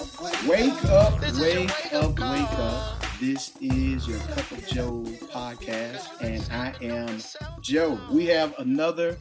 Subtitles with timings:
[0.00, 3.02] Wake up, wake up, wake up.
[3.20, 7.18] This is your Cup of Joe podcast, and I am
[7.60, 8.00] Joe.
[8.10, 9.18] We have another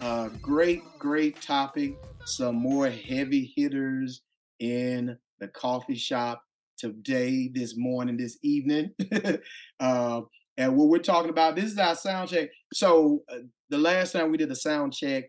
[0.00, 1.96] uh, great, great topic.
[2.24, 4.22] Some more heavy hitters
[4.60, 6.42] in the coffee shop
[6.78, 8.92] today, this morning, this evening.
[9.80, 10.22] uh,
[10.56, 12.48] and what we're talking about, this is our sound check.
[12.72, 15.24] So, uh, the last time we did a sound check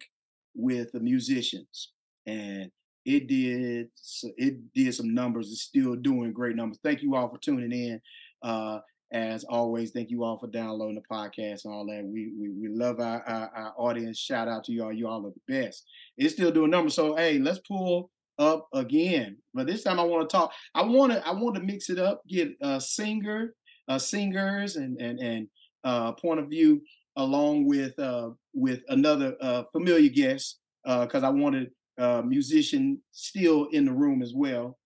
[0.55, 1.91] with the musicians,
[2.25, 2.71] and
[3.05, 3.89] it did
[4.37, 5.51] it did some numbers.
[5.51, 6.79] It's still doing great numbers.
[6.83, 8.01] Thank you all for tuning in.
[8.41, 8.79] Uh,
[9.11, 12.03] as always, thank you all for downloading the podcast and all that.
[12.03, 14.17] We we, we love our, our, our audience.
[14.17, 14.91] Shout out to y'all.
[14.91, 15.85] You all are the best.
[16.17, 16.95] It's still doing numbers.
[16.95, 18.09] So hey, let's pull
[18.39, 19.37] up again.
[19.53, 20.51] But this time I want to talk.
[20.73, 22.21] I want to I want to mix it up.
[22.27, 23.53] Get a singer,
[23.87, 25.47] uh, singers, and and and
[25.83, 26.81] uh, point of view
[27.15, 33.67] along with uh, with another uh, familiar guest because uh, I wanted uh, musician still
[33.71, 34.77] in the room as well.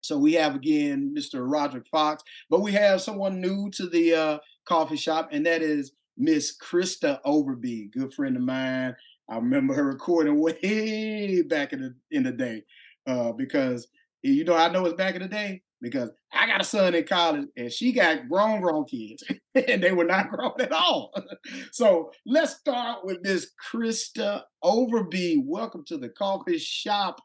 [0.00, 1.50] So we have again Mr.
[1.50, 5.92] Roderick Fox, but we have someone new to the uh, coffee shop, and that is
[6.16, 8.94] Miss Krista Overby, good friend of mine.
[9.28, 12.62] I remember her recording way back in the in the day,
[13.06, 13.88] uh, because
[14.22, 17.04] you know I know it's back in the day because I got a son in
[17.04, 19.22] college and she got grown grown kids
[19.54, 21.12] and they were not grown at all.
[21.72, 25.42] so let's start with this Krista Overby.
[25.44, 27.20] Welcome to the coffee shop.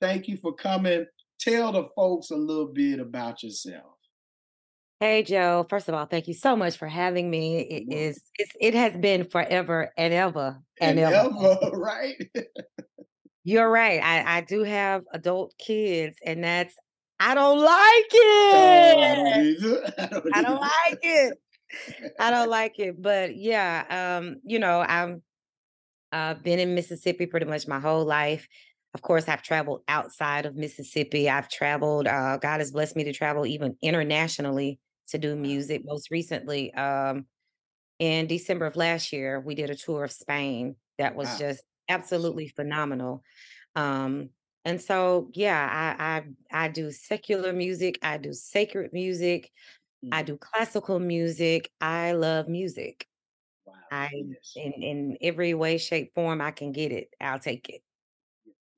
[0.00, 1.04] Thank you for coming.
[1.38, 3.94] Tell the folks a little bit about yourself.
[5.00, 7.60] Hey Joe, first of all, thank you so much for having me.
[7.60, 11.58] It it's, it has been forever and ever and, and ever.
[11.62, 12.16] ever, right?
[13.44, 14.02] You're right.
[14.02, 16.74] I, I do have adult kids, and that's
[17.20, 18.54] I don't like it.
[18.54, 19.26] Oh, I, don't
[19.98, 21.38] I, don't I don't like it.
[22.18, 23.00] I don't like it.
[23.00, 25.22] But yeah, um, you know, I'm
[26.12, 28.48] I've uh, been in Mississippi pretty much my whole life.
[28.94, 31.30] Of course, I've traveled outside of Mississippi.
[31.30, 34.80] I've traveled, uh, God has blessed me to travel even internationally
[35.10, 35.82] to do music.
[35.84, 37.26] Most recently, um,
[38.00, 41.38] in December of last year, we did a tour of Spain that was wow.
[41.38, 43.22] just absolutely phenomenal.
[43.76, 44.30] Um,
[44.64, 47.98] and so, yeah, I, I I do secular music.
[48.02, 49.50] I do sacred music.
[50.12, 50.26] I mm.
[50.26, 51.70] do classical music.
[51.80, 53.06] I love music.
[53.64, 53.74] Wow.
[53.90, 54.52] I yes.
[54.56, 57.08] in in every way, shape, form I can get it.
[57.20, 57.82] I'll take it.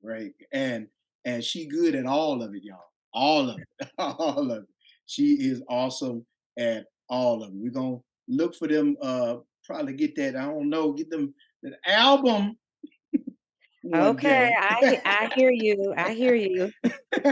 [0.01, 0.33] Right.
[0.53, 0.87] And
[1.25, 2.79] and she good at all of it, y'all.
[3.13, 3.89] All of it.
[3.97, 4.69] all of it.
[5.05, 6.25] She is awesome
[6.57, 7.55] at all of it.
[7.55, 11.73] We're gonna look for them uh probably get that, I don't know, get them that
[11.85, 12.57] album
[13.91, 15.93] Okay, I I hear you.
[15.97, 16.71] I hear you.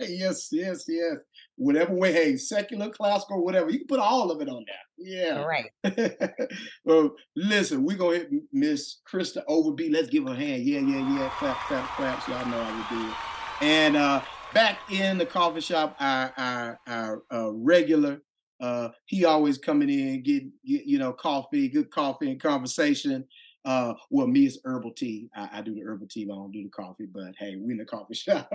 [0.00, 1.16] yes, yes, yes.
[1.56, 3.68] Whatever way, hey, secular, classical, whatever.
[3.68, 4.76] You can put all of it on there.
[4.96, 5.44] Yeah.
[5.44, 5.70] Right.
[6.84, 9.92] well, listen, we're gonna hit Miss Krista Overby.
[9.92, 10.62] Let's give her a hand.
[10.62, 11.30] Yeah, yeah, yeah.
[11.38, 12.28] Clap, clap, claps.
[12.28, 13.14] Y'all know how we do it.
[13.60, 14.22] And uh
[14.54, 18.22] back in the coffee shop, our our, our uh, regular
[18.60, 23.26] uh he always coming in, get, get you know, coffee, good coffee and conversation.
[23.64, 25.28] Uh, well, me it's herbal tea.
[25.34, 26.24] I, I, do the herbal tea.
[26.24, 28.50] I don't do the coffee, but hey, we in the coffee shop.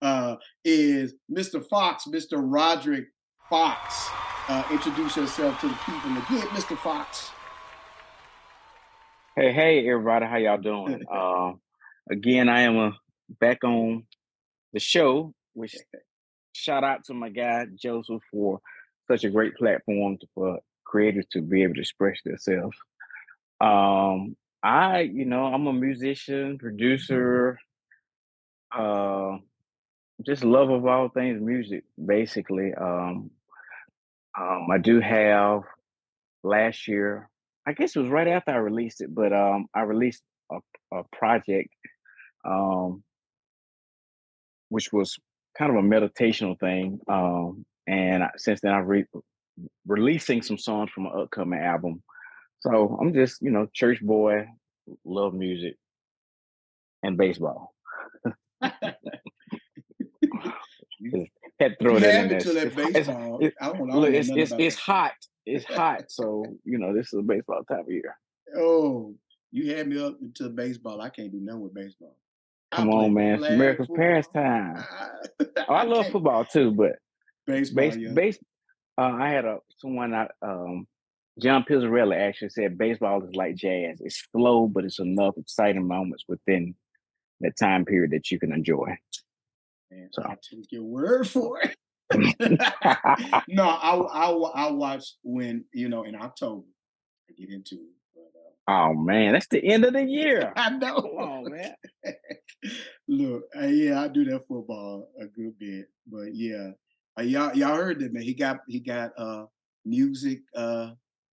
[0.00, 1.66] Uh, is Mr.
[1.68, 2.34] Fox, Mr.
[2.38, 3.06] Roderick
[3.48, 4.08] Fox.
[4.48, 6.76] Uh, introduce yourself to the people again, Mr.
[6.78, 7.30] Fox.
[9.34, 11.02] Hey, hey, everybody, how y'all doing?
[11.12, 11.52] uh,
[12.10, 12.90] again, I am uh,
[13.40, 14.04] back on
[14.72, 15.32] the show.
[15.54, 15.74] Which
[16.52, 18.60] shout out to my guy Joseph for
[19.10, 22.76] such a great platform to, for creators to be able to express themselves.
[23.60, 27.58] Um, I, you know, I'm a musician, producer,
[28.76, 29.38] uh,
[30.24, 32.72] just love of all things music, basically.
[32.74, 33.30] Um,
[34.38, 35.62] um, I do have
[36.44, 37.28] last year,
[37.66, 40.58] I guess it was right after I released it, but um, I released a,
[40.92, 41.70] a project,
[42.44, 43.02] um,
[44.68, 45.18] which was
[45.58, 47.00] kind of a meditational thing.
[47.08, 49.06] Um, and since then, I've re-
[49.86, 52.02] releasing some songs from an upcoming album.
[52.62, 54.46] So I'm just, you know, church boy,
[55.04, 55.76] love music
[57.02, 57.74] and baseball.
[58.60, 58.72] had
[61.80, 62.40] throw that in there.
[62.40, 63.40] That baseball.
[63.40, 65.14] It's, it's, it's, it's hot.
[65.44, 66.04] It's hot.
[66.08, 68.16] So, you know, this is a baseball time of year.
[68.56, 69.12] Oh,
[69.50, 71.00] you had me up to baseball.
[71.00, 72.16] I can't do nothing with baseball.
[72.70, 73.42] Come on, man.
[73.42, 74.84] It's America's pastime.
[75.40, 76.92] oh, I love football too, but
[77.44, 77.82] baseball.
[77.82, 78.12] Base, yeah.
[78.12, 78.38] base,
[78.98, 80.86] uh, I had a someone I um
[81.40, 84.00] John Pizzarelli actually said baseball is like jazz.
[84.00, 86.74] It's slow, but it's enough exciting moments within
[87.40, 88.96] that time period that you can enjoy.
[89.90, 91.76] Man, so I take your word for it.
[93.48, 96.66] no, I, I I watch when you know in October.
[97.28, 97.94] I get into it.
[98.14, 100.52] But, uh, oh man, that's the end of the year.
[100.56, 100.96] I know.
[100.96, 101.74] On, man.
[103.08, 106.70] Look, uh, yeah, I do that football a good bit, but yeah,
[107.18, 108.22] uh, y'all y'all heard that man.
[108.22, 109.46] He got he got uh
[109.84, 110.90] music uh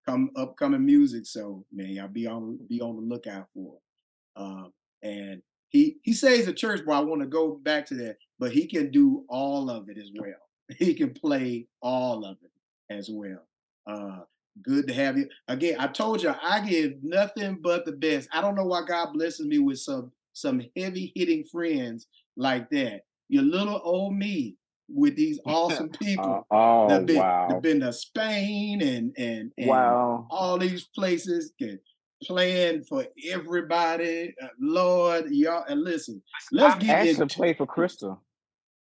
[0.08, 3.76] come upcoming music, so man, y'all be on be on the lookout for.
[3.76, 4.42] It.
[4.42, 4.64] Uh,
[5.04, 8.52] and he he says the church, but I want to go back to that, but
[8.52, 10.32] he can do all of it as well.
[10.78, 12.52] He can play all of it
[12.94, 13.40] as well.
[13.90, 14.20] Uh,
[14.62, 15.78] good to have you again.
[15.80, 18.28] I told you I give nothing but the best.
[18.34, 23.04] I don't know why God blesses me with some some heavy hitting friends like that.
[23.30, 24.58] Your little old me
[24.90, 26.46] with these awesome people.
[26.52, 27.48] Uh, oh that been, wow!
[27.50, 30.28] that been to Spain and and, and wow!
[30.30, 31.54] all these places.
[31.60, 31.80] Can,
[32.24, 34.34] playing for everybody.
[34.42, 38.22] Uh, Lord, y'all, and listen, let's I get actually into played for Crystal.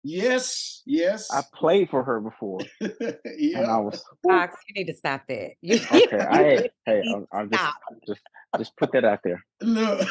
[0.03, 1.31] Yes, yes.
[1.31, 3.77] I played for her before, and I yeah.
[3.77, 5.51] was Fox, you need to stop that.
[5.61, 6.17] You, okay.
[6.17, 7.63] I hey, hey I'm, I'm just
[8.07, 8.21] just
[8.57, 9.43] just put that out there.
[9.61, 10.07] Look.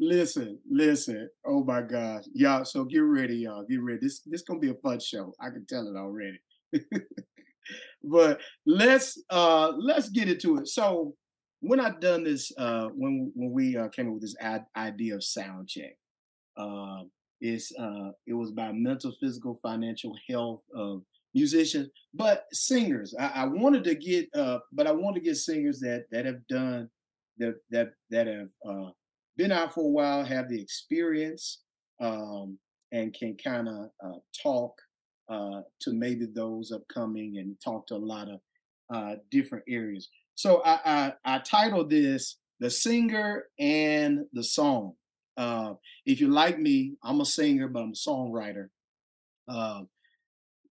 [0.00, 1.28] Listen, listen.
[1.46, 2.24] Oh my gosh.
[2.32, 3.64] Y'all, so get ready, y'all.
[3.68, 3.98] Get ready.
[4.00, 5.34] This this gonna be a fun show.
[5.40, 6.40] I can tell it already.
[8.02, 10.68] but let's uh let's get into it.
[10.68, 11.14] So
[11.60, 14.36] when I done this, uh when when we uh, came up with this
[14.76, 15.96] idea of sound check,
[16.56, 17.02] uh,
[17.40, 21.02] it's uh it was about mental, physical, financial health of
[21.34, 23.14] musicians, but singers.
[23.18, 26.46] I, I wanted to get uh, but I wanted to get singers that that have
[26.48, 26.88] done
[27.38, 28.90] that that that have uh
[29.36, 31.60] been out for a while, have the experience,
[32.00, 32.58] um,
[32.92, 34.74] and can kind of uh, talk
[35.30, 38.40] uh, to maybe those upcoming and talk to a lot of
[38.92, 40.08] uh, different areas.
[40.34, 40.80] So I,
[41.24, 44.94] I, I titled this "The Singer and the Song."
[45.36, 45.74] Uh,
[46.04, 48.68] if you like me, I'm a singer, but I'm a songwriter.
[49.48, 49.82] Uh,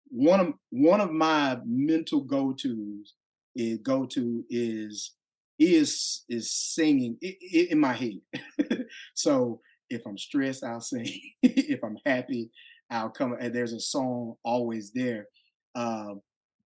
[0.10, 3.14] one of one of my mental go tos
[3.56, 5.14] is go to is
[5.60, 8.20] is is singing in my head.
[9.16, 9.60] so
[9.90, 11.08] if I'm stressed, I'll sing.
[11.44, 12.50] if I'm happy,
[12.90, 13.36] I'll come.
[13.40, 15.28] And there's a song always there.
[15.76, 16.16] Uh,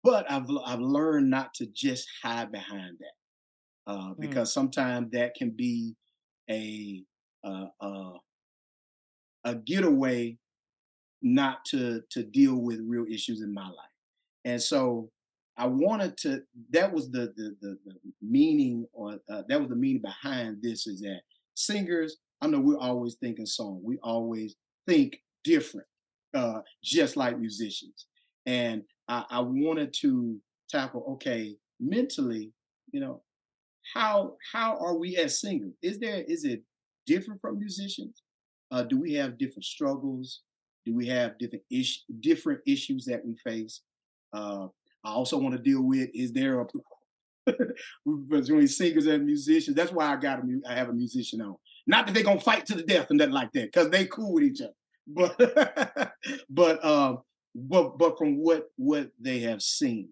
[0.03, 4.19] but I've I've learned not to just hide behind that uh, Mm.
[4.19, 5.95] because sometimes that can be
[6.49, 7.03] a
[7.43, 8.13] uh, uh,
[9.45, 10.37] a getaway
[11.21, 13.95] not to to deal with real issues in my life.
[14.45, 15.11] And so
[15.57, 16.41] I wanted to.
[16.71, 20.87] That was the the the, the meaning, or uh, that was the meaning behind this.
[20.87, 21.21] Is that
[21.55, 22.17] singers?
[22.41, 23.81] I know we're always thinking song.
[23.83, 24.55] We always
[24.87, 25.87] think different,
[26.33, 28.07] uh, just like musicians.
[28.45, 30.39] And I, I wanted to
[30.69, 31.05] tackle.
[31.13, 32.51] Okay, mentally,
[32.91, 33.21] you know,
[33.93, 35.73] how how are we as singers?
[35.81, 36.63] Is there is it
[37.05, 38.23] different from musicians?
[38.71, 40.41] Uh, do we have different struggles?
[40.85, 43.81] Do we have different ish, different issues that we face?
[44.33, 44.67] Uh,
[45.03, 46.65] I also want to deal with is there a
[48.29, 49.75] between singers and musicians?
[49.75, 51.55] That's why I got a I have a musician on.
[51.87, 54.33] Not that they're gonna fight to the death and nothing like that, because they cool
[54.33, 54.73] with each other.
[55.07, 56.13] But
[56.49, 57.19] but um
[57.55, 60.09] but but from what what they have seen,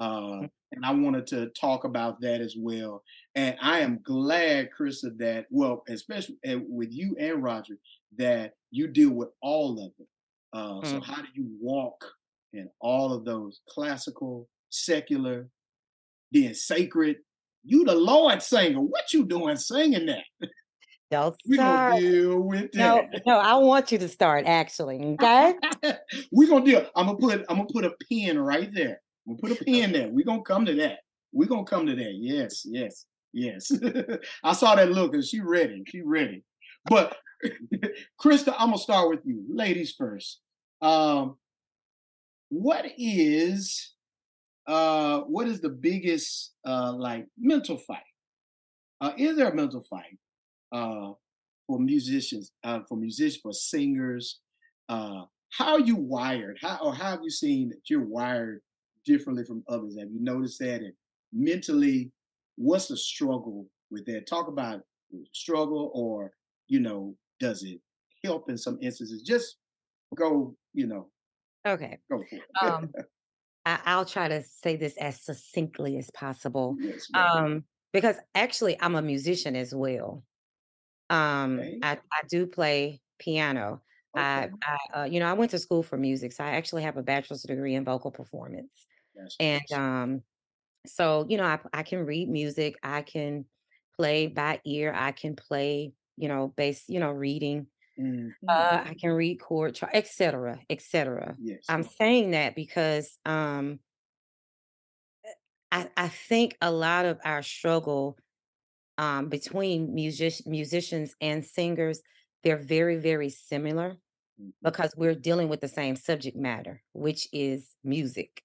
[0.00, 0.42] uh,
[0.72, 3.02] and I wanted to talk about that as well.
[3.34, 7.76] And I am glad, Krista, that well, especially uh, with you and Roger,
[8.16, 10.06] that you deal with all of it.
[10.52, 11.04] Uh, so Mm.
[11.04, 12.04] how do you walk
[12.52, 15.48] in all of those classical, secular,
[16.32, 17.16] being sacred?
[17.64, 18.80] You the Lord singer.
[18.80, 20.24] What you doing singing that?
[21.10, 22.00] Don't We gonna start.
[22.00, 23.22] deal with No, that.
[23.26, 25.02] no, I want you to start actually.
[25.20, 25.54] Okay.
[26.32, 26.86] we gonna deal.
[26.96, 29.00] I'm gonna put I'm gonna put a pin right there.
[29.26, 30.08] I'm gonna put a pin there.
[30.08, 31.00] we gonna come to that.
[31.32, 32.12] We're gonna come to that.
[32.14, 33.70] Yes, yes, yes.
[34.44, 35.82] I saw that look and she ready.
[35.88, 36.42] She ready.
[36.86, 37.16] But
[38.22, 39.44] Krista, I'm gonna start with you.
[39.50, 40.40] Ladies first.
[40.80, 41.36] Um,
[42.48, 43.94] what is
[44.66, 48.02] uh what is the biggest uh like mental fight?
[49.00, 50.18] Uh is there a mental fight
[50.72, 51.12] uh
[51.66, 54.40] for musicians, uh for musicians, for singers?
[54.88, 56.58] Uh how are you wired?
[56.60, 58.60] How or how have you seen that you're wired
[59.04, 59.96] differently from others?
[59.98, 60.82] Have you noticed that?
[60.82, 60.92] And
[61.32, 62.10] mentally,
[62.56, 64.26] what's the struggle with that?
[64.26, 64.82] Talk about
[65.32, 66.32] struggle or
[66.68, 67.80] you know, does it
[68.24, 69.22] help in some instances?
[69.22, 69.56] Just
[70.14, 71.08] go, you know,
[71.68, 71.98] Okay.
[72.10, 72.44] go for it.
[72.62, 72.92] Um,
[73.66, 76.78] I, I'll try to say this as succinctly as possible.
[76.80, 77.46] yes, ma'am.
[77.46, 80.24] Um, because actually I'm a musician as well.
[81.10, 81.78] Um, Okay.
[81.82, 83.82] I, I do play piano.
[84.16, 84.56] I, Okay.
[84.94, 87.02] I uh, you know, I went to school for music, so I actually have a
[87.02, 88.86] bachelor's degree in vocal performance.
[89.14, 89.82] That's And awesome.
[89.82, 90.22] um,
[90.86, 93.46] so, you know, I, I can read music, I can
[93.96, 97.68] play by ear, I can play, you know, bass, you know, reading.
[97.98, 98.34] Mhm.
[98.48, 101.38] Uh, I can read chord chart, et cetera, et cetera.
[101.38, 101.64] Yes.
[101.68, 103.80] I'm saying that because um,
[105.70, 108.18] I, I think a lot of our struggle
[108.98, 112.02] um, between music- musicians and singers,
[112.44, 113.98] they're very, very similar
[114.38, 114.52] Mhm.
[114.62, 118.44] because we're dealing with the same subject matter, which is music.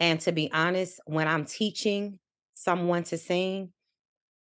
[0.00, 2.20] And to be honest, when I'm teaching
[2.54, 3.72] someone to sing,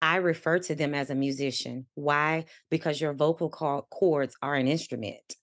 [0.01, 1.85] I refer to them as a musician.
[1.95, 2.45] Why?
[2.69, 5.35] Because your vocal co- cords are an instrument.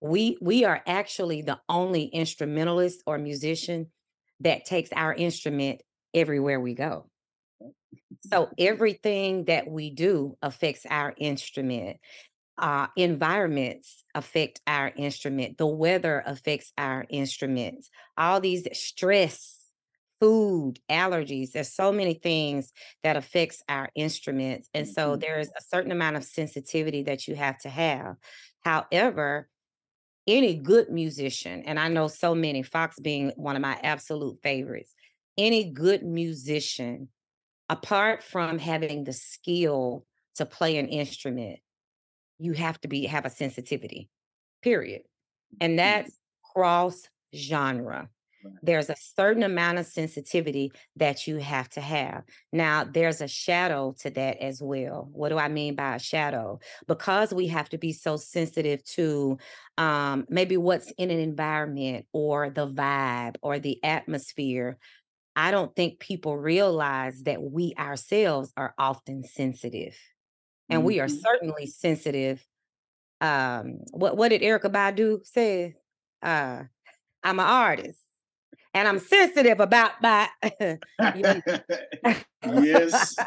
[0.00, 3.90] We we are actually the only instrumentalist or musician
[4.40, 5.82] that takes our instrument
[6.14, 7.08] everywhere we go.
[8.26, 11.98] So everything that we do affects our instrument.
[12.58, 15.58] Uh, environments affect our instrument.
[15.58, 17.90] The weather affects our instruments.
[18.16, 19.61] All these stress,
[20.22, 21.52] food, allergies.
[21.52, 22.72] There's so many things
[23.04, 25.22] that affects our instruments, and so Mhm.
[25.22, 28.16] there's a certain amount of sensitivity that you have to have.
[28.62, 29.50] However,
[30.26, 34.94] any good musician, and I know so many, Fox being one of my absolute favorites,
[35.38, 37.10] any good musician,
[37.68, 41.60] apart from having the skill to play an instrument,
[42.38, 44.10] you have to be have a sensitivity,
[44.62, 45.02] period.
[45.60, 46.12] And Mhm.
[46.18, 46.18] that's
[46.54, 48.10] cross genre.
[48.64, 52.24] There's a certain amount of sensitivity that you have to have.
[52.52, 55.08] Now, there's a shadow to that as well.
[55.12, 56.60] What do I mean by a shadow?
[56.86, 59.38] Because we have to be so sensitive to
[59.78, 64.78] um, maybe what's in an environment or the vibe or the atmosphere.
[65.36, 69.96] I don't think people realize that we ourselves are often sensitive.
[70.70, 71.20] And we are Mhm.
[71.22, 72.46] certainly sensitive.
[73.20, 75.76] Um, what what did Erykah Badu say?
[76.22, 76.64] Uh,
[77.24, 78.00] I'm an artist
[78.74, 80.28] and I'm sensitive about my
[81.14, 81.42] you-
[82.44, 83.14] yes.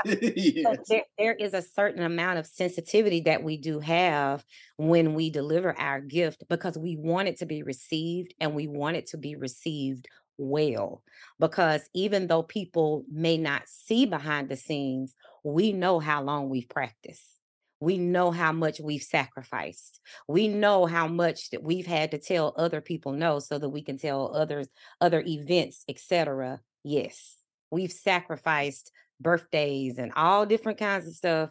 [0.65, 4.43] So there, there is a certain amount of sensitivity that we do have
[4.77, 8.97] when we deliver our gift because we want it to be received and we want
[8.97, 11.03] it to be received well.
[11.39, 16.67] Because even though people may not see behind the scenes, we know how long we've
[16.69, 17.34] practiced.
[17.79, 19.99] We know how much we've sacrificed.
[20.27, 23.81] We know how much that we've had to tell other people no so that we
[23.81, 24.67] can tell others
[25.01, 26.61] other events, etc.
[26.83, 27.37] Yes,
[27.71, 31.49] we've sacrificed birthdays and all different kinds of stuff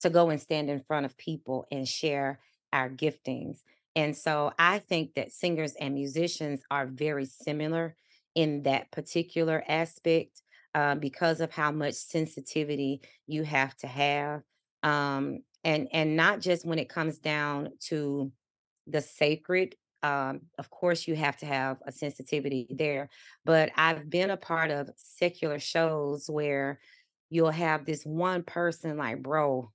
[0.00, 2.40] to go and stand in front of people and share
[2.72, 3.58] our giftings.
[3.94, 7.94] And so I think that singers and musicians are very similar
[8.34, 10.42] in that particular aspect
[10.74, 14.42] uh, because of how much sensitivity you have to have.
[14.82, 18.32] Um, and and not just when it comes down to
[18.86, 23.08] the sacred um, of course you have to have a sensitivity there
[23.44, 26.80] but i've been a part of secular shows where
[27.30, 29.70] you'll have this one person like bro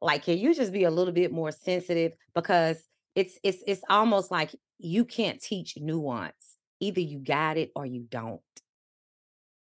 [0.00, 2.12] like can you just be a little bit more sensitive?
[2.34, 2.82] Because
[3.14, 6.56] it's it's it's almost like you can't teach nuance.
[6.80, 8.40] Either you got it or you don't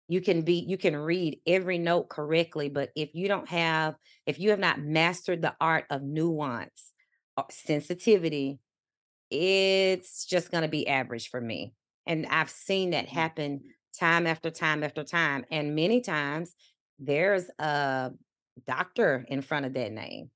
[0.07, 3.95] you can be you can read every note correctly but if you don't have
[4.25, 6.93] if you have not mastered the art of nuance
[7.37, 8.59] or sensitivity
[9.31, 11.73] it's just going to be average for me
[12.05, 13.09] and i've seen that mm.
[13.09, 13.61] happen
[13.99, 16.53] time after time after time and many times
[16.99, 18.11] there's a
[18.67, 20.29] doctor in front of that name.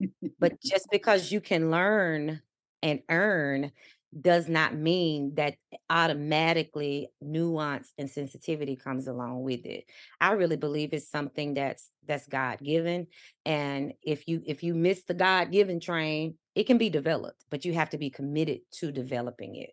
[0.38, 2.40] But just because you can learn
[2.82, 3.70] and earn
[4.18, 5.54] does not mean that
[5.88, 9.84] automatically nuance and sensitivity comes along with it.
[10.20, 13.06] I really believe it's something that's that's God given
[13.46, 17.64] and if you if you miss the God given train, it can be developed, but
[17.64, 19.70] you have to be committed to developing it.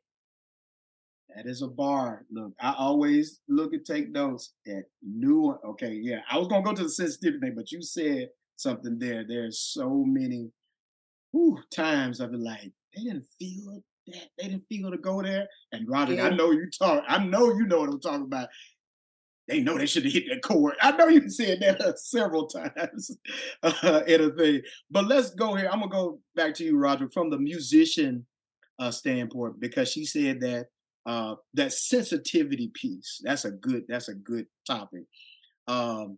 [1.36, 2.25] That is a bar.
[2.32, 5.58] Look, I always look and take notes at new.
[5.65, 9.25] Okay, yeah, I was gonna go to the sensitivity thing, but you said something there.
[9.27, 10.51] There's so many
[11.32, 14.30] whew, times I've been like, they didn't feel that.
[14.38, 15.48] They didn't feel to go there.
[15.72, 17.04] And Roderick, I know you talk.
[17.08, 18.50] I know you know what I'm talking about.
[19.48, 20.76] They know they should have hit that chord.
[20.82, 23.18] I know you said that uh, several times
[23.64, 24.62] uh, in a thing.
[24.92, 25.70] But let's go here.
[25.72, 28.26] I'm gonna go back to you, Roger, from the musician
[28.78, 30.68] uh, standpoint, because she said that
[31.06, 33.22] uh, that sensitivity piece.
[33.24, 33.86] That's a good.
[33.88, 35.04] That's a good topic.
[35.68, 36.18] Um,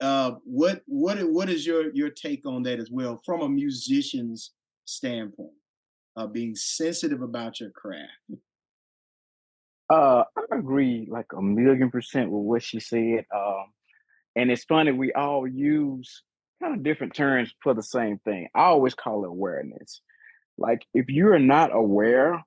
[0.00, 4.52] uh, what what what is your your take on that as well from a musician's
[4.84, 5.52] standpoint?
[6.16, 8.10] Uh, being sensitive about your craft.
[9.90, 13.26] Uh, I agree like a million percent with what she said.
[13.34, 13.66] Um,
[14.34, 16.22] and it's funny we all use
[16.62, 18.48] kind of different terms for the same thing.
[18.54, 20.00] I always call it awareness.
[20.58, 22.42] Like if you're not aware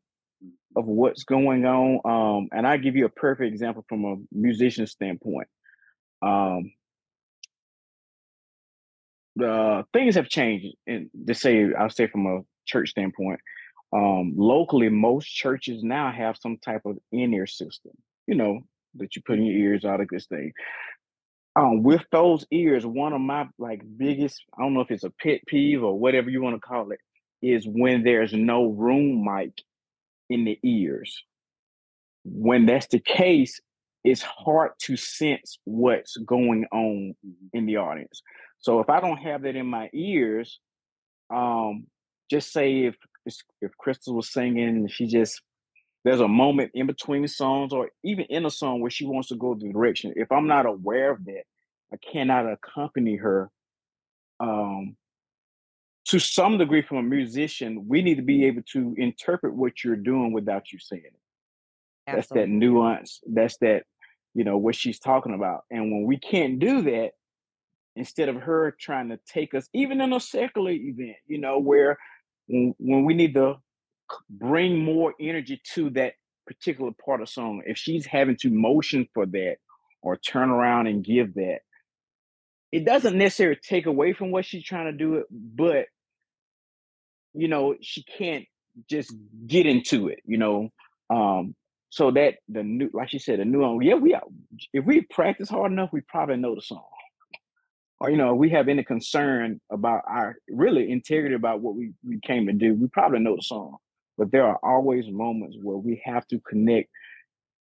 [0.75, 4.87] of what's going on, um, and I give you a perfect example from a musician
[4.87, 5.47] standpoint.
[6.21, 6.71] Um,
[9.35, 13.39] the things have changed, and to say I'll say from a church standpoint.
[13.91, 17.91] Um, locally, most churches now have some type of in-ear system.
[18.27, 18.59] You know,
[18.95, 20.51] that you put in your ears, all of this thing.
[21.55, 25.13] Um, with those ears, one of my like biggest, I don't know if it's a
[25.21, 26.99] pet peeve or whatever you want to call it,
[27.41, 29.53] is when there's no room mic
[30.29, 31.23] in the ears.
[32.23, 33.59] When that's the case,
[34.03, 37.57] it's hard to sense what's going on mm-hmm.
[37.57, 38.21] in the audience.
[38.59, 40.59] So if I don't have that in my ears,
[41.33, 41.87] um,
[42.29, 45.41] just say if if Crystal was singing, she just
[46.05, 49.29] there's a moment in between the songs or even in a song where she wants
[49.29, 50.13] to go the direction.
[50.15, 51.43] If I'm not aware of that,
[51.91, 53.51] I cannot accompany her.
[54.39, 54.95] Um,
[56.05, 59.95] to some degree, from a musician, we need to be able to interpret what you're
[59.95, 61.13] doing without you saying it.
[62.07, 62.15] Absolutely.
[62.15, 63.19] That's that nuance.
[63.27, 63.83] That's that,
[64.33, 65.65] you know, what she's talking about.
[65.69, 67.11] And when we can't do that,
[67.95, 71.97] instead of her trying to take us, even in a secular event, you know, where
[72.49, 73.57] when, we need to
[74.29, 76.13] bring more energy to that
[76.47, 79.57] particular part of song, if she's having to motion for that
[80.01, 81.59] or turn around and give that,
[82.71, 85.85] it doesn't necessarily take away from what she's trying to do it, but
[87.33, 88.45] you know, she can't
[88.89, 89.13] just
[89.47, 90.69] get into it, you know.
[91.09, 91.55] Um,
[91.91, 94.21] so that the new, like she said, the new, yeah, we are
[94.73, 96.83] if we practice hard enough, we probably know the song
[97.99, 102.19] or you know we have any concern about our really integrity about what we, we
[102.21, 103.77] came to do we probably know the song.
[104.17, 106.89] But there are always moments where we have to connect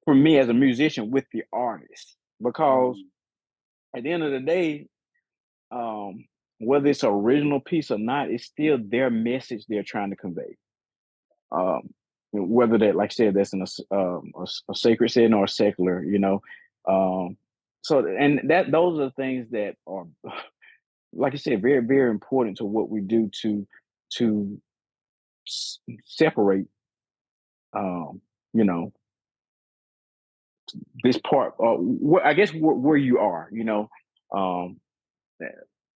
[0.04, 2.16] for me as a musician with the artist.
[2.42, 3.98] Because mm-hmm.
[3.98, 4.86] at the end of the day
[5.70, 6.24] um,
[6.58, 10.56] whether it's an original piece or not it's still their message they're trying to convey.
[11.52, 11.90] Um,
[12.32, 15.48] whether that like i said that's in a, um, a, a sacred setting or a
[15.48, 16.42] secular you know
[16.88, 17.36] um,
[17.86, 20.06] so and that those are the things that are
[21.12, 23.66] like I said, very, very important to what we do to
[24.18, 24.60] to
[25.46, 26.66] s- separate
[27.76, 28.20] um,
[28.54, 28.92] you know,
[31.02, 33.88] this part uh, wh- I guess wh- where you are, you know.
[34.34, 34.80] Um
[35.42, 35.46] eh,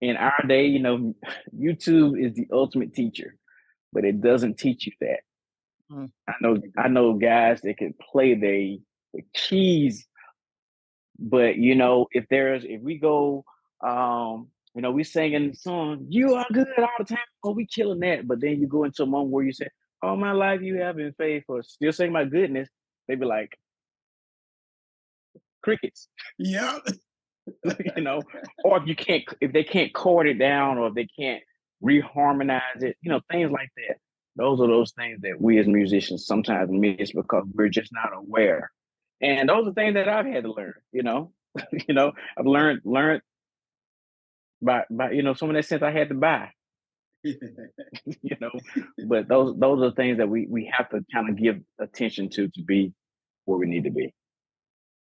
[0.01, 1.15] in our day, you know,
[1.59, 3.37] YouTube is the ultimate teacher,
[3.93, 5.21] but it doesn't teach you that.
[5.93, 6.11] Mm.
[6.29, 8.81] I know I know guys that can play the
[9.15, 10.07] the keys
[11.21, 13.45] but you know, if there's if we go,
[13.87, 17.19] um, you know, we singing the song, you are good all the time.
[17.45, 18.27] Oh, we killing that.
[18.27, 19.69] But then you go into a moment where you say,
[20.03, 22.69] All my life you have been faithful, still saying my goodness,
[23.07, 23.59] they be like
[25.63, 26.09] crickets.
[26.39, 26.79] Yeah.
[27.97, 28.23] you know,
[28.63, 31.43] or if you can't if they can't chord it down or if they can't
[31.83, 33.97] reharmonize it, you know, things like that.
[34.37, 38.71] Those are those things that we as musicians sometimes miss because we're just not aware
[39.21, 41.33] and those are things that I've had to learn, you know.
[41.89, 43.23] you know, I've learned learned
[44.63, 46.51] by by you know some of that sense I had to buy.
[47.23, 48.51] you know,
[49.07, 52.49] but those those are things that we we have to kind of give attention to
[52.49, 52.93] to be
[53.45, 54.15] where we need to be.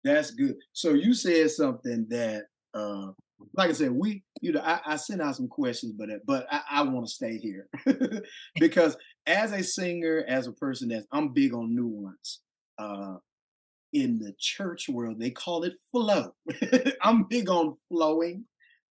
[0.02, 0.56] That's good.
[0.72, 3.12] So you said something that uh
[3.54, 6.60] like I said, we, you know, I, I sent out some questions, but but I,
[6.70, 7.68] I want to stay here
[8.60, 12.40] because as a singer, as a person that's I'm big on nuance.
[12.78, 13.16] Uh,
[13.92, 16.34] in the church world, they call it flow.
[17.02, 18.44] I'm big on flowing.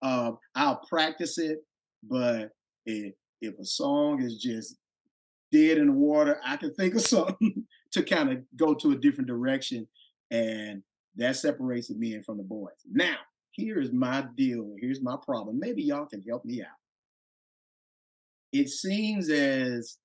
[0.02, 1.58] Uh, I'll practice it,
[2.02, 2.50] but
[2.86, 4.76] if, if a song is just
[5.52, 8.96] dead in the water, I can think of something to kind of go to a
[8.96, 9.86] different direction.
[10.30, 10.82] And
[11.16, 12.70] that separates the men from the boys.
[12.90, 13.16] Now,
[13.50, 14.74] here is my deal.
[14.78, 15.58] Here's my problem.
[15.58, 16.68] Maybe y'all can help me out.
[18.52, 19.98] It seems as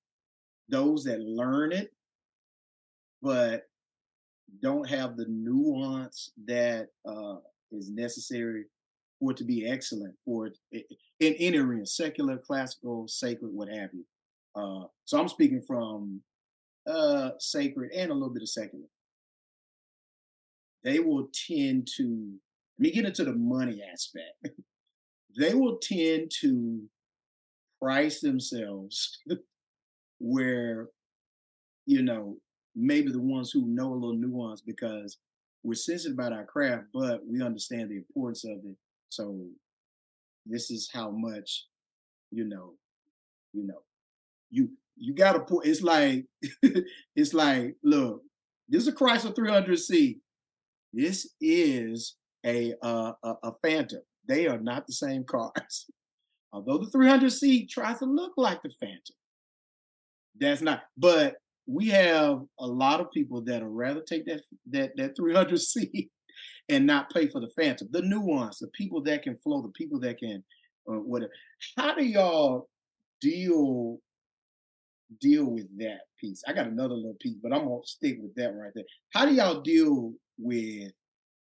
[0.68, 1.92] those that learn it,
[3.22, 3.64] but
[4.60, 7.36] don't have the nuance that uh,
[7.72, 8.64] is necessary
[9.18, 10.58] for it to be excellent for it
[11.20, 14.04] in any arena, secular, classical, sacred, what have you.
[14.54, 16.20] Uh, so I'm speaking from
[16.86, 18.84] uh, sacred and a little bit of secular.
[20.82, 22.34] They will tend to,
[22.78, 24.36] let me get into the money aspect.
[25.38, 26.82] they will tend to
[27.80, 29.18] price themselves
[30.18, 30.88] where,
[31.86, 32.36] you know,
[32.74, 35.18] maybe the ones who know a little nuance because
[35.62, 38.76] we're sensitive about our craft, but we understand the importance of it.
[39.08, 39.46] So
[40.46, 41.66] this is how much,
[42.30, 42.74] you know,
[43.52, 43.82] you know,
[44.50, 46.26] you you gotta put it's like
[47.16, 48.22] it's like, look,
[48.68, 50.18] this is a Chrysler 300C.
[50.92, 54.00] This is a uh, a, a Phantom.
[54.26, 55.86] They are not the same cars.
[56.52, 59.16] Although the 300C tries to look like the Phantom,
[60.38, 60.82] that's not.
[60.96, 66.08] But we have a lot of people that'll rather take that that that 300C
[66.68, 67.88] and not pay for the phantom.
[67.90, 70.42] The nuance, the people that can flow, the people that can
[70.88, 71.32] uh, whatever.
[71.76, 72.68] How do y'all
[73.20, 73.98] deal
[75.20, 76.42] deal with that piece?
[76.46, 78.84] I got another little piece, but I'm gonna stick with that right there.
[79.12, 80.92] How do y'all deal with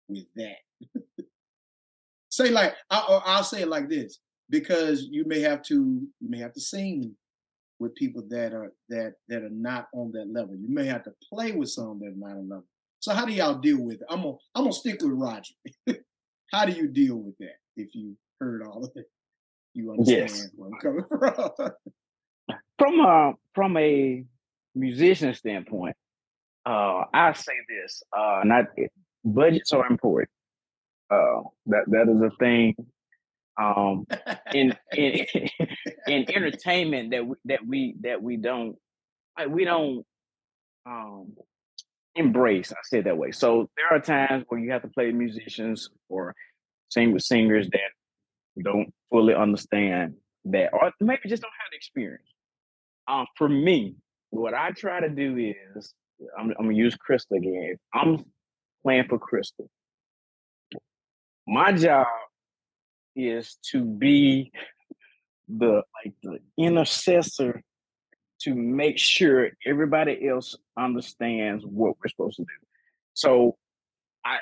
[0.09, 0.57] with that?
[2.31, 4.19] say like I'll, I'll say it like this
[4.51, 5.75] because you may have to
[6.21, 7.15] you may have to sing
[7.79, 10.57] with people that are that that are not on that level.
[10.57, 12.67] You may have to play with some that are not on level.
[13.01, 14.07] So how do y'all deal with it?
[14.09, 15.55] I'm gonna I'm gonna stick with Roger.
[16.53, 19.07] how do you deal with that if you heard all of it?
[19.75, 20.51] You understand yes.
[20.55, 22.57] where I'm coming from.
[22.79, 24.25] from a from a
[24.75, 25.97] musician standpoint,
[26.65, 28.65] uh, I say this: uh, not
[29.25, 30.31] budgets are important.
[31.11, 32.75] Uh, that that is a thing
[33.59, 34.07] um,
[34.53, 35.27] in in
[36.07, 38.77] in entertainment that we, that we that we don't
[39.39, 40.05] like we don't
[40.87, 41.35] um,
[42.15, 42.73] embrace.
[42.73, 43.33] I say it that way.
[43.33, 46.35] So there are times where you have to play musicians or
[46.89, 50.15] sing with singers that don't fully understand
[50.47, 52.29] that, or maybe just don't have the experience.
[53.09, 53.95] Um, for me,
[54.31, 55.95] what I try to do is
[56.39, 57.75] I'm, I'm gonna use Crystal again.
[57.75, 58.25] If I'm
[58.83, 59.69] playing for Crystal,
[61.47, 62.07] my job
[63.17, 64.53] is to be
[65.49, 67.63] the like the intercessor
[68.41, 72.67] to make sure everybody else understands what we're supposed to do.
[73.15, 73.57] So
[74.25, 74.39] I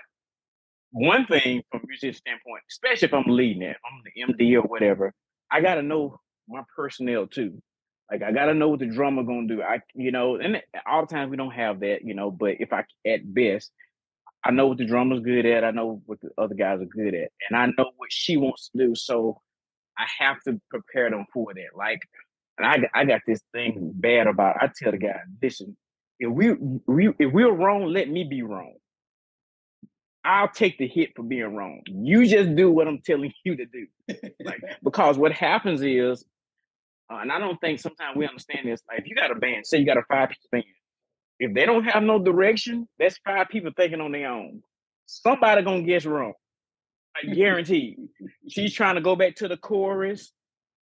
[0.90, 4.62] one thing from a musician standpoint, especially if I'm leading it, I'm the MD or
[4.62, 5.12] whatever,
[5.50, 7.62] I gotta know my personnel too.
[8.10, 9.62] Like I gotta know what the drummer gonna do.
[9.62, 12.72] I you know, and all the times we don't have that, you know, but if
[12.72, 13.70] I at best,
[14.44, 17.14] I know what the drummer's good at, I know what the other guys are good
[17.14, 18.94] at, and I know what she wants to do.
[18.94, 19.40] So
[19.98, 21.76] I have to prepare them for that.
[21.76, 22.00] Like
[22.58, 25.76] and I I got this thing bad about I tell the guy, listen,
[26.18, 26.52] if we,
[26.86, 28.74] we if we're wrong, let me be wrong.
[30.24, 31.82] I'll take the hit for being wrong.
[31.86, 33.86] You just do what I'm telling you to do.
[34.44, 36.24] like because what happens is
[37.12, 38.80] uh, and I don't think sometimes we understand this.
[38.88, 40.64] Like, if you got a band, say you got a five piece band,
[41.44, 44.62] if they don't have no direction, that's five people thinking on their own.
[45.06, 46.32] Somebody gonna guess wrong.
[47.14, 47.98] I guarantee.
[48.48, 50.32] She's trying to go back to the chorus.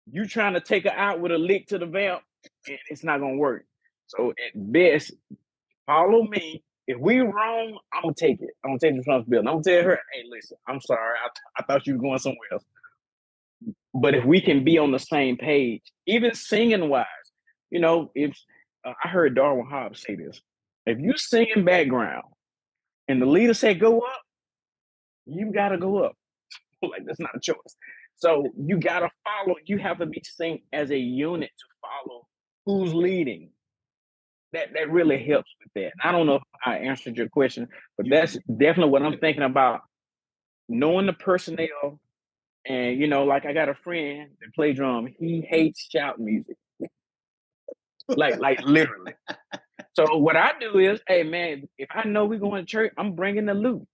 [0.09, 2.21] You trying to take her out with a lick to the vamp,
[2.67, 3.65] and it's not gonna work.
[4.07, 5.11] So at best,
[5.85, 6.63] follow me.
[6.87, 8.51] If we wrong, I'm gonna take it.
[8.63, 9.47] I'm gonna take the responsibility.
[9.49, 11.17] I'm gonna tell her, hey, listen, I'm sorry.
[11.25, 11.29] I,
[11.59, 12.63] I thought you were going somewhere else.
[13.93, 17.05] But if we can be on the same page, even singing wise,
[17.69, 18.33] you know, if
[18.87, 20.41] uh, I heard Darwin Hobbs say this,
[20.85, 22.23] if you sing in background
[23.07, 24.21] and the leader said go up,
[25.25, 26.15] you gotta go up.
[26.81, 27.75] like that's not a choice.
[28.15, 29.55] So you gotta follow.
[29.65, 32.27] You have to be sing as a unit to follow
[32.65, 33.49] who's leading.
[34.53, 35.93] That that really helps with that.
[36.03, 39.81] I don't know if I answered your question, but that's definitely what I'm thinking about.
[40.69, 41.99] Knowing the personnel
[42.65, 45.07] and you know, like I got a friend that play drum.
[45.19, 46.57] He hates shout music,
[48.09, 49.13] like like literally.
[49.93, 53.13] So what I do is, hey man, if I know we're going to church, I'm
[53.13, 53.87] bringing the loot.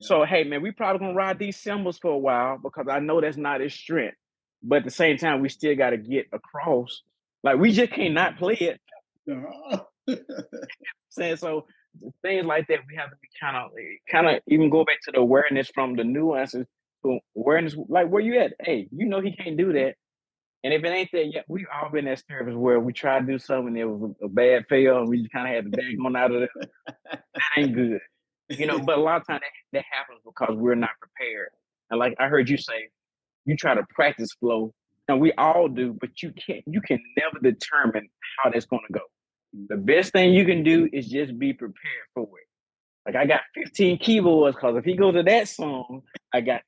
[0.00, 0.08] Yeah.
[0.08, 3.20] So hey man, we probably gonna ride these cymbals for a while because I know
[3.20, 4.16] that's not his strength.
[4.62, 7.02] But at the same time, we still got to get across.
[7.44, 8.80] Like we just can't not play it.
[11.10, 11.66] Saying so,
[12.22, 13.70] things like that, we have to be kind of,
[14.10, 16.66] kind of even go back to the awareness from the nuances
[17.36, 18.54] awareness, like where you at?
[18.60, 19.94] Hey, you know he can't do that.
[20.66, 23.26] And if it ain't that yet, we all been at service where we tried to
[23.26, 25.70] do something and it was a, a bad fail and we just kind of had
[25.70, 26.50] to bag on out of it.
[27.06, 27.22] that
[27.56, 28.00] ain't good.
[28.48, 31.50] You know, but a lot of times that, that happens because we're not prepared.
[31.88, 32.88] And like I heard you say,
[33.44, 34.74] you try to practice flow.
[35.06, 38.08] And we all do, but you can't you can never determine
[38.42, 39.02] how that's gonna go.
[39.68, 43.06] The best thing you can do is just be prepared for it.
[43.06, 46.02] Like I got 15 keyboards because if he goes to that song,
[46.34, 46.62] I got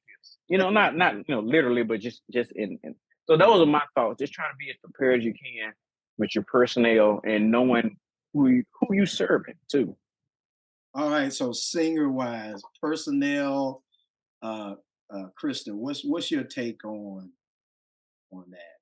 [0.48, 2.94] you know, not not you know literally, but just just in, in.
[3.28, 4.18] So those are my thoughts.
[4.18, 5.72] Just trying to be as prepared as you can
[6.16, 7.96] with your personnel and knowing
[8.32, 9.96] who you, who you serving too.
[10.94, 11.32] All right.
[11.32, 13.82] So singer wise, personnel,
[14.42, 14.74] uh,
[15.12, 17.30] uh, Krista, what's what's your take on
[18.32, 18.78] on that?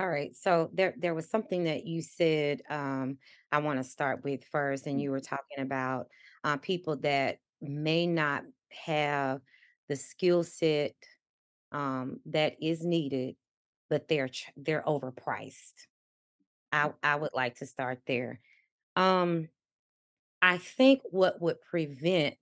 [0.00, 0.34] All right.
[0.34, 3.18] So there there was something that you said um,
[3.52, 5.02] I want to start with first, and mm.
[5.02, 6.08] you were talking about
[6.44, 9.40] uh, people that may not have
[9.88, 10.94] the skill set
[11.72, 13.36] um, that is needed,
[13.90, 15.86] but they're they're overpriced.
[16.72, 18.40] I I would like to start there.
[18.94, 19.48] Um,
[20.42, 22.36] I think what would prevent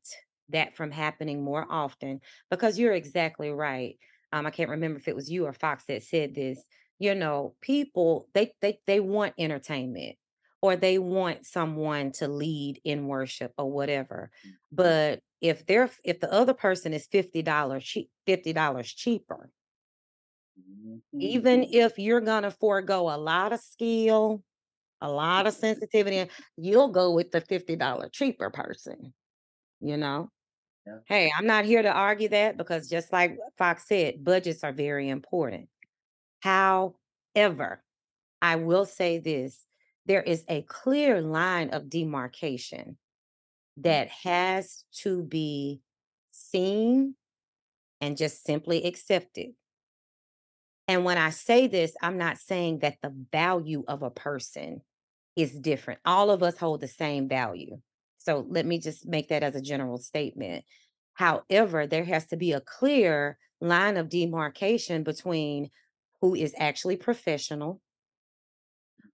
[0.51, 3.97] that from happening more often, because you're exactly right.
[4.33, 6.61] Um, I can't remember if it was you or Fox that said this.
[6.99, 10.17] You know, people they they they want entertainment
[10.63, 14.31] or they want someone to lead in worship or whatever.
[14.41, 14.55] Mm-hmm.
[14.73, 19.51] But if they're if the other person is $50 cheap $50 cheaper,
[20.59, 21.21] mm-hmm.
[21.21, 24.43] even if you're gonna forego a lot of skill,
[25.03, 29.13] a lot of sensitivity, you'll go with the $50 cheaper person.
[29.81, 30.31] you know?
[30.87, 30.99] Yeah.
[31.07, 35.11] Hey, I'm not here to argue that because just like Fox said, budgets are very
[35.11, 35.69] important.
[36.41, 37.83] However,
[38.41, 39.67] I will say this
[40.07, 42.97] there is a clear line of demarcation
[43.79, 45.81] that has to be
[46.31, 47.15] seen
[48.01, 49.53] and just simply accepted.
[50.87, 54.83] And when I say this, I'm not saying that the value of a person
[55.37, 56.01] is different.
[56.05, 57.79] All of us hold the same value.
[58.19, 60.65] So let me just make that as a general statement.
[61.15, 65.71] However, there has to be a clear line of demarcation between
[66.21, 67.81] who is actually professional,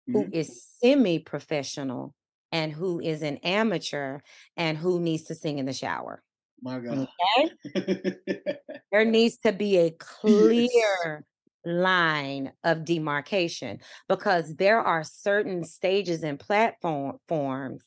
[0.09, 0.13] mm-hmm.
[0.13, 2.15] who is semi professional,
[2.53, 4.21] and who is an amateur
[4.57, 6.23] and who needs to sing in the shower.
[6.63, 7.09] My God.
[7.37, 8.17] Okay?
[8.93, 11.23] there needs to be a clear yes.
[11.65, 17.85] line of demarcation because there are certain stages and platform forms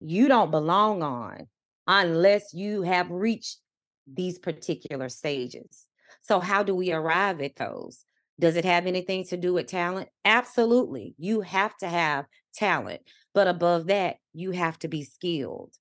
[0.00, 1.48] you don't belong on
[1.86, 3.58] unless you have reached
[4.06, 5.86] these particular stages.
[6.22, 8.04] So, how do we arrive at those?
[8.38, 10.08] Does it have anything to do with talent?
[10.24, 11.14] Absolutely.
[11.18, 13.02] You have to have talent.
[13.34, 15.74] But above that, you have to be skilled.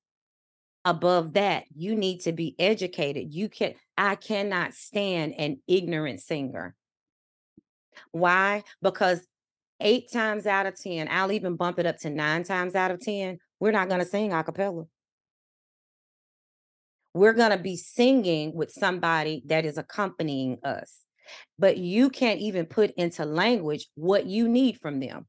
[0.86, 3.34] Above that, you need to be educated.
[3.34, 6.76] You can I cannot stand an ignorant singer.
[8.12, 8.64] Why?
[8.82, 9.26] Because
[9.80, 13.00] eight times out of 10, I'll even bump it up to nine times out of
[13.00, 14.84] 10, we're not going to sing a cappella.
[17.14, 21.04] We're going to be singing with somebody that is accompanying us
[21.60, 25.26] but you can't even put into language what you need from them.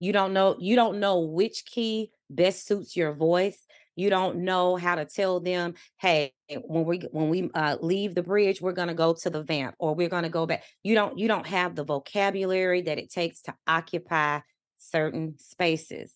[0.00, 3.66] You don't know you don't know which key best suits your voice.
[3.94, 8.22] You don't know how to tell them, "Hey, when we when we uh, leave the
[8.22, 10.94] bridge, we're going to go to the vamp or we're going to go back." You
[10.94, 14.40] don't you don't have the vocabulary that it takes to occupy
[14.76, 16.12] certain spaces.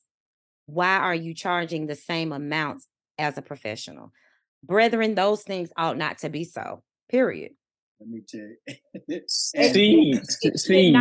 [0.67, 2.87] Why are you charging the same amounts
[3.19, 4.13] as a professional?
[4.63, 6.83] Brethren, those things ought not to be so.
[7.09, 7.53] Period.
[7.99, 8.41] Let me tell
[9.09, 9.21] you.
[9.27, 10.15] see,
[10.57, 10.97] see.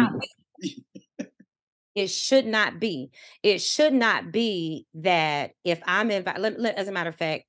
[1.95, 3.11] It should not be.
[3.43, 7.45] It should not be that if I'm invited, as a matter of fact,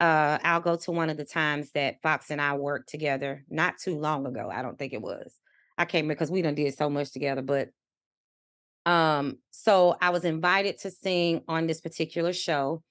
[0.00, 3.78] uh, I'll go to one of the times that Fox and I worked together not
[3.78, 4.50] too long ago.
[4.52, 5.32] I don't think it was.
[5.78, 7.68] I came because we done did so much together, but
[8.84, 12.82] um, so I was invited to sing on this particular show.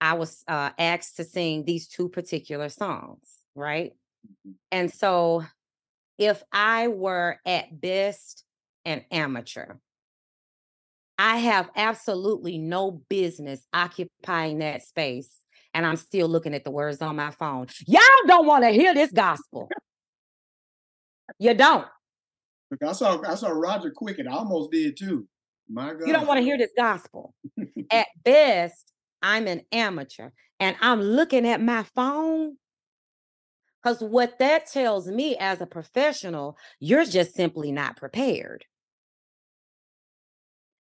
[0.00, 3.92] I was uh, asked to sing these two particular songs, right?
[4.26, 4.52] Mm-hmm.
[4.70, 5.44] And so
[6.18, 8.44] if I were at best
[8.84, 9.74] an amateur,
[11.18, 15.30] I have absolutely no business occupying that space.
[15.74, 17.66] And I'm still looking at the words on my phone.
[17.86, 19.70] Y'all don't want to hear this gospel.
[21.38, 21.86] You don't.
[22.86, 24.28] I saw I saw Roger Quicken.
[24.28, 25.26] I almost did too.
[25.68, 26.06] My God.
[26.06, 27.34] You don't want to hear this gospel.
[27.90, 32.56] at best, I'm an amateur and I'm looking at my phone
[33.82, 38.64] because what that tells me as a professional, you're just simply not prepared.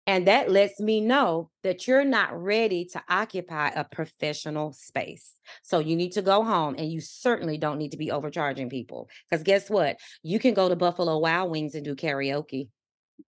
[0.08, 5.32] And that lets me know that you're not ready to occupy a professional space.
[5.62, 9.10] So you need to go home and you certainly don't need to be overcharging people.
[9.28, 9.98] Because guess what?
[10.22, 12.68] You can go to Buffalo Wild Wings and do karaoke.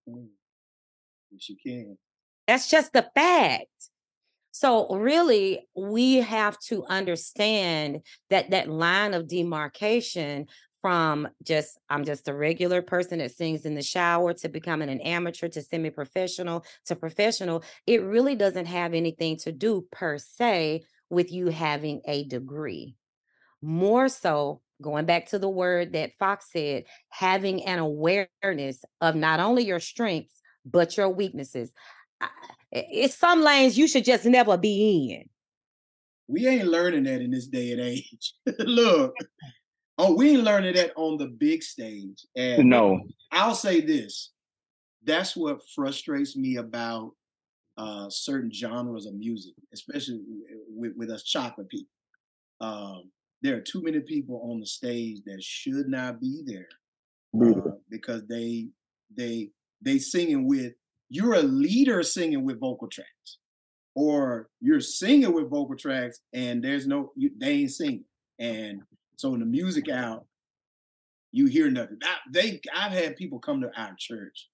[0.09, 0.29] Mm.
[1.31, 1.99] Yes, you can.
[2.49, 3.67] That's just the fact.
[4.51, 10.47] So really, we have to understand that that line of demarcation
[10.81, 15.01] from just I'm just a regular person that sings in the shower to becoming an
[15.01, 21.33] amateur to semi-professional to professional, it really doesn't have anything to do per se with
[21.33, 22.97] you having a degree.
[23.63, 29.41] More so, going back to the word that Fox said, having an awareness of not
[29.41, 31.73] only your strengths but your weaknesses
[32.73, 35.29] it's some lanes you should just never be in.
[36.29, 38.35] We ain't learning that in this day and age.
[38.59, 39.15] Look,
[39.99, 42.27] oh, we ain't learning that on the big stage.
[42.37, 43.01] And no,
[43.33, 44.33] I'll say this:
[45.05, 47.13] that's what frustrates me about
[47.77, 50.21] uh, certain genres of music, especially
[50.69, 51.89] with, with us chocolate people.
[52.61, 53.11] Um,
[53.43, 56.69] there are too many people on the stage that should not be there
[57.43, 58.69] uh, because they
[59.17, 59.51] they
[59.81, 60.75] they singing with
[61.09, 63.39] you're a leader singing with vocal tracks,
[63.95, 68.05] or you're singing with vocal tracks and there's no you, they ain't singing.
[68.39, 68.83] And
[69.21, 70.25] so when the music out,
[71.31, 71.99] you hear nothing.
[72.03, 74.49] I, they I've had people come to our church,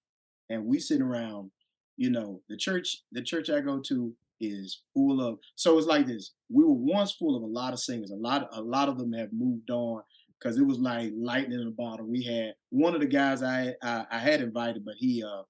[0.49, 1.51] and we sit around.
[1.95, 5.39] You know, the church the church I go to is full of.
[5.55, 6.33] So it's like this.
[6.49, 8.11] We were once full of a lot of singers.
[8.11, 10.01] A lot a lot of them have moved on
[10.37, 12.05] because it was like lightning in a bottle.
[12.05, 15.43] We had one of the guys I I, I had invited, but he uh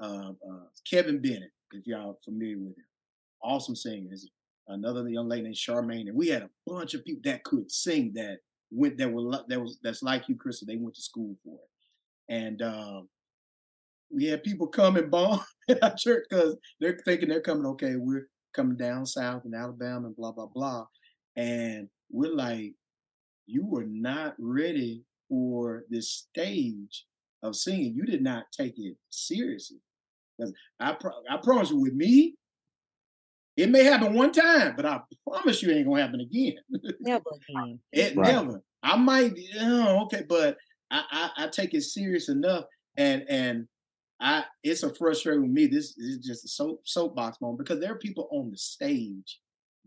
[0.00, 2.86] uh, uh, Kevin Bennett, if y'all familiar with him,
[3.42, 4.10] awesome singer.
[4.10, 4.30] His
[4.68, 8.12] another young lady named Charmaine, and we had a bunch of people that could sing
[8.14, 8.38] that
[8.70, 10.66] went that were that was that's like you, Krista.
[10.66, 13.08] They went to school for it, and um,
[14.10, 17.66] we had people come and bomb at our church because they're thinking they're coming.
[17.66, 20.86] Okay, we're coming down south in Alabama and blah blah blah,
[21.36, 22.74] and we're like,
[23.46, 27.06] you were not ready for this stage
[27.42, 27.94] of singing.
[27.94, 29.78] You did not take it seriously.
[30.36, 32.34] Because I, pro- I promise you, with me,
[33.56, 36.54] it may happen one time, but I promise you, it ain't gonna happen again.
[37.00, 37.78] Never again.
[37.92, 38.32] it right.
[38.32, 38.62] never.
[38.82, 40.56] I might, oh, okay, but
[40.90, 42.64] I, I, I take it serious enough,
[42.96, 43.66] and and
[44.20, 45.66] I it's a frustration with me.
[45.66, 49.40] This is just a soap soapbox moment because there are people on the stage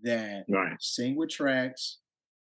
[0.04, 0.76] that right.
[0.80, 2.00] sing with tracks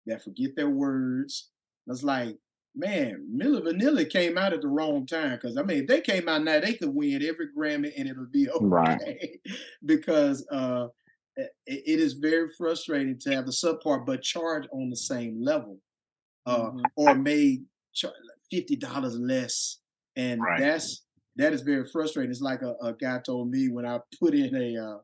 [0.06, 1.50] that forget their words.
[1.88, 2.38] It's like,
[2.76, 6.28] man, Milli Vanilli came out at the wrong time because I mean, if they came
[6.28, 8.66] out now, they could win every Grammy and it'll be okay.
[8.66, 9.40] Right.
[9.86, 10.88] because uh,
[11.38, 15.78] it, is very frustrating to have the subpart but charge on the same level,
[16.46, 16.82] uh, mm-hmm.
[16.96, 17.64] or made
[18.52, 19.80] fifty dollars less,
[20.16, 20.60] and right.
[20.60, 21.04] that's
[21.36, 22.32] that is very frustrating.
[22.32, 24.78] It's like a, a, guy told me when I put in a.
[24.78, 24.98] Uh,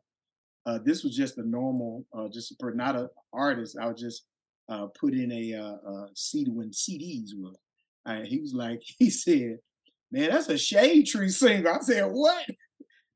[0.66, 3.78] uh, this was just a normal, uh, just a, not an artist.
[3.78, 4.24] I was just
[4.70, 7.52] uh, put in a, uh, uh CD when CDs were.
[8.06, 9.60] And he was like, he said,
[10.12, 12.46] "Man, that's a shade tree singer." I said, "What?"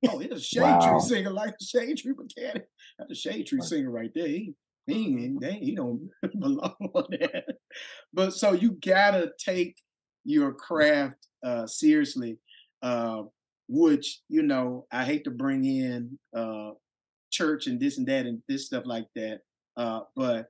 [0.08, 0.80] Oh, he's a shade wow.
[0.80, 2.68] tree singer like a shade tree mechanic.
[3.00, 4.28] That's a shade tree singer right there.
[4.28, 4.54] He
[4.86, 7.46] he they, he don't belong on that.
[8.14, 9.76] But so you gotta take
[10.24, 12.38] your craft uh, seriously,
[12.82, 13.24] uh,
[13.68, 16.72] which you know I hate to bring in uh,
[17.32, 19.40] church and this and that and this stuff like that.
[19.76, 20.48] Uh, but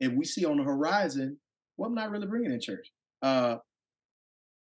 [0.00, 1.38] if we see on the horizon,
[1.76, 2.90] well, I'm not really bringing in church.
[3.22, 3.56] Uh,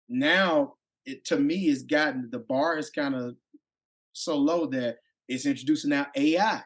[0.08, 3.36] now, it to me, it's gotten the bar is kind of
[4.16, 4.96] so low that
[5.29, 6.62] it's introducing now AI.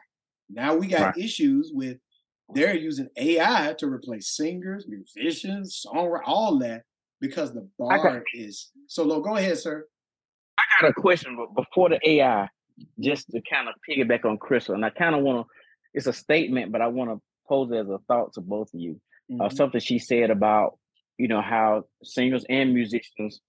[0.49, 1.17] Now we got right.
[1.17, 1.97] issues with
[2.53, 6.83] they're using AI to replace singers, musicians, songwriters, all that
[7.21, 9.21] because the bar got, is so low.
[9.21, 9.85] Go ahead, sir.
[10.57, 12.49] I got a question, but before the AI,
[12.99, 15.51] just to kind of piggyback on Crystal, and I kind of want to.
[15.93, 18.79] It's a statement, but I want to pose it as a thought to both of
[18.79, 18.99] you.
[19.29, 19.41] Uh, mm-hmm.
[19.41, 20.77] Uh, something she said about
[21.17, 23.41] you know how singers and musicians,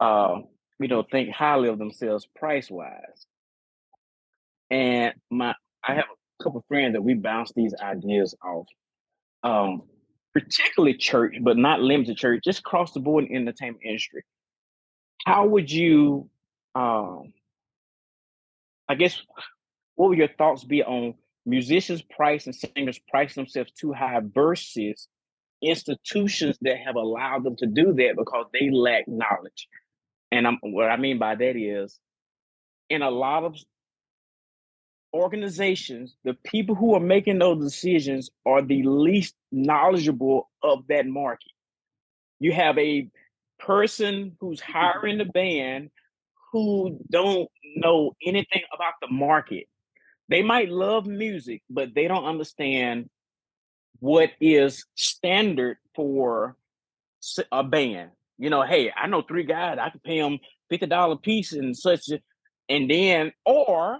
[0.00, 0.40] uh,
[0.80, 3.26] you know, think highly of themselves price wise.
[4.70, 5.54] And my,
[5.86, 6.04] I have
[6.40, 8.66] a couple friends that we bounce these ideas off.
[9.42, 9.82] Um,
[10.32, 14.22] particularly church, but not limited church, just across the board in the entertainment industry.
[15.26, 16.28] How would you,
[16.74, 17.32] um,
[18.88, 19.20] I guess,
[19.96, 21.14] what would your thoughts be on
[21.46, 25.08] musicians price and singers price themselves too high versus
[25.62, 29.68] institutions that have allowed them to do that because they lack knowledge.
[30.32, 31.98] And I'm, what I mean by that is,
[32.88, 33.56] in a lot of
[35.12, 41.50] organizations, the people who are making those decisions are the least knowledgeable of that market.
[42.38, 43.08] You have a
[43.58, 45.90] person who's hiring the band
[46.52, 49.66] who don't know anything about the market.
[50.28, 53.10] They might love music, but they don't understand
[53.98, 56.56] what is standard for
[57.52, 58.10] a band.
[58.40, 60.38] You know, hey, I know three guys, I can pay them
[60.70, 62.08] fifty dollar piece and such,
[62.70, 63.98] and then or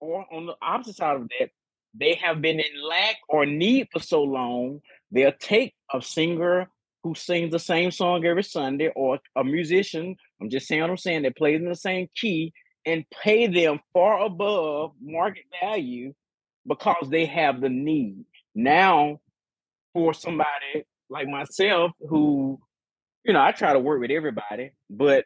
[0.00, 1.48] or on the opposite side of that,
[1.94, 6.68] they have been in lack or need for so long, they'll take a singer
[7.02, 10.96] who sings the same song every Sunday or a musician, I'm just saying what I'm
[10.98, 12.52] saying, that plays in the same key
[12.84, 16.12] and pay them far above market value
[16.66, 18.24] because they have the need.
[18.54, 19.20] Now,
[19.94, 22.58] for somebody like myself who,
[23.24, 25.24] you know, I try to work with everybody, but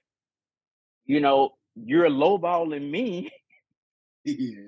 [1.05, 3.31] you know, you're lowballing me.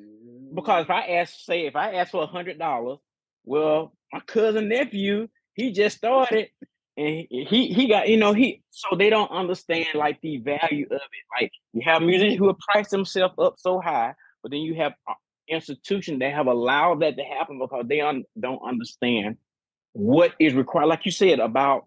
[0.53, 2.99] Because if I ask, say, if I ask for a hundred dollars,
[3.45, 6.49] well, my cousin nephew, he just started
[6.97, 10.97] and he he got you know he so they don't understand like the value of
[10.97, 11.41] it.
[11.41, 14.93] Like you have musicians who have priced themselves up so high but then you have
[15.09, 15.15] uh,
[15.49, 19.37] institutions that have allowed that to happen because they un- don't understand
[19.93, 21.87] what is required like you said about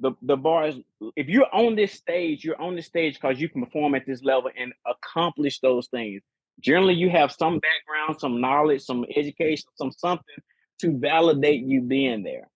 [0.00, 0.74] the the bars
[1.16, 4.22] if you're on this stage you're on this stage because you can perform at this
[4.22, 6.22] level and accomplish those things
[6.60, 10.36] generally you have some background some knowledge some education some something
[10.78, 12.48] to validate you being there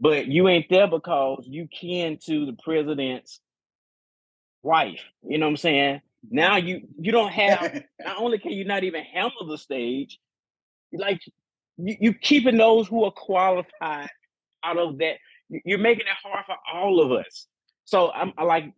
[0.00, 3.40] but you ain't there because you kin to the president's
[4.62, 5.00] wife.
[5.22, 6.00] You know what I'm saying?
[6.30, 10.18] Now you you don't have not only can you not even handle the stage,
[10.92, 11.20] like
[11.76, 14.10] you, you keeping those who are qualified
[14.64, 15.16] out of that.
[15.50, 17.46] You're making it hard for all of us.
[17.84, 18.72] So I'm I like,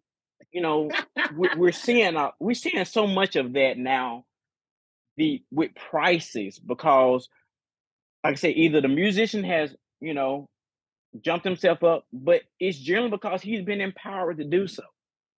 [0.53, 0.91] you know,
[1.37, 4.25] we're, we're seeing uh, we're seeing so much of that now.
[5.17, 7.29] The with prices because
[8.25, 10.49] like I say, either the musician has, you know,
[11.23, 14.83] jumped himself up, but it's generally because he's been empowered to do so.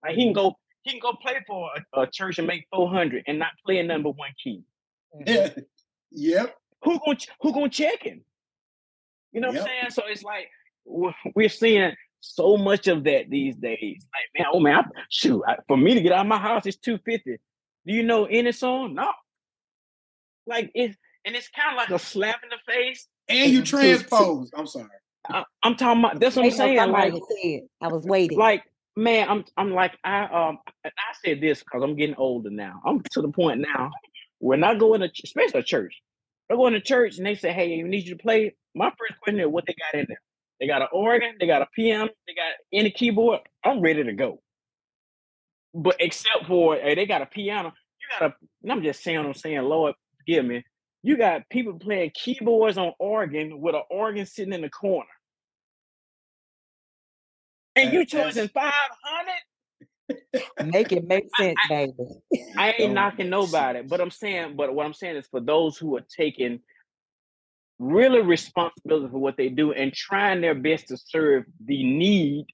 [0.03, 2.89] Like he can go, he can go play for a, a church and make four
[2.89, 4.63] hundred and not play a number one key.
[5.25, 5.49] Yeah.
[6.15, 6.55] Yep.
[6.83, 8.23] Who gonna who gonna check him?
[9.31, 9.63] You know what Yep.
[9.63, 9.91] I'm saying?
[9.91, 10.47] So it's like w-
[11.35, 14.05] we're seeing so much of that these days.
[14.13, 16.65] Like man, oh man, I, shoot, I, for me to get out of my house,
[16.65, 17.37] it's two fifty.
[17.85, 18.93] Do you know any song?
[18.95, 19.11] No.
[20.47, 23.07] Like it, and it's kind of like a slap in the face.
[23.29, 24.51] And you To- to- transpose.
[24.55, 24.87] I'm sorry.
[25.29, 26.19] I, I'm talking about.
[26.19, 26.91] That's what I'm saying.
[26.91, 27.61] Like, to.
[27.81, 28.37] I was waiting.
[28.37, 28.63] like
[28.95, 32.81] man, I'm I'm like I um I I said this because I'm getting older now.
[32.85, 33.91] I'm to the point now
[34.39, 36.01] when I go in a especially a church,
[36.51, 38.91] I go in a church and they say, "Hey, we need you to play." My
[38.99, 40.21] first question is, "What they got in there?"
[40.59, 43.41] They got an organ, they got a piano, they got any keyboard.
[43.65, 44.41] I'm ready to go.
[45.73, 48.35] But except for hey, they got a piano, you got a.
[48.63, 50.63] And I'm just saying, I'm saying, Lord, forgive me.
[51.03, 55.07] You got people playing keyboards on organ with an organ sitting in the corner,
[57.75, 58.73] and you that's- charging five
[59.03, 59.33] hundred.
[60.59, 61.93] Make it make sense, baby.
[62.57, 65.95] I ain't knocking nobody, but I'm saying, but what I'm saying is for those who
[65.97, 66.59] are taking
[67.79, 72.45] really responsibility for what they do and trying their best to serve the need,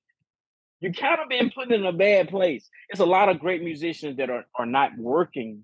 [0.82, 2.70] you kind of been put in a bad place.
[2.89, 5.63] It's a lot of great musicians that are, are not working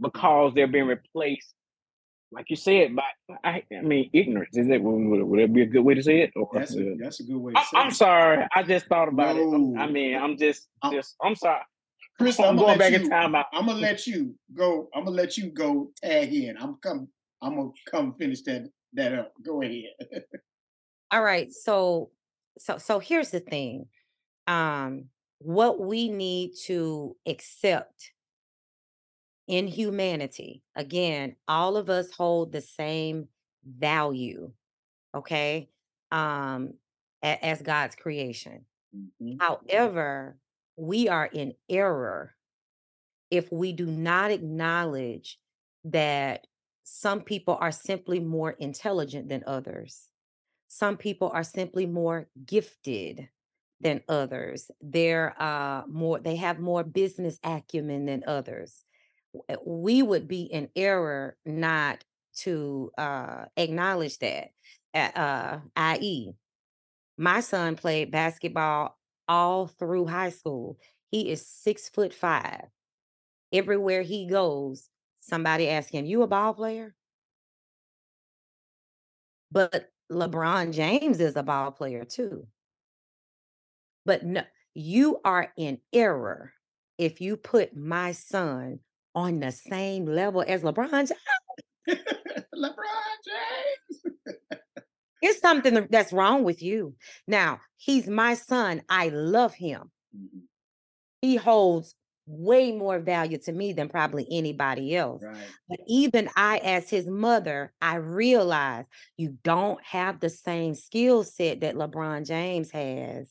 [0.00, 1.52] because they're being replaced,
[2.30, 3.02] like you said, by
[3.44, 4.56] I, I mean ignorance.
[4.56, 6.32] Is that would, would that be a good way to say it?
[6.36, 7.94] Or, That's a that's a good way to I'm, say I'm it.
[7.94, 8.46] sorry.
[8.54, 9.42] I just thought about it.
[9.42, 11.16] I'm- I mean, I'm just, I'm- just.
[11.22, 11.60] I'm sorry.
[12.18, 13.34] Chris, I'm I'm, going back let in time.
[13.34, 14.88] I'm gonna let you go.
[14.94, 16.56] I'm gonna let you go tag in.
[16.58, 17.08] I'm come.
[17.42, 19.34] I'm gonna come finish that that up.
[19.44, 19.90] Go ahead.
[21.10, 21.52] All right.
[21.52, 22.10] So
[22.58, 23.88] so so here's the thing.
[24.46, 28.12] Um what we need to accept
[29.46, 30.62] in humanity.
[30.76, 33.28] Again, all of us hold the same
[33.64, 34.52] value,
[35.14, 35.70] okay?
[36.12, 36.74] Um
[37.22, 38.66] a- as God's creation.
[38.96, 39.38] Mhm.
[39.40, 40.38] However,
[40.76, 42.36] we are in error
[43.30, 45.38] if we do not acknowledge
[45.84, 46.46] that
[46.84, 50.08] some people are simply more intelligent than others.
[50.68, 53.28] Some people are simply more gifted
[53.80, 54.70] than others.
[54.80, 58.84] They're uh more they have more business acumen than others.
[59.48, 62.04] Uh, We would be in error not
[62.38, 64.50] to uh acknowledge that.
[64.94, 66.32] Uh, uh i.e.,
[67.18, 70.78] my son played basketball all through high school.
[71.10, 72.66] He is six foot five.
[73.52, 74.88] Everywhere he goes,
[75.22, 76.94] somebody him, You a ball player?
[79.50, 82.46] But LeBron James is a ball player too.
[84.04, 84.42] But no,
[84.74, 86.52] you are in error
[86.98, 88.80] if you put my son
[89.14, 91.12] on the same level as LeBron James.
[92.54, 94.16] LeBron James.
[95.24, 96.96] It's something that's wrong with you.
[97.28, 98.82] Now, he's my son.
[98.88, 99.92] I love him.
[101.20, 101.94] He holds
[102.26, 105.22] way more value to me than probably anybody else.
[105.22, 105.36] Right.
[105.68, 108.84] But even I, as his mother, I realize
[109.16, 113.30] you don't have the same skill set that LeBron James has.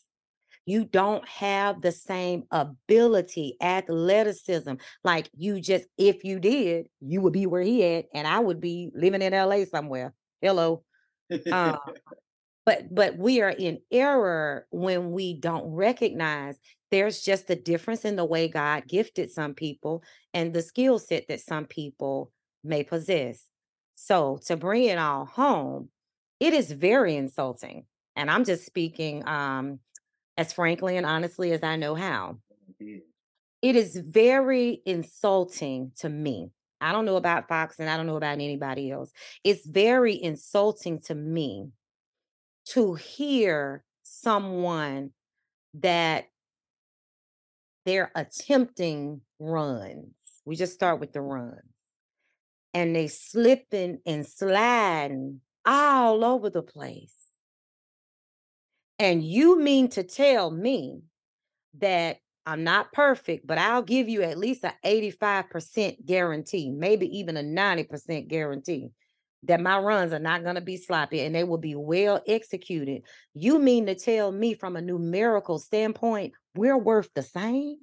[0.65, 4.73] You don't have the same ability, athleticism.
[5.03, 8.61] Like you just, if you did, you would be where he at, and I would
[8.61, 10.13] be living in LA somewhere.
[10.41, 10.83] Hello.
[11.49, 11.79] Um,
[12.65, 16.57] but but we are in error when we don't recognize
[16.91, 20.03] there's just a difference in the way God gifted some people
[20.33, 22.31] and the skill set that some people
[22.63, 23.47] may possess.
[23.95, 25.89] So to bring it all home,
[26.39, 27.85] it is very insulting.
[28.15, 29.79] And I'm just speaking um
[30.37, 32.37] as frankly and honestly as I know how.
[33.61, 36.49] It is very insulting to me.
[36.79, 39.11] I don't know about Fox and I don't know about anybody else.
[39.43, 41.69] It's very insulting to me
[42.67, 45.11] to hear someone
[45.75, 46.25] that
[47.85, 50.13] they're attempting runs.
[50.45, 51.61] We just start with the runs.
[52.73, 57.15] And they slipping and sliding all over the place.
[58.97, 61.01] And you mean to tell me
[61.79, 67.37] that I'm not perfect, but I'll give you at least an 85% guarantee, maybe even
[67.37, 68.89] a 90% guarantee
[69.43, 73.03] that my runs are not going to be sloppy and they will be well executed.
[73.33, 77.77] You mean to tell me from a numerical standpoint, we're worth the same?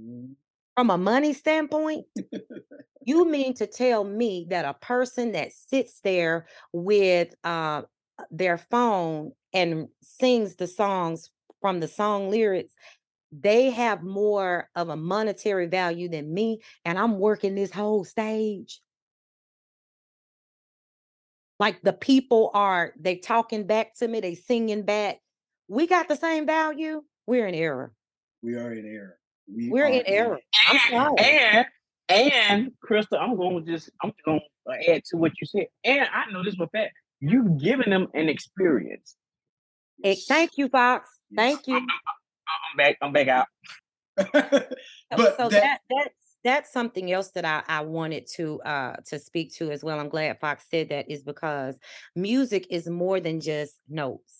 [0.00, 0.36] Mhm.
[0.76, 2.06] From a money standpoint?
[3.04, 7.82] you mean to tell me that a person that sits there with uh,
[8.30, 12.74] their phone and sings the songs from the song lyrics
[13.32, 18.80] they have more of a monetary value than me and i'm working this whole stage
[21.62, 25.20] like the people are they talking back to me, they singing back.
[25.68, 27.04] We got the same value.
[27.24, 27.92] We're in error.
[28.42, 29.16] We are in error.
[29.46, 30.40] We We're in error.
[30.68, 31.14] I'm sorry.
[31.20, 31.66] And
[32.08, 35.66] and Crystal, I'm going to just I'm going to uh, add to what you said.
[35.84, 36.94] And I know this for fact.
[37.20, 39.14] You've given them an experience.
[40.02, 41.08] Hey, thank you, Fox.
[41.36, 41.76] Thank you.
[41.76, 42.96] I'm, I'm back.
[43.00, 43.46] I'm back out.
[44.16, 49.18] but so that, that that's that's something else that I, I wanted to uh to
[49.18, 49.98] speak to as well.
[49.98, 51.78] I'm glad Fox said that is because
[52.14, 54.34] music is more than just notes.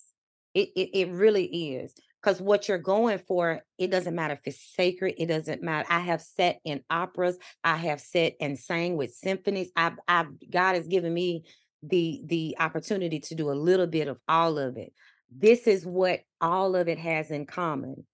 [0.53, 1.45] It it, it really
[1.75, 1.93] is
[2.23, 5.99] because what you're going for it doesn't matter if it's sacred it doesn't matter i
[5.99, 10.87] have sat in operas i have sat and sang with symphonies i've, I've god has
[10.87, 11.43] given me
[11.83, 14.93] the the opportunity to do a little bit of all of it
[15.35, 18.05] this is what all of it has in common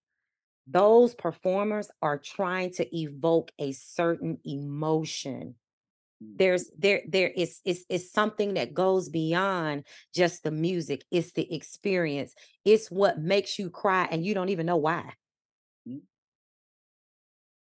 [0.70, 5.54] those performers are trying to evoke a certain emotion
[6.22, 6.36] Mm.
[6.36, 11.54] there's there there is is is something that goes beyond just the music it's the
[11.54, 15.14] experience it's what makes you cry and you don't even know why
[15.88, 16.00] mm.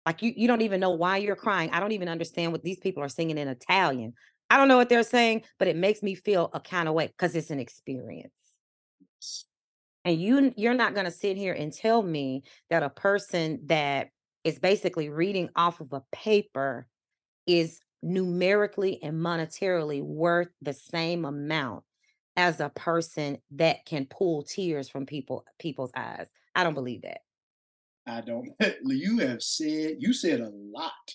[0.04, 2.78] like you you don't even know why you're crying i don't even understand what these
[2.80, 4.12] people are singing in italian
[4.50, 7.06] i don't know what they're saying but it makes me feel a kind of way
[7.06, 8.30] because it's an experience
[10.04, 14.08] and you you're not going to sit here and tell me that a person that
[14.44, 16.86] is basically reading off of a paper
[17.46, 21.82] is numerically and monetarily worth the same amount
[22.36, 26.26] as a person that can pull tears from people people's eyes.
[26.54, 27.20] I don't believe that.
[28.06, 28.48] I don't.
[28.84, 31.14] You have said you said a lot.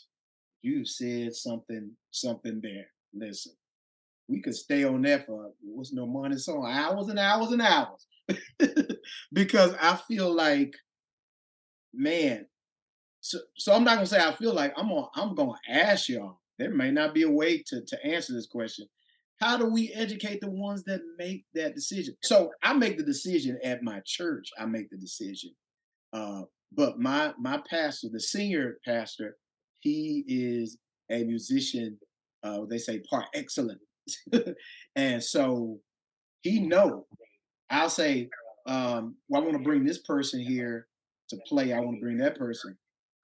[0.61, 2.87] You said something something there.
[3.13, 3.53] Listen,
[4.27, 8.07] we could stay on that for what's no money song hours and hours and hours
[9.33, 10.73] because I feel like,
[11.93, 12.45] man.
[13.21, 16.39] So, so I'm not gonna say I feel like I'm gonna I'm gonna ask y'all
[16.59, 18.85] there may not be a way to, to answer this question.
[19.39, 22.15] How do we educate the ones that make that decision?
[22.21, 24.49] So I make the decision at my church.
[24.59, 25.51] I make the decision.
[26.11, 26.41] Uh,
[26.73, 29.37] but my my pastor, the senior pastor,
[29.79, 30.77] he is
[31.09, 31.97] a musician.
[32.43, 33.79] Uh, they say par excellent,
[34.95, 35.79] and so
[36.41, 37.05] he know.
[37.69, 38.29] I'll say,
[38.65, 40.87] um, well, I want to bring this person here
[41.29, 41.73] to play.
[41.73, 42.77] I want to bring that person,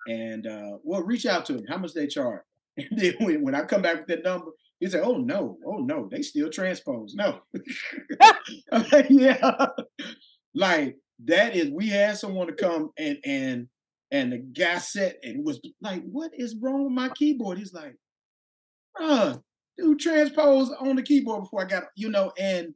[0.07, 1.65] and uh, well, reach out to them.
[1.67, 2.41] How much they charge?
[2.77, 5.77] And then when, when I come back with that number, he said, "Oh no, oh
[5.77, 7.39] no, they still transpose." No,
[9.09, 9.67] yeah,
[10.53, 11.69] like that is.
[11.69, 13.67] We had someone to come and and
[14.11, 17.95] and the guy said, and was like, "What is wrong with my keyboard?" He's like,
[18.97, 19.41] "Bruh,
[19.77, 22.73] dude, transpose on the keyboard before I got you know." And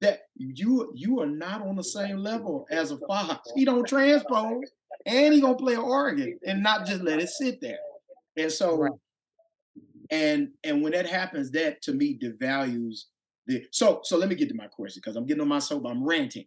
[0.00, 3.50] that you you are not on the same level as a fox.
[3.54, 4.70] He don't transpose,
[5.06, 7.78] and he gonna play an organ and not just let it sit there.
[8.36, 8.92] And so right.
[10.10, 13.04] and and when that happens that to me devalues
[13.46, 15.86] the so so let me get to my question because i'm getting on my soap
[15.86, 16.46] i'm ranting.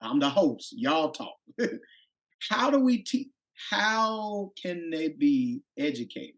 [0.00, 1.34] I'm the host y'all talk.
[2.50, 3.28] How do we teach
[3.70, 6.36] how can they be educated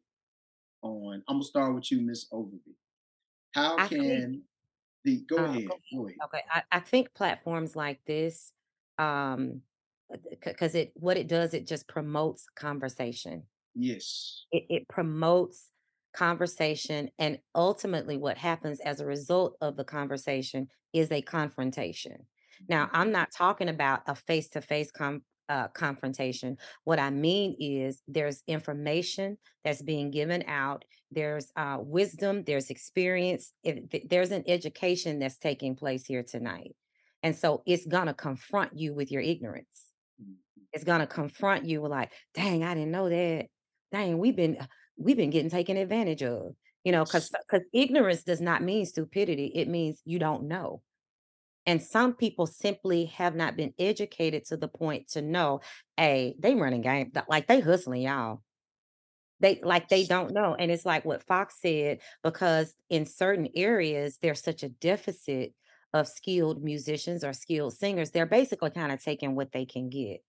[0.83, 2.75] on i'm gonna start with you miss overby
[3.53, 4.01] how I can.
[4.01, 4.43] think,
[5.05, 6.17] the go, uh, ahead, go ahead.
[6.25, 8.53] Okay I, I think platforms like this
[8.99, 9.63] um
[10.45, 13.45] because it what it does it just promotes conversation.
[13.75, 14.47] Yes.
[14.51, 15.69] It, it promotes
[16.13, 22.27] conversation and ultimately what happens as a result of the conversation is a confrontation.
[22.69, 22.97] Now mm-hmm.
[22.97, 26.57] i'm not talking about a face-to-face com- uh, confrontation.
[26.85, 33.53] What i mean is there's information that's being given out there's uh, wisdom there's experience
[33.65, 36.75] if, there's an education that's taking place here tonight.
[37.23, 39.87] And so it's going to confront you with your ignorance.
[40.23, 40.35] Mm-hmm.
[40.73, 43.47] it's going to confront you with like dang i didn't know that.
[43.93, 44.57] Dang we've been
[44.97, 49.47] we've been getting taken advantage of you know because because ignorance does not mean stupidity.
[49.55, 50.83] It means you don't know
[51.67, 55.61] and some people simply have not been educated to the point to know
[55.97, 58.43] hey they running game like they hustling y'all
[59.41, 64.19] they like they don't know and it's like what fox said because in certain areas
[64.21, 65.53] there's such a deficit
[65.93, 70.23] of skilled musicians or skilled singers they're basically kind of taking what they can get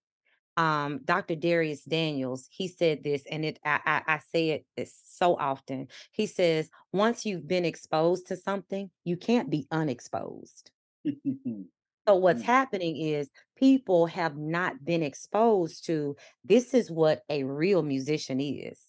[0.58, 1.36] um, Dr.
[1.36, 5.88] Dharius Daniels, he said this, and it I, I, I say it so often.
[6.12, 10.71] He says, once you've been exposed to something, you can't be unexposed.
[12.08, 12.46] so what's mm.
[12.46, 18.80] happening is people have not been exposed to this is what a real musician is.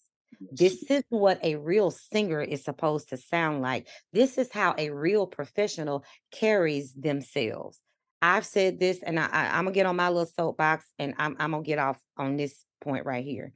[0.51, 3.87] This is what a real singer is supposed to sound like.
[4.11, 7.79] This is how a real professional carries themselves.
[8.21, 11.35] I've said this, and I, I, am gonna get on my little soapbox, and I'm
[11.39, 13.53] I'm gonna get off on this point right here.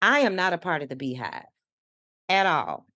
[0.00, 1.44] I am not a part of the BeyHive
[2.28, 2.86] at all.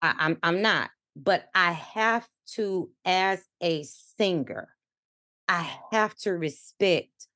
[0.00, 4.68] I, I'm I'm not, but I have to, as a singer,
[5.48, 7.28] I have to respect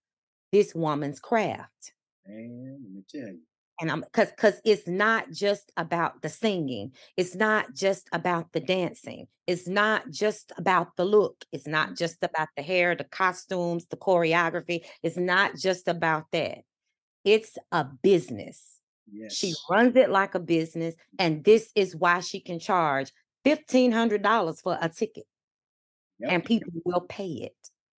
[0.53, 1.93] this woman's craft.
[2.27, 3.41] Man, let me tell you.
[3.79, 8.61] And I'm because because it's not just about the singing, it's not just about the
[8.61, 11.99] dancing, it's not just about the look, it's not mm.
[11.99, 16.61] just about the hair, the costumes, the choreography, it's not just about that.
[17.23, 18.81] It's a business.
[19.13, 19.35] Yes.
[19.35, 23.13] She runs it like a business, and this is why she can charge
[23.47, 25.25] $1,500 for a ticket,
[26.19, 26.33] Yep.
[26.33, 27.57] and people will pay it.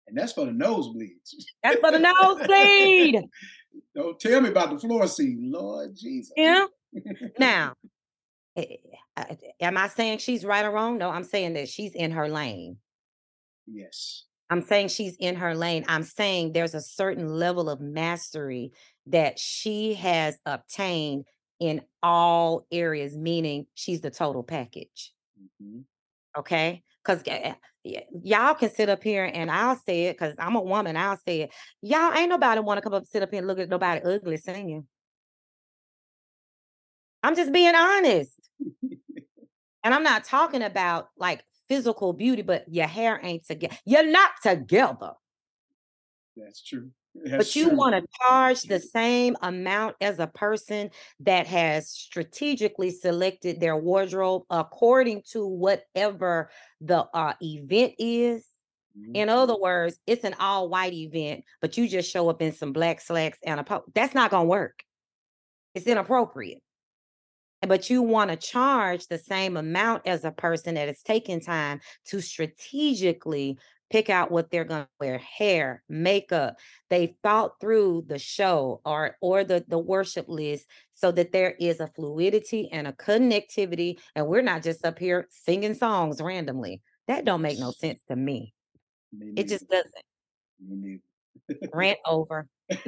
[0.09, 1.35] And that's for the nosebleeds.
[1.63, 3.25] That's for the nosebleed.
[3.95, 6.33] Don't tell me about the floor seat, Lord Jesus.
[6.37, 6.67] Yeah.
[7.39, 7.75] Now,
[8.57, 8.77] eh,
[9.61, 10.97] am I saying she's right or wrong?
[10.99, 12.79] No, I'm saying that she's in her lane.
[13.67, 14.25] Yes.
[14.49, 15.85] I'm saying she's in her lane.
[15.89, 18.73] I'm saying there's a certain level of mastery
[19.09, 21.27] that she has obtained
[21.59, 25.13] in all areas, meaning she's the total package.
[25.39, 25.85] Mhm.
[26.37, 26.83] Okay.
[27.05, 27.23] Because
[28.23, 30.97] y'all can sit up here and I'll say it because I'm a woman.
[30.97, 31.53] I'll say it.
[31.83, 34.37] Y'all ain't nobody want to come up, sit up here and look at nobody ugly
[34.37, 34.87] singing.
[37.23, 38.33] I'm just being honest.
[39.85, 43.77] and I'm not talking about like physical beauty, but your hair ain't together.
[43.85, 45.13] You're not together.
[46.37, 46.91] That's true.
[47.37, 50.91] But you want to charge the same amount as a person
[51.21, 56.51] that has strategically selected their wardrobe according to whatever
[56.81, 58.47] the uh, event is.
[59.15, 59.31] In Mhm.
[59.31, 63.01] other words, it's an all white event, but you just show up in some black
[63.01, 64.85] slacks and a po- that's not going to work.
[65.75, 66.63] It's inappropriate.
[67.67, 71.81] But you want to charge the same amount as a person that is taking time
[72.07, 73.59] to strategically
[73.91, 76.57] pick out what they're going to wear hair makeup
[76.91, 81.81] they thought through the show or or the the worship list so that there is
[81.81, 86.83] a fluidity and a connectivity and we're not just up here singing songs randomly.
[87.07, 88.53] That don't make no sense to me.
[89.13, 91.01] Me it just doesn't.
[91.73, 92.49] Rant over.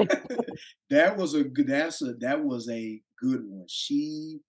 [0.91, 3.67] That was a good that's a that was a good one.
[3.69, 4.41] She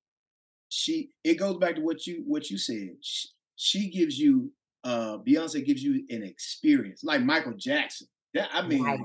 [0.69, 2.91] she it goes back to what you what you said.
[3.01, 4.51] She, she gives you
[4.83, 8.99] uh beyonce gives you an experience like michael jackson that i mean Right.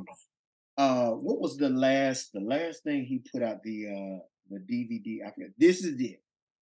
[0.79, 4.19] uh what was the last the last thing he put out the uh
[4.51, 6.23] the dvd i forget this is it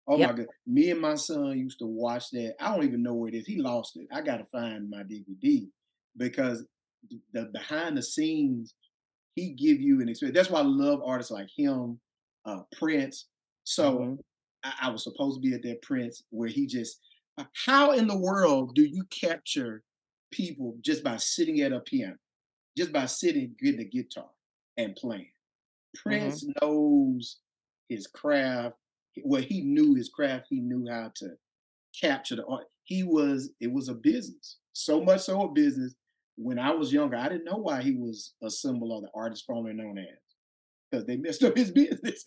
[0.08, 0.30] oh Yep.
[0.30, 3.30] my god me and my son used to watch that i don't even know where
[3.30, 5.70] it is he lost it i gotta find my dvd
[6.18, 6.66] because
[7.34, 8.76] the behind the scenes
[9.36, 10.38] he give you an experience.
[10.38, 11.99] That's why I love artists like him,
[12.45, 13.30] uh, Prince.
[13.64, 14.20] So Mhm.
[14.64, 16.99] I, I was supposed to be at that Prince where he just,
[17.65, 19.84] how in the world do you capture
[20.31, 22.15] people just by sitting at a piano,
[22.77, 24.29] just by sitting, getting a guitar
[24.77, 25.31] and playing?
[25.97, 26.09] Mm-hmm.
[26.09, 27.38] Prince knows
[27.89, 28.75] his craft.
[29.23, 30.47] Well, he knew his craft.
[30.49, 31.31] He knew how to
[31.99, 32.65] capture the art.
[32.84, 34.57] He was, it was a business.
[34.73, 35.95] So much so a business
[36.36, 39.45] when I was younger, I didn't know why he was a symbol of the artist
[39.45, 40.05] formerly known as
[40.89, 42.23] because they messed up his business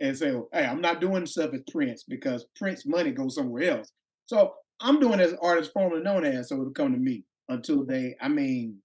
[0.00, 3.92] and say, "Hey, I'm not doing stuff as Prince because Prince money goes somewhere else."
[4.26, 8.14] So I'm doing as artist formerly known as, so it'll come to me until they.
[8.20, 8.78] I mean,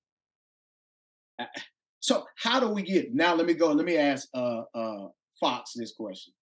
[2.00, 3.36] so how do we get now?
[3.36, 3.72] Let me go.
[3.72, 5.08] Let me ask uh uh
[5.40, 6.34] Fox this question.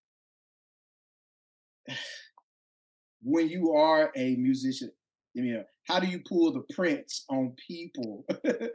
[3.21, 4.91] When you are a musician,
[5.33, 8.25] you know, how do you pull the prints on people?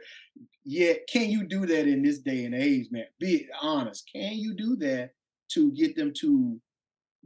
[0.63, 3.05] Yet, can you do that in this day and age, man?
[3.19, 4.07] Be honest.
[4.13, 5.09] Can you do that
[5.53, 6.61] to get them to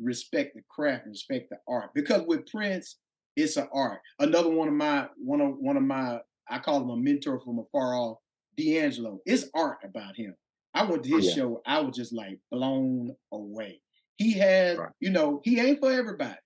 [0.02, 1.92] respect the craft and respect the art?
[1.94, 2.98] Because with Prince,
[3.36, 4.00] it's an art.
[4.20, 6.20] Another one of my one of one of my
[6.50, 8.18] I call him a mentor from afar off,
[8.58, 9.20] D'Angelo.
[9.26, 10.36] It's art about him.
[10.74, 11.34] I went to his Yeah.
[11.36, 11.62] show.
[11.66, 13.82] I was just like blown away.
[14.18, 14.92] He had, Right.
[15.00, 16.38] you know, he ain't for everybody,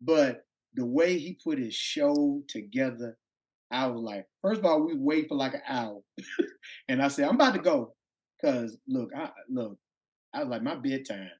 [0.00, 0.44] but
[0.74, 3.18] the way he put his show together,
[3.70, 6.00] I was like, first of all, we wait for like an hour,
[6.88, 7.94] and I said, I'm about to go,
[8.40, 9.78] cause look, I look,
[10.32, 11.30] I was like my bedtime.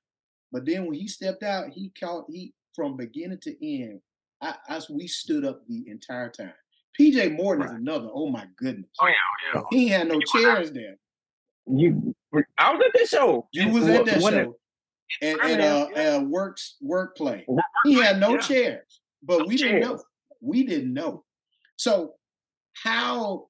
[0.56, 3.50] But then when he stepped out, he caught he from beginning to
[3.82, 4.00] end.
[4.40, 6.54] I, I we stood up the entire time.
[6.98, 8.08] PJ Morton is another.
[8.10, 9.12] Oh my goodness, Oh yeah,
[9.54, 9.60] yeah.
[9.70, 10.96] he had no chairs there.
[11.66, 12.14] You,
[12.56, 13.46] I was at this show.
[13.52, 14.56] You was at that When it- show,
[15.20, 16.16] and, I and am, uh, yeah.
[16.16, 17.44] uh, works work play.
[17.46, 18.40] Work He had no yeah.
[18.40, 20.02] chairs, but No we didn't know.
[20.40, 21.22] We didn't know.
[21.76, 22.14] So
[22.82, 23.48] how?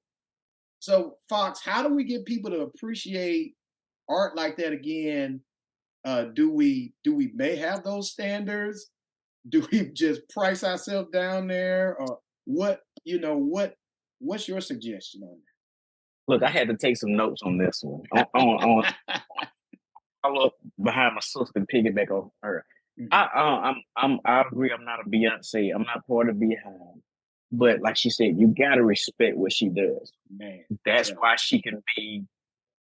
[0.79, 3.53] So Fox, how do we get people to appreciate
[4.09, 5.39] art like that again?
[6.07, 8.89] Uh, do we do we may have those standards?
[9.49, 12.79] Do we just price ourselves down there, or what?
[13.03, 13.75] You know what?
[14.19, 16.33] What's your suggestion on that?
[16.33, 18.03] Look, I had to take some notes on this one.
[18.13, 18.93] On, on, on?
[20.23, 22.65] I look behind my sister and piggyback on her.
[22.99, 23.07] Mhm.
[23.11, 24.71] I, uh, I'm, I'm, I agree.
[24.71, 25.75] I'm not a Beyonce.
[25.75, 27.01] I'm not part of BeyHive.
[27.51, 30.13] But like she said, you gotta respect what she does.
[30.35, 31.15] Man, That's yeah.
[31.19, 32.25] why she can be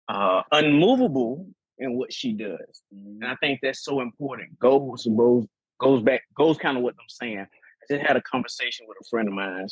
[0.09, 1.47] uh, unmovable
[1.79, 2.83] in what she does.
[2.93, 3.23] Mhm.
[3.23, 4.59] And I think that's so important.
[4.59, 5.47] Goes goes
[5.79, 7.39] goes back goes kind of what I'm saying.
[7.41, 9.67] I just had a conversation with a friend of mine,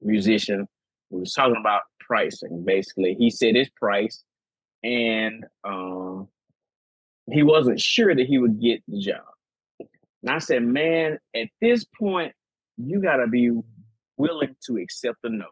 [0.00, 0.66] musician.
[1.10, 2.64] We was talking about pricing.
[2.64, 4.24] Basically, he said his price,
[4.82, 6.28] and um,
[7.30, 9.24] he wasn't sure that he would get the job.
[9.80, 12.32] And I said, man, at this point,
[12.76, 13.50] you got to be
[14.16, 15.46] willing to accept the no.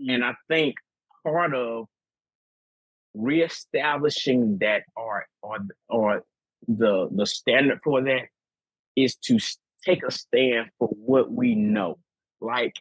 [0.00, 0.74] And I think
[1.22, 1.86] part of
[3.14, 5.58] reestablishing that art or
[5.88, 6.24] or
[6.66, 8.22] the the standard for that
[8.96, 9.38] is to
[9.84, 11.98] take a stand for what we know.
[12.40, 12.74] Like,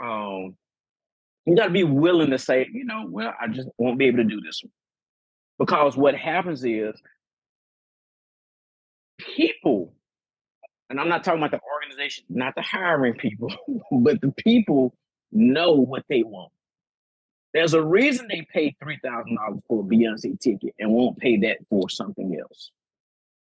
[0.00, 0.56] um,
[1.46, 4.18] you got to be willing to say, you know, well, I just won't be able
[4.18, 4.72] to do this one
[5.58, 7.00] because what happens is
[9.18, 9.92] people,
[10.90, 13.52] and I'm not talking about the organization, not the hiring people,
[13.92, 14.94] but the people
[15.32, 16.52] know what they want.
[17.54, 21.36] There's a reason they pay three thousand dollars for a Beyonce ticket and won't pay
[21.38, 22.72] that for something else,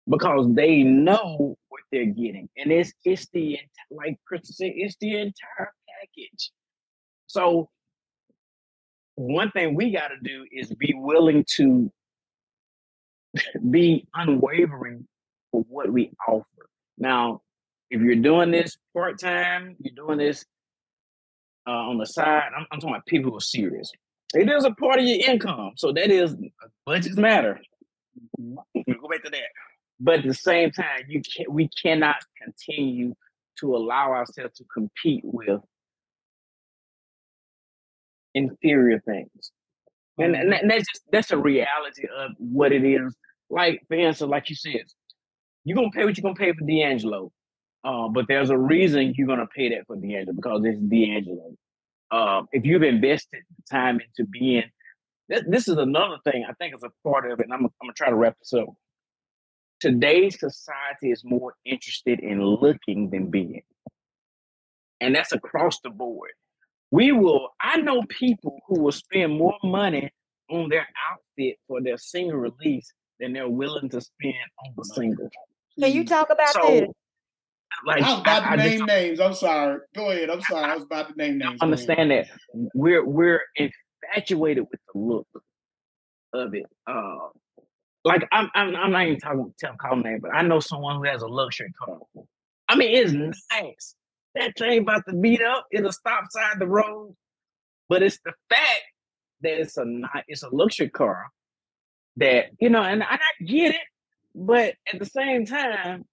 [0.09, 3.59] because they know what they're getting, and it's it's the
[3.90, 6.53] like Krista said, it's the entire package.
[7.26, 7.68] So
[9.16, 11.90] one thing we got to do is be willing to
[13.70, 15.07] be unwavering
[15.51, 16.44] for what we offer.
[16.99, 17.42] Now,
[17.90, 20.44] if you're doing this part time, you're doing this
[21.69, 22.51] uh, on the side.
[22.57, 23.93] I'm, I'm talking about people who are serious.
[24.35, 26.35] It is a part of your income, so that is
[26.87, 27.61] budgets matter.
[28.41, 28.57] Mhm.
[28.75, 29.51] We'll go back to that.
[30.01, 33.14] But at the same time, you can we cannot continue
[33.61, 35.61] to allow ourselves to compete with
[38.35, 39.53] inferior things.
[40.19, 43.16] And, and, and that's just that's a reality of what it is.
[43.51, 44.83] Like for instance, like you said,
[45.64, 47.33] you're gonna pay what you're gonna pay for D'Angelo.
[47.85, 51.55] Uh, but there's a reason you're gonna pay that for D'Angelo because it's D'Angelo.
[52.11, 54.64] Uh, if you've invested time into being,
[55.29, 57.70] this, this is another thing I think is a part of it, and I'm, I'm
[57.83, 58.68] gonna try to wrap this up.
[59.81, 63.62] Today's society is more interested in looking than being,
[65.01, 66.31] and that's across the board.
[66.91, 67.51] We will.
[67.61, 70.11] I know people who will spend more money
[70.51, 75.29] on their outfit for their single release than they're willing to spend on the single.
[75.79, 76.89] Can you talk about So, this?
[77.87, 79.21] Like, I was about to I- I just name names.
[79.21, 79.79] I'm sorry.
[79.95, 80.31] Go ahead.
[80.31, 80.64] I'm sorry.
[80.71, 81.61] I was about to name names.
[81.61, 82.27] Understand that
[82.75, 85.27] we're we're infatuated with the look
[86.33, 86.66] of it.
[86.87, 87.29] Uh,
[88.05, 90.97] like I'm I'm, I'm not even talking about tell calling name, but I know someone
[90.97, 91.99] who has a luxury car.
[92.69, 93.12] I mean, it's
[93.53, 93.95] nice.
[94.35, 97.14] That thing about to beat up, it'll stop side the road,
[97.89, 98.83] but it's the fact
[99.43, 99.85] that it's a
[100.27, 101.27] it's a luxury car
[102.16, 103.81] that you know, and I, I get it,
[104.35, 106.05] but at the same time,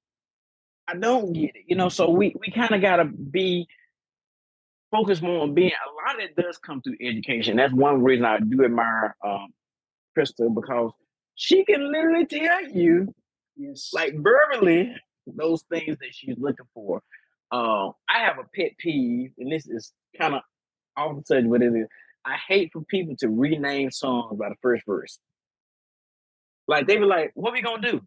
[0.87, 1.63] I don't get it.
[1.67, 3.67] You know, so we we kind of gotta be
[4.91, 5.71] focused more on being.
[5.71, 7.57] A lot of it does come through education.
[7.57, 9.47] That's one reason I do admire um,
[10.17, 10.91] Krista because
[11.35, 13.13] she can literally tell you,
[13.57, 13.91] Yes.
[13.93, 14.95] like verbally,
[15.27, 17.01] those things that she's looking for.
[17.51, 20.41] Uh, I have a pet peeve, and this is kind of
[20.97, 21.87] all of a sudden but it is.
[22.25, 25.19] I hate for people to rename songs by the first verse.
[26.67, 28.01] Like they be like, "What we gonna do?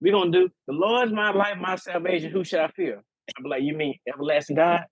[0.00, 2.30] We gonna do the Lord's my life, my salvation.
[2.30, 3.02] Who shall I fear?"
[3.38, 4.84] I'm like, "You mean everlasting God?"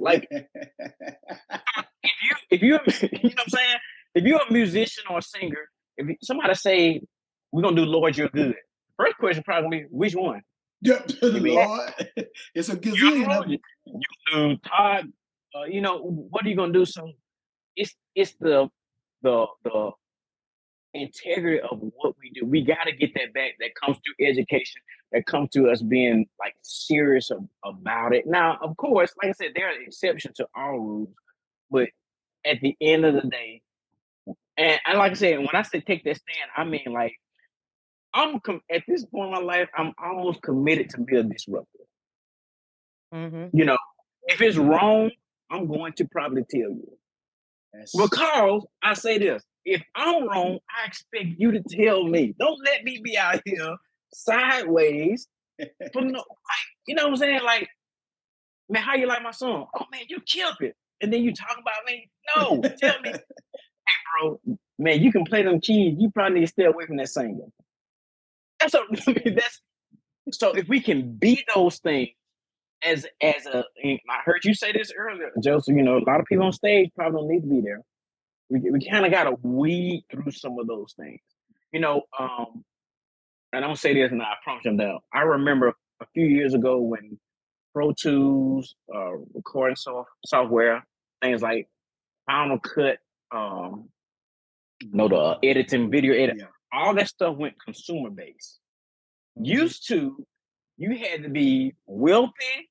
[0.00, 2.78] like- if you if you
[3.22, 3.76] you know what I'm saying,
[4.14, 7.00] if you're a musician or a singer, if you, somebody say
[7.50, 8.54] we're gonna do Lord You're Good,
[8.96, 10.42] first question probably which one?
[10.84, 11.94] Yep, Lord,
[12.56, 13.50] it's a You gazillion them.
[13.50, 13.58] you
[14.32, 15.12] do Todd,
[15.54, 16.84] uh, you know what are you gonna do?
[16.84, 17.08] So
[17.76, 18.68] it's it's the
[19.22, 19.90] the the
[20.94, 22.44] integrity of what we do.
[22.44, 23.52] We got to get that back.
[23.60, 24.80] That comes through education.
[25.12, 28.26] That comes to us being like serious ab- about it.
[28.26, 31.08] Now, of course, like I said, there are exceptions to all rules,
[31.70, 31.88] but
[32.44, 33.62] at the end of the day,
[34.56, 37.14] and, and like I said, when I say take that stand, I mean like
[38.14, 41.78] I'm com- at this point in my life, I'm almost committed to be a disruptor.
[43.12, 43.78] hmm You know,
[44.26, 45.10] if it's wrong,
[45.50, 46.98] I'm going to probably tell you.
[47.72, 52.34] That's- Because I say this, if I'm wrong, I expect you to tell me.
[52.38, 53.76] Don't let me be out here
[54.12, 55.28] sideways.
[55.92, 56.24] For no, like,
[56.86, 57.42] you know what I'm saying?
[57.44, 57.68] Like,
[58.68, 59.66] man, how you like my song?
[59.78, 60.74] Oh man, you killed it.
[61.00, 62.10] And then you talk about me.
[62.36, 63.18] No, tell me, hey,
[64.20, 64.40] bro,
[64.78, 65.96] man, you can play them keys.
[65.98, 67.44] You probably need to stay away from that singer.
[68.60, 69.60] That's a, I mean, that's
[70.32, 70.52] so.
[70.52, 72.10] If we can be those things
[72.84, 75.76] as as a I heard you say this earlier, Joseph.
[75.76, 77.82] You know, a lot of people on stage probably don't need to be there.
[78.52, 81.20] We we kind of got to weed through some of those things.
[81.72, 82.64] You know, um,
[83.52, 84.98] and I'm gonna say this, and I promise you, I'm down.
[85.12, 87.18] I remember a few years ago when
[87.72, 90.86] Pro Tools, uh, recording soft, software,
[91.22, 91.68] things like
[92.26, 92.98] Final Cut,
[93.34, 93.88] um,
[94.82, 96.46] you know, the uh, editing, video editing, Yeah.
[96.72, 98.58] all that stuff went consumer based.
[99.40, 100.22] Used to,
[100.76, 102.68] you had to be wealthy,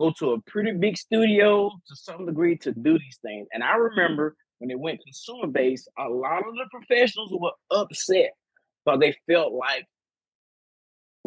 [0.00, 3.46] go to a pretty big studio to some degree to do these things.
[3.52, 8.30] And I remember when it went consumer based, a lot of the professionals were upset
[8.84, 9.84] because they felt like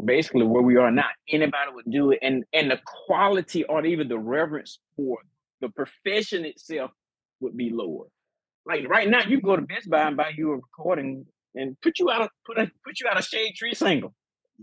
[0.06, 4.08] basically where we are now, anybody would do it, and and the quality or even
[4.08, 5.18] the reverence for
[5.60, 6.92] the profession itself
[7.42, 8.06] would be lower.
[8.66, 11.26] Like right now, you go to Best Buy and buy you a recording
[11.56, 14.14] and put you out a put a put you out a shade tree single.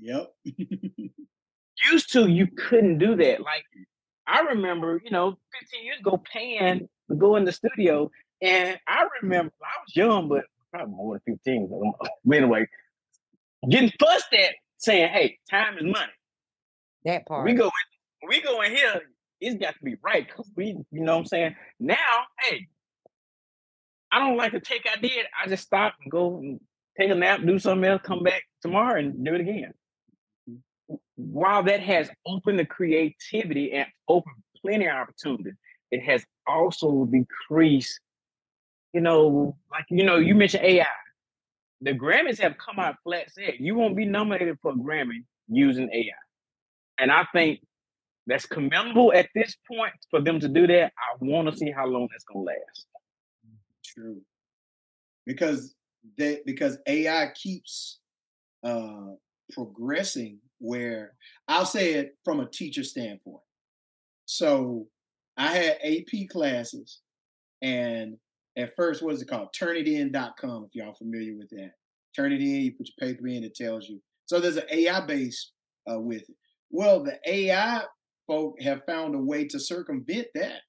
[0.01, 0.33] Yep.
[1.93, 3.43] Used to you couldn't do that.
[3.43, 3.65] Like
[4.27, 8.11] I remember, you know, 15 years ago, paying to go in the studio,
[8.43, 11.93] and I remember I was young, but probably more than 15.
[12.25, 12.67] But anyway,
[13.69, 16.13] getting fussed at, saying, "Hey, time is money."
[17.05, 17.45] That part.
[17.45, 19.03] We go in, we go in here.
[19.41, 21.57] It's got to be right because we, you know, what I'm saying.
[21.81, 21.97] Now,
[22.43, 22.69] hey,
[24.11, 25.27] I don't like the take I did.
[25.43, 26.61] I just stop and go and
[26.99, 29.73] take a nap, do something else, come back tomorrow and do it again.
[31.17, 35.55] While that has opened the creativity and opened plenty of opportunities,
[35.91, 37.99] it has also decreased.
[38.93, 40.87] You know, like you know, you mentioned AI.
[41.81, 45.91] The Grammys have come out flat said you won't be nominated for a Grammy using
[45.93, 46.11] AI.
[46.99, 47.61] And I think
[48.27, 50.93] that's commendable at this point for them to do that.
[50.97, 52.87] I want to see how long that's gonna last.
[53.85, 54.21] True.
[55.27, 55.75] Because
[56.17, 57.99] they because AI keeps
[58.63, 59.13] uh
[59.53, 61.15] progressing where
[61.49, 63.43] I'll say it from a teacher standpoint.
[64.27, 64.87] So
[65.37, 67.01] I had AP classes
[67.61, 68.17] and
[68.57, 69.49] at first what is it called?
[69.59, 71.73] Turnitin.com if y'all familiar with that.
[72.15, 74.01] Turn it in, you put your paper in, it tells you.
[74.27, 75.53] So there's an AI base
[75.91, 76.37] uh, with it.
[76.71, 77.83] Well, the AI
[78.27, 80.61] folk have found a way to circumvent that.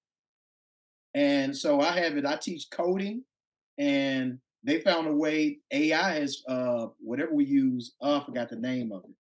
[1.14, 3.24] And so I have it, I teach coding
[3.78, 8.56] and they found a way, AI has uh whatever we use, oh, I forgot the
[8.56, 9.16] name of it,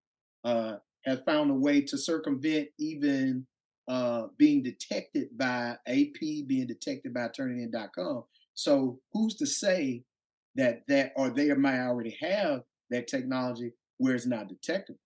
[0.49, 3.45] uh, has found a way to circumvent even
[3.87, 8.23] uh being detected by AP, being detected by turnitin.com.
[8.53, 10.03] So who's to say
[10.55, 14.99] that that or they might already have that technology where it's not detectable?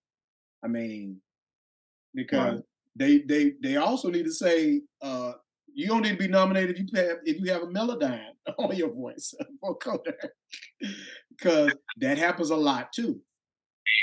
[0.63, 1.21] I mean,
[2.13, 2.63] because Right.
[2.95, 5.33] they they they also need to say uh
[5.73, 8.75] you don't need to be nominated if you have if you have a melodyne on
[8.75, 9.77] your voice for
[11.29, 13.21] because that happens a lot too.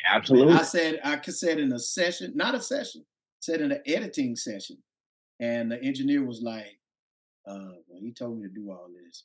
[0.09, 0.55] Absolutely.
[0.55, 3.05] I said I could said in a session, not a session,
[3.41, 4.79] said in an editing session,
[5.41, 6.79] and the engineer was like,
[7.47, 9.25] uh, well, he told me to do all this,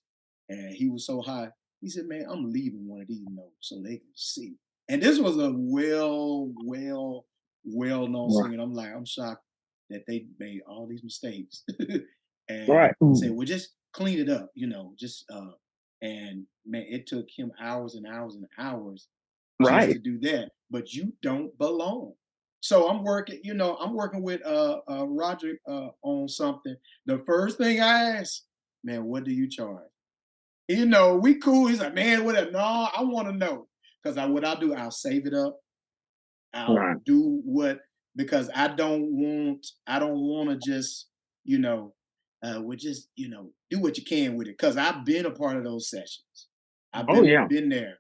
[0.50, 1.50] and he was so high.
[1.82, 4.56] He said, "Man, I'm leaving one of these notes so they can see."
[4.90, 7.28] And this was a well, well,
[7.64, 8.50] well-known Right.
[8.50, 8.60] singer.
[8.62, 9.44] I'm like, I'm shocked
[9.90, 11.64] that they made all these mistakes,
[12.50, 12.96] and Right.
[13.12, 15.52] say, "Well, just clean it up," you know, just uh,
[16.02, 19.08] and man, it took him hours and hours and hours
[19.60, 19.90] Right.
[19.90, 20.52] to do that.
[20.70, 22.14] But you don't belong.
[22.62, 26.76] So I'm working, you know, I'm working with uh, uh Roger uh on something.
[27.06, 28.44] The first thing I ask,
[28.84, 29.88] man, what do you charge?
[30.70, 31.68] You know, we cool.
[31.68, 32.52] He's like, man, whatever.
[32.52, 33.70] No, I want to know.
[34.04, 35.60] Because I what I'll do, I'll save it up.
[36.54, 36.98] I'll Right.
[37.06, 37.80] do what
[38.16, 41.10] because I don't want I don't want to just,
[41.44, 41.96] you know,
[42.44, 44.58] uh we just, you know, do what you can with it.
[44.58, 46.50] Cause I've been a part of those sessions.
[46.94, 47.50] I've Oh been yeah.
[47.50, 48.00] been there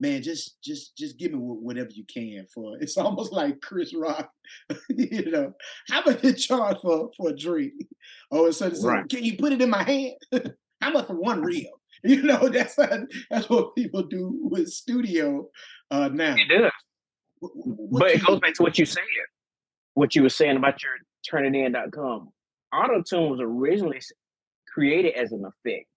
[0.00, 2.78] man, just just just give me whatever you can for.
[2.80, 4.30] It's almost like Chris Rock,
[4.90, 5.52] you know.
[5.88, 7.74] How much you charge for for a drink?
[8.30, 9.06] Oh, so, so Right.
[9.10, 10.14] can you put it in my hand?
[10.82, 11.70] How much for one reel?
[12.16, 12.98] You know, that's how,
[13.30, 15.48] that's what people do with studio
[15.90, 16.36] uh, now.
[16.36, 16.70] It does.
[17.42, 19.02] Wh- wh- what But it goes back to what you said.
[19.94, 20.92] What you were saying about your
[21.28, 22.28] turnitin.com.
[22.72, 24.00] Auto tune was originally
[24.72, 25.88] created as an effect.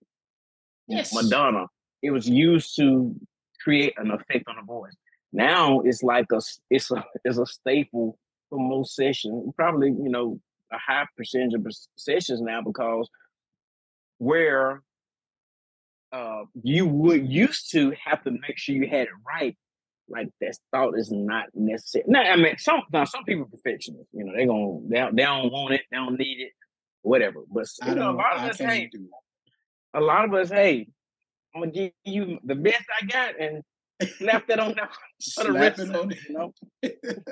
[0.88, 1.14] Yes.
[1.14, 1.68] Madonna.
[2.02, 3.16] It was used to
[3.62, 4.96] create an effect on the voice.
[5.32, 6.40] Now it's like a
[6.72, 8.18] it's a it's a staple
[8.50, 9.54] for most sessions.
[9.56, 10.40] Probably you know
[10.72, 13.10] a high percentage of sessions now because
[14.18, 14.82] where
[16.12, 19.58] uh, you would used to have to make sure you had it right.
[20.08, 22.06] Like that thought is not necessary.
[22.08, 24.08] No, I mean some now some people are perfectionists.
[24.12, 26.52] You know they gonna they don't, they don't want it, they don't need it,
[27.04, 27.42] whatever.
[27.52, 28.90] But you know, a lot of I us, hey,
[29.94, 30.88] a lot of us, hey,
[31.54, 33.62] I'm gonna give you the best I got and
[34.18, 34.90] slap that on there
[35.36, 36.54] for the rest Slapping of it, you know.
[36.82, 37.24] it.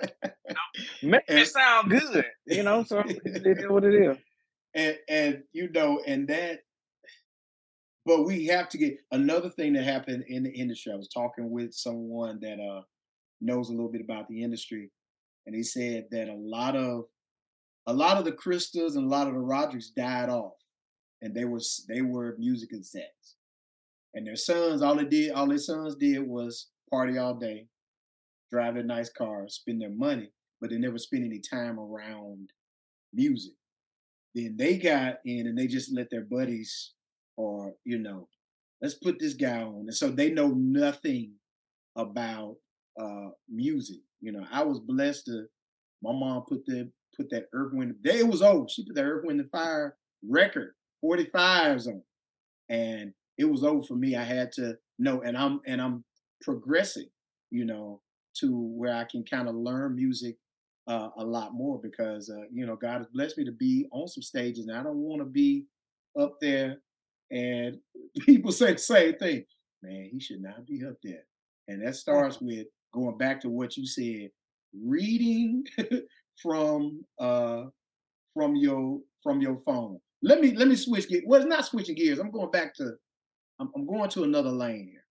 [1.01, 2.83] Make And- it sound good, you know.
[2.83, 4.17] So it it is what it is.
[4.75, 6.59] and and you know, and that
[8.07, 10.93] but we have to get another thing that happened in the industry.
[10.93, 12.81] I was talking with someone that uh
[13.41, 14.89] knows a little bit about the industry,
[15.45, 17.03] and he said that a lot of
[17.85, 20.53] a lot of the Crystals and a lot of the Roderick's died off,
[21.21, 23.35] and they were they were music execs,
[24.13, 27.67] and their sons all they did all their sons did was party all day,
[28.51, 30.31] drive a nice car, spend their money,
[30.61, 32.51] but they never spent any time around
[33.13, 33.53] music.
[34.33, 36.93] Then they got in and they just let their buddies,
[37.37, 38.27] or you know,
[38.81, 41.31] let's put this guy on, and so they know nothing
[41.95, 42.57] about
[42.99, 44.01] uh, music.
[44.21, 45.45] You know, I was blessed to.
[46.03, 47.95] My mom put the put that Earth Wind.
[48.03, 48.69] Day it was old.
[48.69, 49.95] She put that Earth Wind and Fire
[50.27, 50.73] record
[51.03, 52.01] 45s on,
[52.69, 54.15] and it was over for me.
[54.15, 56.03] I had to know, and I'm and I'm
[56.41, 57.07] progressing.
[57.49, 58.01] You know,
[58.39, 60.35] to where I can kind of learn music
[60.87, 64.07] uh, a lot more because uh, you know God has blessed me to be on
[64.07, 65.65] some stages, and I don't want to be
[66.19, 66.77] up there
[67.31, 67.77] and
[68.21, 69.45] people say the same thing.
[69.83, 71.23] Man, he should not be up there,
[71.67, 74.29] and that starts with going back to what you said,
[74.73, 75.63] reading
[76.41, 77.63] from uh
[78.33, 79.99] from your from your phone.
[80.21, 81.23] Let me let me switch gears.
[81.25, 82.19] Well, it's not switching gears.
[82.19, 82.93] I'm going back to
[83.59, 85.03] I'm, I'm going to another lane here.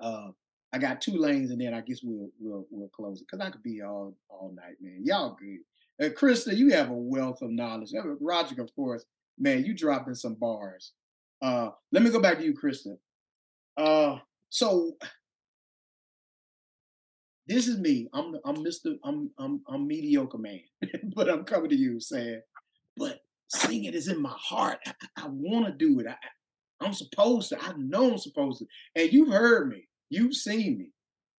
[0.00, 0.30] Uh,
[0.72, 3.50] I got two lanes, and then I guess we'll we'll we'll close it because I
[3.50, 5.00] could be all all night, man.
[5.04, 5.60] Y'all good.
[6.04, 7.92] Uh, Krista, you have a wealth of knowledge.
[8.20, 9.04] Roger, of course,
[9.38, 10.92] man, you dropping some bars.
[11.44, 12.96] Uh, let me go back to you, Kristen.
[13.76, 14.16] Uh,
[14.48, 14.92] so
[17.46, 18.08] this is me.
[18.14, 18.96] I'm I'm Mr.
[19.04, 20.62] I'm I'm I'm mediocre man,
[21.14, 22.40] but I'm coming to you saying,
[22.96, 24.78] but singing is in my heart.
[24.86, 26.06] I, I want to do it.
[26.06, 26.16] I,
[26.82, 27.62] I'm supposed to.
[27.62, 28.66] I know I'm supposed to.
[28.96, 29.86] And you've heard me.
[30.08, 30.92] You've seen me.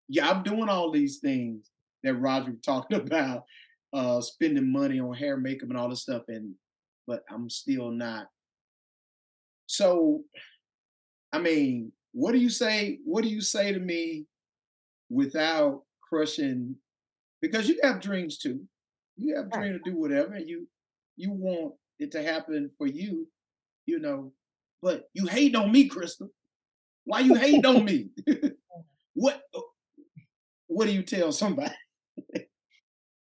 [0.08, 1.72] Yeah, I'm doing all these things
[2.04, 3.46] that Roger talked about,
[3.92, 6.26] uh, spending money on hair, makeup, and all this stuff.
[6.28, 6.54] And
[7.08, 8.28] but I'm still not.
[9.68, 10.24] So,
[11.32, 13.00] I mean, what do you say?
[13.04, 14.26] What do you say to me
[15.10, 16.76] without crushing
[17.42, 18.62] because you have dreams too.
[19.18, 20.68] You have dreams to do whatever, and you
[21.16, 23.28] you want it to happen for you,
[23.86, 24.34] you know.
[24.82, 26.30] But you hate on me, Crystal.
[27.06, 28.10] Why you hate on me?
[29.14, 29.62] what uh,
[30.68, 31.74] what do you tell somebody?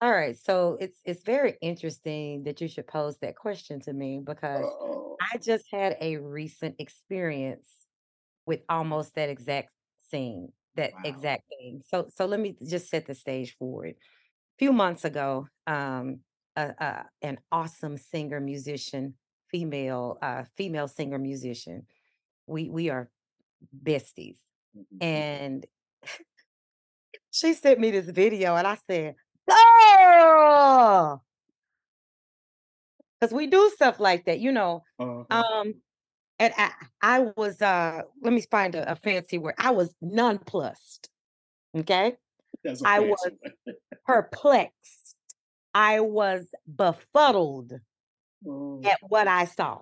[0.01, 4.19] All right, so it's it's very interesting that you should pose that question to me
[4.23, 5.15] because Uh-oh.
[5.31, 7.67] I just had a recent experience
[8.47, 9.69] with almost that exact
[10.09, 11.01] scene that wow.
[11.05, 11.81] exact thing.
[11.87, 13.97] So so let me just set the stage for it.
[13.97, 16.19] A few months ago, um,
[16.55, 19.15] a an awesome singer musician,
[19.49, 21.85] female uh, female singer musician.
[22.47, 23.09] We we are
[23.83, 24.37] besties,
[24.77, 25.03] mm-hmm.
[25.03, 25.65] and
[27.31, 29.15] she sent me this video, and I said,
[30.21, 31.21] "Oh."
[33.19, 34.83] Because we do stuff like that, you know.
[34.99, 35.25] Uh-huh.
[35.29, 35.75] Um,
[36.39, 39.53] and I, I was uh let me find a, a fancy word.
[39.59, 41.09] I was nonplussed.
[41.77, 42.17] Okay.
[42.83, 43.29] I was
[44.05, 45.15] perplexed.
[45.73, 47.73] I was befuddled
[48.47, 48.81] oh.
[48.83, 49.81] at what I saw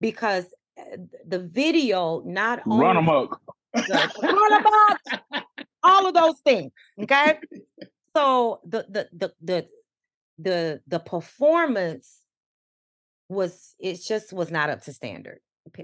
[0.00, 0.46] because
[0.78, 0.96] uh,
[1.26, 3.40] the video not only run amok,
[3.74, 5.44] run amok,
[5.82, 6.72] all of those things.
[7.00, 7.38] Okay.
[8.18, 9.66] So the the the the
[10.38, 12.22] the the performance
[13.28, 15.40] was it just was not up to standard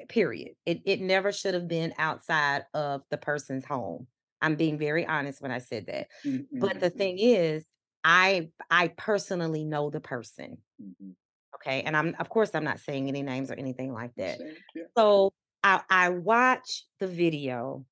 [0.09, 0.53] period.
[0.67, 4.07] It it never should have been outside of the person's home.
[4.41, 6.09] I'm being very honest when I said that.
[6.25, 6.59] Mm-hmm.
[6.59, 7.65] But the thing is,
[8.03, 10.59] I I personally know the person.
[10.83, 11.11] Mm-hmm.
[11.57, 11.83] Okay.
[11.83, 14.39] And I'm of course I'm not saying any names or anything like that.
[14.75, 14.83] Yeah.
[14.97, 15.33] So
[15.63, 17.85] I I watch the video,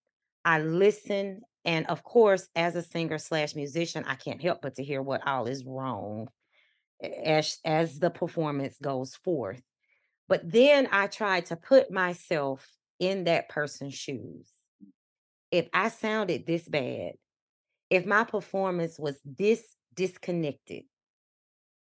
[0.44, 4.84] I listen, and of course, as a singer slash musician, I can't help but to
[4.84, 6.28] hear what all is wrong
[7.24, 9.62] as as the performance goes forth.
[10.28, 12.66] But then I tried to put myself
[12.98, 14.48] in that person's shoes.
[15.50, 17.12] If I sounded this bad,
[17.90, 19.62] if my performance was this
[19.94, 20.84] disconnected,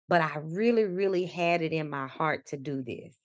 [0.09, 3.17] but I really, really had it in my heart to do this,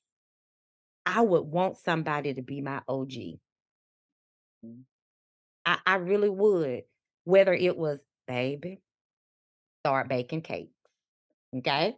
[1.05, 3.11] I would want somebody to be my OG.
[5.65, 6.83] I, I really would,
[7.23, 8.81] whether it was, baby,
[9.81, 10.73] start baking cakes.
[11.55, 11.97] Okay.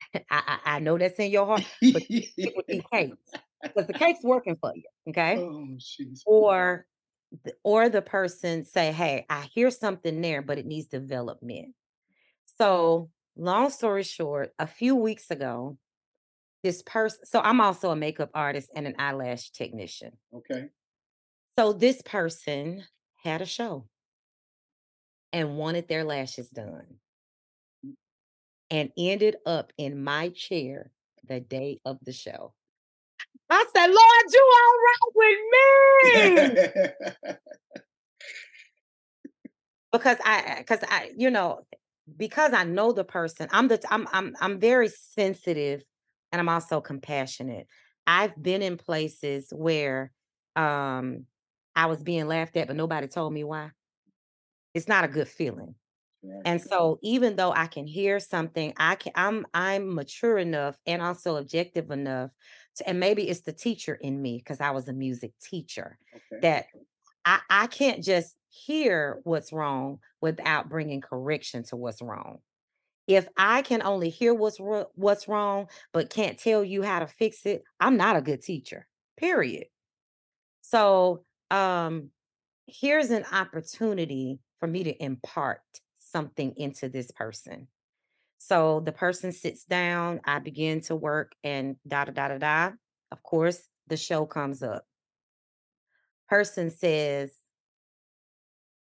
[0.14, 2.02] I, I, I know that's in your heart, but
[2.40, 3.18] stick with these cakes
[3.74, 4.82] because the cake's working for you.
[5.08, 5.42] Okay.
[5.42, 5.78] Oh,
[6.26, 6.86] or
[7.64, 11.74] or the person say, "Hey, I hear something there, but it needs development."
[12.58, 15.78] So, long story short, a few weeks ago,
[16.62, 17.24] this person.
[17.26, 20.18] So I'm also a makeup artist and an eyelash technician.
[20.32, 20.70] Okay.
[21.58, 22.84] So this person
[23.22, 23.86] had a show
[25.32, 26.86] and wanted their lashes done
[28.70, 30.90] and ended up in my chair
[31.26, 32.52] the day of the show.
[33.48, 35.38] I said, Lord, you all right with
[37.24, 37.36] me.
[39.92, 41.60] because I because I, you know,
[42.18, 45.82] because I know the person, I'm the I'm I'm I'm very sensitive
[46.32, 47.66] and I'm also compassionate.
[48.06, 50.12] I've been in places where
[50.54, 51.24] um
[51.76, 53.72] I was being laughed at, but nobody told me why.
[54.74, 55.74] It's not a good feeling.
[56.44, 61.02] And so even though I can hear something, I can I'm I'm mature enough and
[61.02, 62.32] also objective enough
[62.76, 66.42] to, and maybe it's the teacher in me because I was a music teacher Okay.
[66.42, 66.66] that
[67.26, 72.40] I, I can't just hear what's wrong without bringing correction to what's wrong.
[73.08, 77.46] If I can only hear what's what's wrong but can't tell you how to fix
[77.46, 78.88] it, I'm not a good teacher.
[79.18, 79.66] Period.
[80.62, 82.10] So, um
[82.66, 85.60] here's an opportunity for me to impart
[85.98, 87.68] something into this person.
[88.38, 92.70] So the person sits down, I begin to work and da da da da da.
[93.10, 94.84] Of course, the show comes up.
[96.28, 97.32] Person says,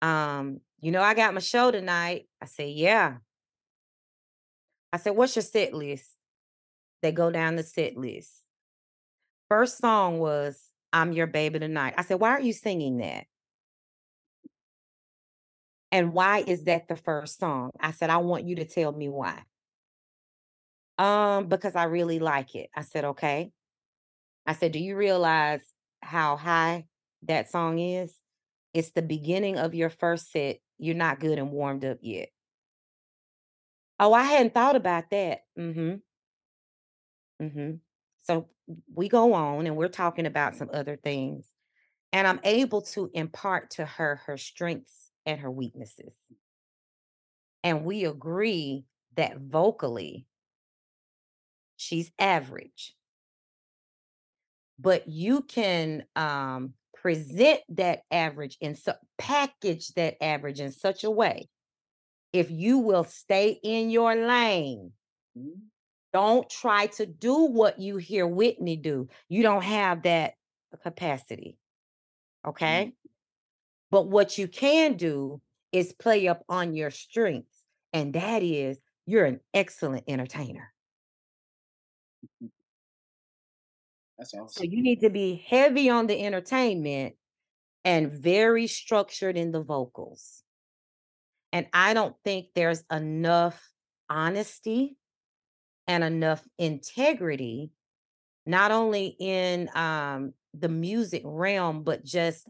[0.02, 2.28] um, you know, I got my show tonight.
[2.42, 3.18] I say, yeah.
[4.94, 6.10] I said, what's your set list?
[7.02, 8.32] They go down the set list.
[9.50, 10.62] First song was
[10.94, 11.96] I'm Your Baby Tonight.
[11.98, 13.26] I said, why are you singing that?
[15.92, 17.72] And why is that the first song?
[17.80, 19.42] I said, I want you to tell me why.
[20.98, 22.70] Um, because I really like it.
[22.76, 23.52] I said, okay.
[24.46, 25.62] I said, do you realize
[26.02, 26.86] how high
[27.24, 28.16] that song is?
[28.74, 30.58] It's the beginning of your first set.
[30.78, 32.30] You're not good and warmed up yet.
[34.00, 35.40] Oh, I hadn't thought about that.
[35.58, 35.96] Mm-hmm.
[37.44, 37.72] Mm-hmm.
[38.28, 38.50] So
[38.94, 41.48] we go on and we're talking about some other things.
[42.14, 46.14] And I'm able to impart to her her strengths and her weaknesses.
[47.64, 50.26] And we agree that vocally,
[51.78, 52.96] she's average.
[54.80, 61.12] But you can um, present that average and so package that average in such a
[61.12, 61.50] way.
[62.34, 64.94] If you will stay in your lane,
[65.38, 65.70] Mhm.
[66.14, 69.08] Don't try to do what you hear Whitney do.
[69.30, 70.34] You don't have that
[70.84, 71.58] capacity.
[72.46, 72.50] Mm.
[72.50, 72.94] Okay.
[73.92, 75.42] But what you can do
[75.72, 80.74] is play up on your strengths, and that is you're an excellent entertainer.
[84.18, 87.16] That's So you need to be heavy on the entertainment
[87.86, 90.44] and very structured in the vocals.
[91.54, 93.72] And I don't think there's enough
[94.10, 94.98] honesty
[95.88, 97.72] and enough integrity,
[98.46, 102.48] not only in um, the music realm, but just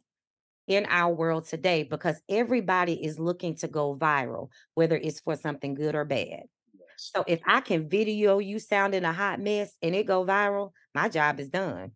[0.68, 5.76] in our world today, because everybody is looking to go viral, whether it's for something
[5.76, 6.44] good or bad.
[6.74, 6.90] Yes.
[6.98, 11.10] So if I can video you sounding a hot mess and it go viral, my
[11.10, 11.92] job is done.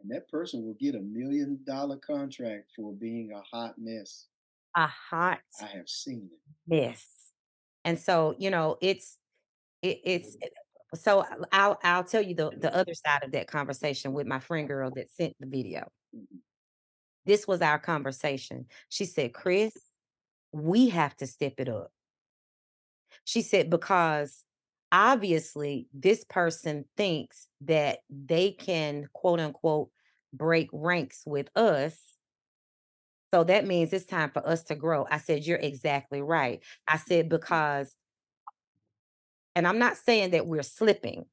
[0.00, 4.26] And that person will get a million dollar contract for being a hot mess.
[4.76, 6.38] A hot I have seen it.
[6.66, 7.04] mess.
[7.84, 9.18] And so, you know, it's
[9.82, 10.98] it, it's mm.
[10.98, 14.40] so uh, I'll I'll tell you the the other side of that conversation with my
[14.40, 15.90] friend girl that sent the video.
[16.16, 16.40] Mhm.
[17.26, 18.66] This was our conversation.
[18.88, 19.74] She said, "Chris,
[20.52, 21.92] we have to step it up."
[23.24, 24.44] She said because
[24.92, 29.90] obviously this person thinks that they can quote unquote
[30.32, 31.98] break ranks with us.
[33.32, 35.06] So that means it's time for us to grow.
[35.10, 36.60] I said, You're exactly right.
[36.86, 37.36] I said, mm-hmm.
[37.36, 37.94] because,
[39.58, 41.24] and I'm not saying that we're slipping,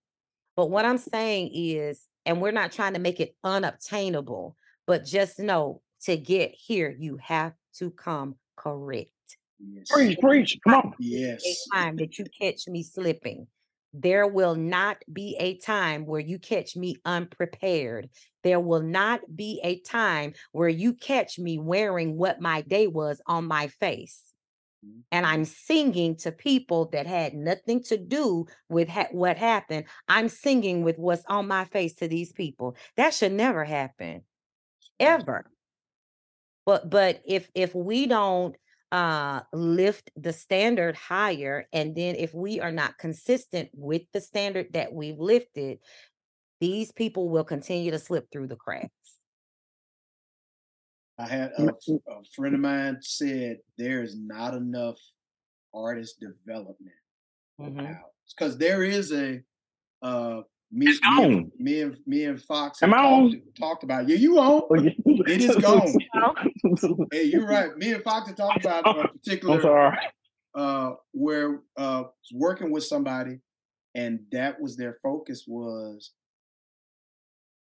[0.56, 4.58] but what I'm saying is, and we're not trying to make it unobtainable,
[4.88, 9.12] but just know to get here, you have to come correct.
[9.60, 9.90] Yes.
[9.92, 10.58] Preach, preach.
[10.64, 10.88] Come on.
[10.88, 11.68] A Yes.
[11.72, 13.46] time that you catch me slipping.
[13.94, 18.10] There will not be a time where you catch me unprepared.
[18.44, 23.22] There will not be a time where you catch me wearing what my day was
[23.28, 24.24] on my face.
[25.12, 29.86] And I'm singing to people that had nothing to do with ha- what happened.
[30.08, 32.76] I'm singing with what's on my face to these people.
[32.98, 34.24] That should never happen
[35.00, 35.46] ever.
[36.66, 38.56] But but if if we don't
[38.92, 44.74] uh lift the standard higher and then if we are not consistent with the standard
[44.74, 45.80] that we've lifted,
[46.60, 49.15] these people will continue to slip through the cracks.
[51.18, 51.72] I had a
[52.36, 54.98] friend of mine said there is not enough
[55.74, 56.96] artist development
[57.60, 57.96] Mhm.
[57.98, 59.42] out because there is a
[60.02, 61.52] uh me, It's me, and, gone.
[61.58, 63.42] me and me and Fox Am have I talked, on?
[63.58, 64.64] talked about yeah you on
[65.28, 65.94] It is gone.
[67.12, 69.98] Hey you're right me and Fox have talked about a particular
[70.54, 73.40] uh where uh working with somebody
[73.96, 76.12] and that was their focus was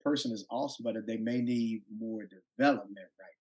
[0.03, 2.25] person is awesome but they may need more
[2.59, 3.38] development right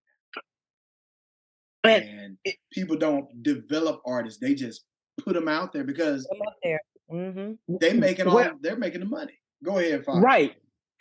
[1.88, 4.84] but and it, people don't develop artists; they just
[5.23, 6.27] put them out there because
[6.64, 6.81] there.
[7.11, 7.76] Mm-hmm.
[7.80, 9.34] they making all well, they're making the money.
[9.64, 10.19] Go ahead, Fox.
[10.19, 10.55] Right,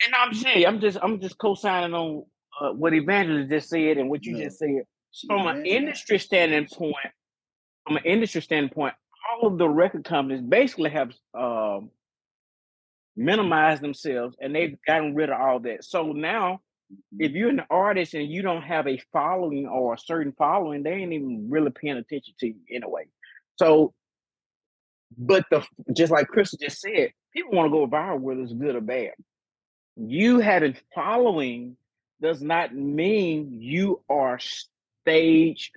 [0.05, 2.25] and I'm saying I'm just I'm just co-signing on
[2.61, 4.83] uh, what Evangelist just said and what you just said.
[5.25, 6.95] From an industry standpoint,
[7.85, 8.93] from an industry standpoint,
[9.31, 11.89] all of the record companies basically have um,
[13.15, 15.83] minimized themselves and they've gotten rid of all that.
[15.83, 16.61] So now,
[17.19, 17.35] if mm-hmm.
[17.35, 21.13] you're an artist and you don't have a following or a certain following, they ain't
[21.13, 23.05] even really paying attention to you anyway.
[23.57, 23.93] So,
[25.17, 28.75] but the just like Chris just said, people want to go viral whether it's good
[28.75, 29.13] or bad.
[29.95, 31.77] You having following
[32.21, 35.71] does not mean you are stage.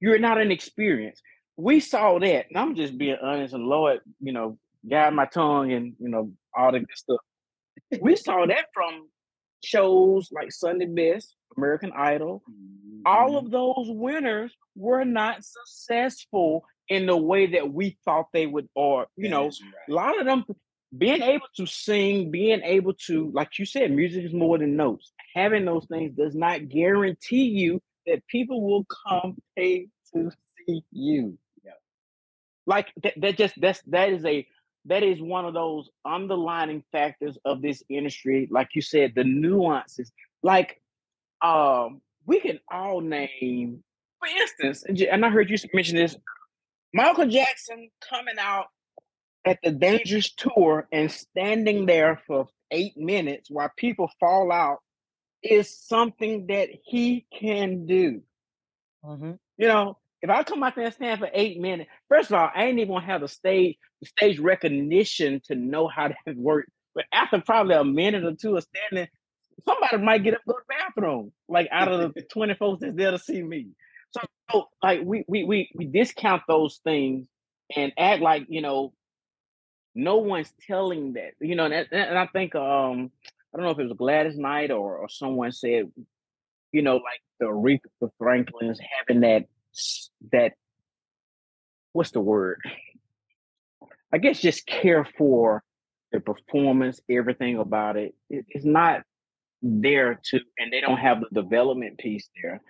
[0.00, 1.20] You're not an experience
[1.58, 4.56] we saw that, and I'm just being honest, and Lord, you know,
[4.88, 7.18] guide my tongue and you know all the good stuff.
[8.00, 9.08] we saw that from
[9.64, 12.42] shows like Sunday Best, American Idol.
[12.50, 13.02] Mm-hmm.
[13.06, 18.68] All of those winners were not successful in the way that we thought they would,
[18.74, 19.52] or you that know, right.
[19.88, 20.44] a lot of them
[20.96, 25.12] being able to sing, being able to, like you said, music is more than notes.
[25.34, 30.30] Having those things does not guarantee you that people will come pay to
[30.66, 31.38] see you.
[32.68, 34.46] Like that, that just that's that is a
[34.86, 38.48] that is one of those underlining factors of this industry.
[38.50, 40.12] Like you said, the nuances.
[40.42, 40.80] Like
[41.42, 43.82] um, we can all name,
[44.18, 46.16] for instance, and I heard you mention this,
[46.94, 48.66] Michael Jackson coming out
[49.44, 54.78] at the Dangerous Tour and standing there for eight minutes while people fall out
[55.42, 58.22] is something that he can do.
[59.04, 59.32] Mm-hmm.
[59.56, 62.50] You know, if I come out there and stand for eight minutes, first of all,
[62.54, 66.70] I ain't even gonna have the stage the stage recognition to know how that works.
[66.94, 69.08] But after probably a minute or two of standing,
[69.66, 72.96] somebody might get up go to the bathroom, like out of the 20 folks that's
[72.96, 73.68] there to see me.
[74.10, 74.20] So,
[74.50, 77.26] so like we we we we discount those things
[77.76, 78.92] and act like you know
[79.94, 83.10] no one's telling that you know and, and I think um
[83.52, 85.92] I don't know if it was Gladys Knight or or someone said
[86.72, 89.44] you know like the Aretha Franklin's having that
[90.32, 90.52] that
[91.92, 92.60] what's the word?
[94.12, 95.62] I guess just care for
[96.12, 98.14] the performance, everything about it.
[98.30, 99.02] it it's not
[99.62, 102.60] there to, and they don't have the development piece there.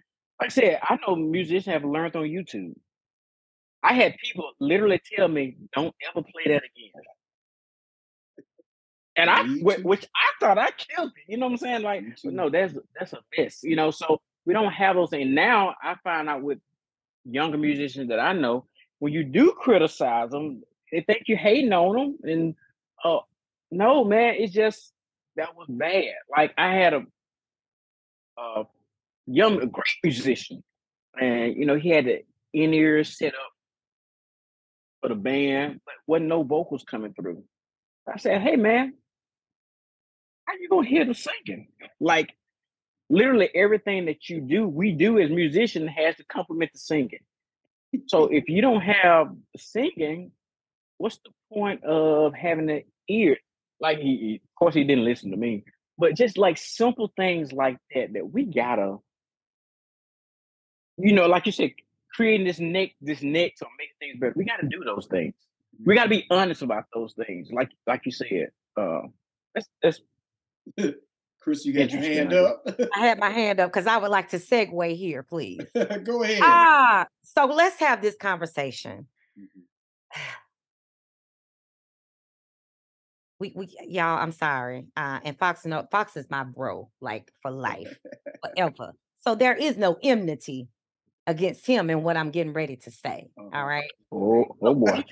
[0.41, 2.75] Like I said, I know musicians have learned on YouTube.
[3.83, 6.93] I had people literally tell me, "Don't ever play that again."
[9.17, 9.43] And I,
[9.83, 11.25] which I thought I killed it.
[11.33, 11.83] You know what I'm saying?
[11.83, 13.65] Like, no, that's that's a miss.
[13.65, 16.59] You know, so we don't have those And Now I find out with
[17.31, 18.67] younger musicians that I know,
[18.99, 22.19] when you do criticize them, they think you're hating on them.
[22.23, 22.55] And
[23.05, 23.21] uh,
[23.71, 24.93] no, man, it's just
[25.37, 26.15] that was bad.
[26.31, 27.03] Like I had a,
[28.39, 28.65] a
[29.27, 30.63] young, a great musician,
[31.21, 33.53] and you know he had the in ears set up
[35.01, 37.45] for the band, but wasn't no vocals coming through.
[38.13, 38.95] I said, "Hey, man,
[40.47, 41.69] how you gonna hear the singing?
[42.01, 42.35] Like
[43.11, 47.21] literally everything that you do, we do as musicians has to complement the singing.
[48.07, 50.33] So if you don't have singing,
[50.99, 53.39] what's the point of having an ear?
[53.81, 55.65] Like he, of course, he didn't listen to me,
[55.97, 58.97] but just like simple things like that that we gotta,
[60.99, 61.71] you know, like you said,
[62.13, 64.35] creating this neck, this neck to make things better.
[64.37, 65.35] We gotta do those things.
[65.85, 67.49] We gotta be honest about those things.
[67.53, 69.03] Like like you said, uh,
[69.55, 70.01] that's that's
[71.41, 72.63] Chris, you got your hand up.
[72.95, 75.61] I had my hand up because I would like to segue here, please.
[76.05, 76.41] Go ahead.
[76.43, 79.07] Ah, so let's have this conversation.
[79.39, 79.61] Mm-hmm.
[83.41, 84.19] We, we, y'all.
[84.19, 84.87] I'm sorry.
[84.97, 87.97] Uh, and Fox, no, Fox is my bro, like for life,
[88.57, 88.95] forever.
[89.25, 90.69] So there is no enmity
[91.27, 93.29] against him and what I'm getting ready to say.
[93.39, 93.57] Uh-huh.
[93.57, 93.91] All right.
[94.11, 95.05] Oh, oh boy.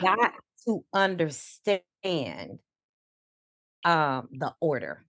[0.00, 0.34] got
[0.66, 2.60] to understand
[3.84, 5.04] um, the order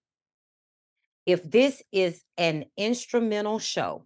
[1.25, 4.05] if this is an instrumental show,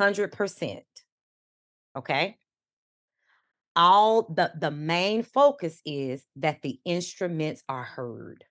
[0.00, 0.82] 100%,
[1.96, 2.36] okay?
[3.74, 8.44] All the the main focus is that the instruments are heard.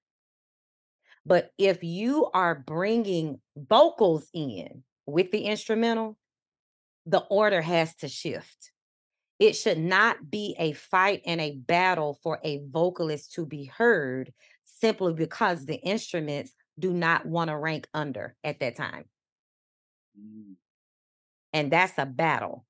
[1.26, 6.18] But if you are bringing vocals in with the instrumental,
[7.06, 8.72] the order has to shift.
[9.38, 14.34] It should not be a fight and a battle for a vocalist to be heard
[14.64, 19.06] simply because the instruments do not want to rank under at that time.
[20.20, 20.56] Mm.
[21.54, 22.66] And that's a battle.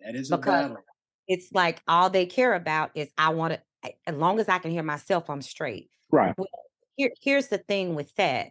[0.00, 0.78] That is a battle.
[1.26, 4.70] It's like all they care about is I want to, as long as I can
[4.70, 5.90] hear myself, I'm straight.
[6.10, 6.34] Right.
[6.36, 6.48] Well,
[6.96, 8.48] here, here's the thing with that.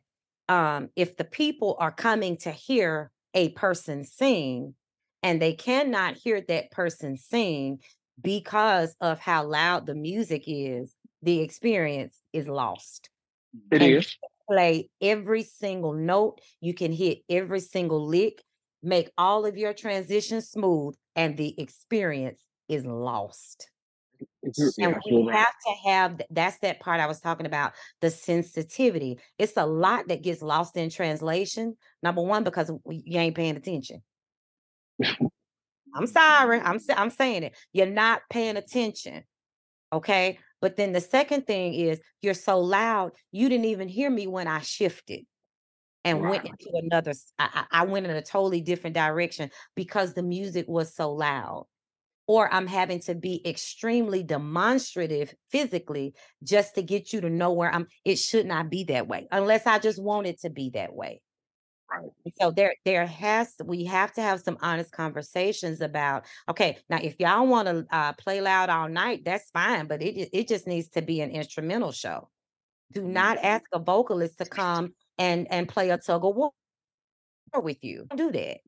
[0.48, 4.74] Um, if the people are coming to hear a person sing,
[5.22, 7.80] and they cannot hear that person sing
[8.22, 13.10] because of how loud the music is, the experience is lost.
[13.72, 14.18] It and is.
[14.50, 18.42] Play every single note, you can hit every single lick,
[18.82, 23.70] make all of your transitions smooth, and the experience is lost.
[24.58, 28.10] You're And we absolutely have to have that's that part I was talking about the
[28.10, 29.20] sensitivity.
[29.38, 31.78] It's a lot that gets lost in translation.
[32.02, 34.02] Number one, because you ain't paying attention.
[35.96, 36.60] I'm sorry.
[36.60, 37.58] I'm I'm saying it.
[37.74, 39.24] You're not paying attention.
[39.92, 40.40] Okay.
[40.62, 44.48] But then the second thing is you're so loud, you didn't even hear me when
[44.48, 45.26] I shifted
[46.04, 47.14] and went into another.
[47.38, 51.68] I went in a totally different direction because the music was so loud.
[52.28, 56.14] Or I'm having to be extremely demonstrative physically
[56.44, 57.88] just to get you to know where I'm.
[58.06, 61.22] It should not be that way unless I just want it to be that way.
[61.92, 62.10] Right.
[62.40, 66.26] So there, there has we have to have some honest conversations about.
[66.48, 70.30] Okay, now if y'all want to uh, play loud all night, that's fine, but it
[70.32, 72.30] it just needs to be an instrumental show.
[72.92, 76.52] Do not ask a vocalist to come and and play a tug of war
[77.56, 78.06] with you.
[78.10, 78.60] Don't do that.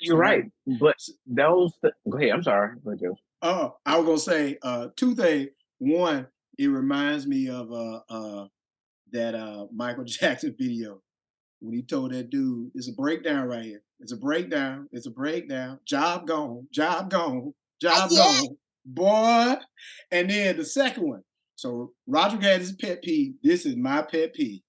[0.00, 0.44] You're right.
[0.66, 0.96] But
[1.26, 2.30] those th- go ahead.
[2.30, 2.76] I'm sorry.
[2.84, 5.48] Go ahead, Oh, I was gonna say uh, two things.
[5.78, 6.26] One,
[6.58, 8.46] it reminds me of uh, uh,
[9.12, 11.00] that uh, Michael Jackson video
[11.62, 13.82] when he told that dude, "It's a breakdown right here.
[14.00, 14.88] It's a breakdown.
[14.92, 15.78] It's a breakdown.
[15.86, 16.66] Job gone.
[16.72, 17.54] Job gone.
[17.80, 18.18] Job Yeah.
[18.18, 19.54] gone, boy."
[20.10, 21.22] And then the second one.
[21.54, 23.34] So Roger had his pet peeve.
[23.42, 24.62] This is my pet peeve.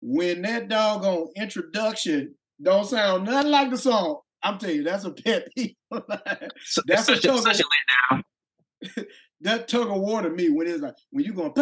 [0.00, 5.10] When that doggone introduction don't sound nothing like the song, I'm telling you, that's a
[5.10, 5.74] pet peeve.
[6.62, 9.04] So, That's a such, a, tug such a letdown.
[9.44, 11.52] that tug of war to me when it's like when you going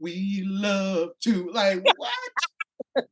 [0.00, 3.04] we love to like what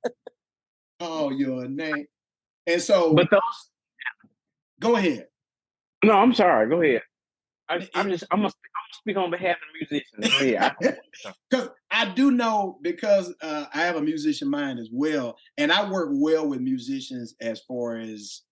[1.01, 2.07] oh your name
[2.67, 3.41] and so But those.
[4.81, 5.27] go ahead
[6.05, 6.69] No, I'm sorry.
[6.69, 7.03] Go ahead.
[7.69, 8.25] I, i'm just.
[8.31, 8.51] I'm gonna.
[8.51, 9.87] speak- I'm gonna speak on behalf of the
[10.23, 10.41] musicians.
[10.41, 10.77] Go ahead.
[10.81, 15.73] I- because I do know because uh, I have a musician mind as well, and
[15.73, 18.43] I work well with musicians as far as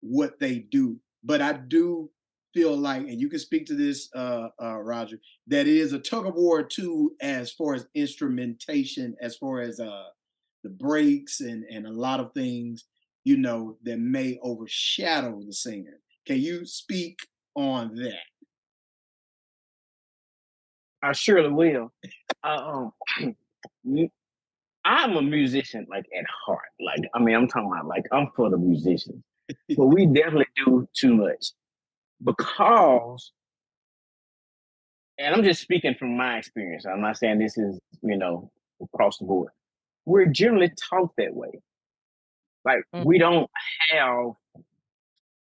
[0.00, 0.98] what they do.
[1.24, 2.10] But I do
[2.54, 5.98] feel like, and you can speak to this, uh, uh, Roger, that it is a
[5.98, 10.04] tug of war too, as far as instrumentation, as far as uh,
[10.62, 12.84] the breaks and and a lot of things,
[13.24, 16.00] you know, that may overshadow the singer.
[16.26, 17.18] Can you speak
[17.54, 18.18] on that?
[21.02, 21.92] I surely will.
[22.42, 23.36] Uh, um,
[24.84, 26.62] I'm a musician, like at heart.
[26.80, 29.22] Like, I mean, I'm talking about like I'm for the musicians,
[29.76, 31.52] but we definitely do too much
[32.24, 33.32] because,
[35.18, 36.86] and I'm just speaking from my experience.
[36.86, 38.50] I'm not saying this is you know
[38.82, 39.50] across the board.
[40.06, 41.50] We're generally taught that way.
[42.64, 43.04] Like Mm.
[43.04, 43.50] we don't
[43.90, 44.32] have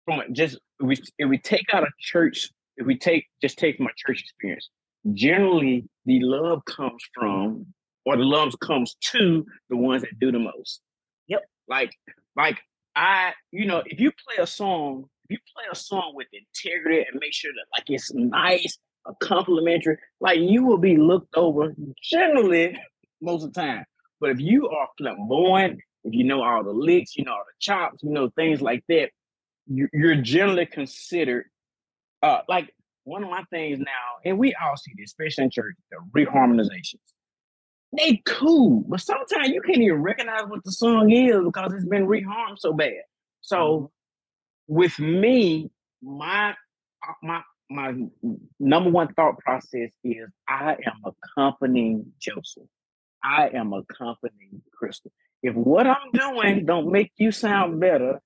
[0.04, 3.80] from just if we if we take out a church, if we take just take
[3.80, 4.68] my church experience,
[5.14, 7.66] generally the love comes from
[8.04, 10.80] or the love comes to the ones that do the most.
[11.28, 11.44] Yep.
[11.68, 11.92] Like
[12.36, 12.58] like
[12.98, 16.98] I, you know, if you play a song, if you play a song with integrity
[16.98, 18.76] and make sure that like it's nice,
[19.06, 21.72] a complimentary, like you will be looked over
[22.02, 22.76] generally
[23.22, 23.84] most of the time.
[24.20, 27.54] But if you are flamboyant, if you know all the licks, you know all the
[27.60, 29.10] chops, you know things like that,
[29.68, 31.44] you, you're generally considered
[32.22, 35.76] uh like one of my things now, and we all see this, especially in church,
[35.92, 36.96] the reharmonizations.
[37.96, 42.06] They cool, but sometimes you can't even recognize what the song is because it's been
[42.06, 43.02] reharmed so bad.
[43.40, 43.90] So
[44.66, 45.70] with me,
[46.02, 47.94] my uh, my my
[48.60, 52.68] number one thought process is I am accompanying Joseph.
[53.22, 55.12] I am accompanying Crystal.
[55.42, 58.20] If what I'm doing don't make you sound better,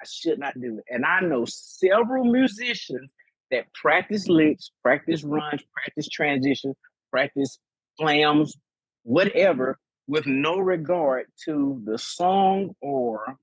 [0.00, 0.84] I should not do it.
[0.88, 3.10] And I know several musicians
[3.50, 6.74] that practice licks, practice runs, practice transitions,
[7.10, 7.58] practice
[8.00, 8.56] flams,
[9.02, 13.36] whatever, with no regard to the song or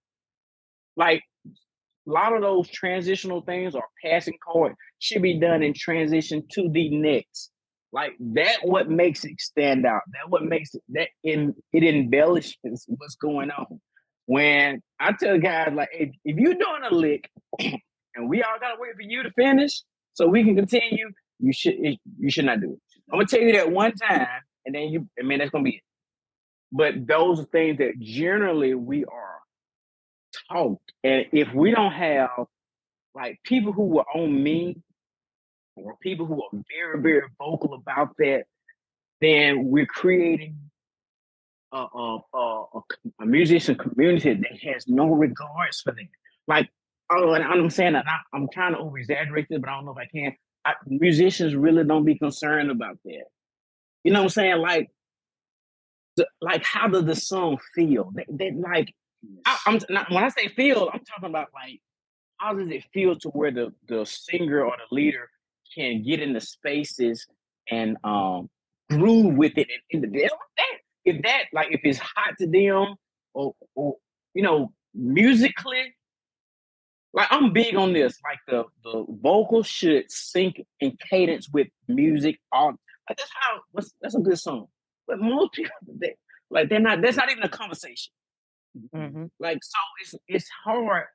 [0.96, 1.24] like
[2.08, 6.70] a lot of those transitional things or passing chord should be done in transition to
[6.72, 7.52] the next.
[7.92, 10.02] Like that what makes it stand out.
[10.14, 13.80] That what makes it that in it embellishes what's going on.
[14.26, 17.30] When I tell guys like if, if you're doing a lick
[17.60, 19.82] and we all gotta wait for you to finish
[20.14, 21.10] so we can continue,
[21.40, 21.76] you should
[22.20, 22.80] you should not do it.
[23.12, 24.28] I'm gonna tell you that one time
[24.66, 25.84] and then you I mean that's gonna be it.
[26.72, 29.40] But those are things that generally we are
[30.52, 30.80] taught.
[31.04, 32.30] And if we don't have
[33.16, 34.78] like people who were on me
[35.76, 38.44] or people who are very, very vocal about that,
[39.22, 40.58] then we're creating
[41.74, 42.66] a, a, a,
[43.22, 46.10] a musician community that has no regards for them.
[46.48, 46.70] Like,
[47.12, 49.86] oh, and I'm saying that I, am trying to over exaggerate this, but I don't
[49.86, 50.36] know if I can.
[50.66, 53.26] I, musicians really don't be concerned about that.
[54.04, 54.58] You know what I'm saying?
[54.58, 54.90] Like,
[56.16, 58.12] the, like how does the song feel?
[58.16, 58.94] That, they like,
[59.46, 61.80] I, am when I say feel, I'm talking about like
[62.40, 65.30] how does it feel to where the the singer or the leader
[65.76, 67.28] can get into spaces
[67.70, 68.50] and um
[68.90, 70.20] groove with it and, and the,
[70.58, 72.96] that if that like if it's hot to them
[73.34, 73.96] or or
[74.34, 75.94] you know musically
[77.14, 82.40] like I'm big on this like the the vocal should sync in cadence with music
[82.52, 82.74] all
[83.10, 84.68] like that's how what's that's a good song
[85.08, 86.16] but most people they,
[86.50, 88.12] like they're not that's not even a conversation
[88.96, 89.26] mm-hmm.
[89.40, 91.06] like so it's it's hard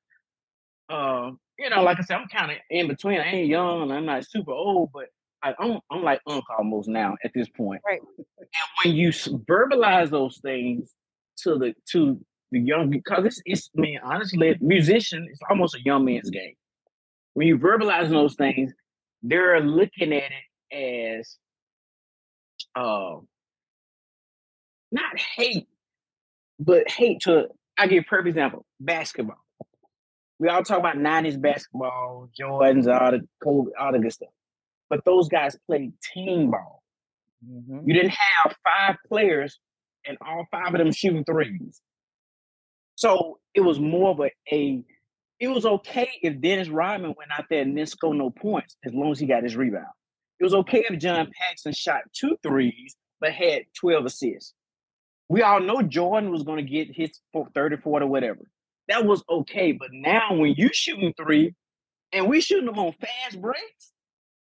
[0.91, 4.05] uh you know like I said I'm kind of in between I ain't young I'm
[4.05, 5.07] not super old but
[5.45, 7.83] I, I'm I'm like uncle almost now at this point.
[7.87, 8.01] Right.
[8.19, 8.47] And
[8.83, 10.95] when you verbalize those things
[11.43, 12.19] to the to
[12.51, 16.55] the young, because it's it's I mean honestly, musician it's almost a young man's game.
[17.35, 18.73] When you verbalize those things,
[19.23, 21.37] they're looking at it as
[22.75, 23.17] uh
[24.93, 25.67] not hate,
[26.59, 29.39] but hate to I give a perfect example, basketball.
[30.39, 34.31] We all talk about 90s basketball, Jordans, all the all the good stuff
[34.95, 36.83] but those guys played team ball.
[37.45, 37.81] Mm-hmm.
[37.85, 39.59] You didn't have five players
[40.07, 41.81] and all five of them shooting threes.
[42.95, 44.85] So it was more of a, a
[45.41, 48.95] it was okay if Dennis Rodman went out there and didn't score no points as
[48.95, 49.87] long as he got his rebound.
[50.41, 54.55] It was okay if John Paxson shot two threes but had 12 assists.
[55.29, 57.19] We all know Jordan was going to get his
[57.55, 58.41] 30, 40, whatever.
[58.89, 59.73] That was okay.
[59.73, 61.55] But now when you shooting three
[62.13, 63.93] and we shooting them on fast breaks,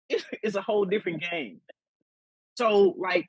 [0.09, 1.59] it's a whole different game.
[2.55, 3.27] So like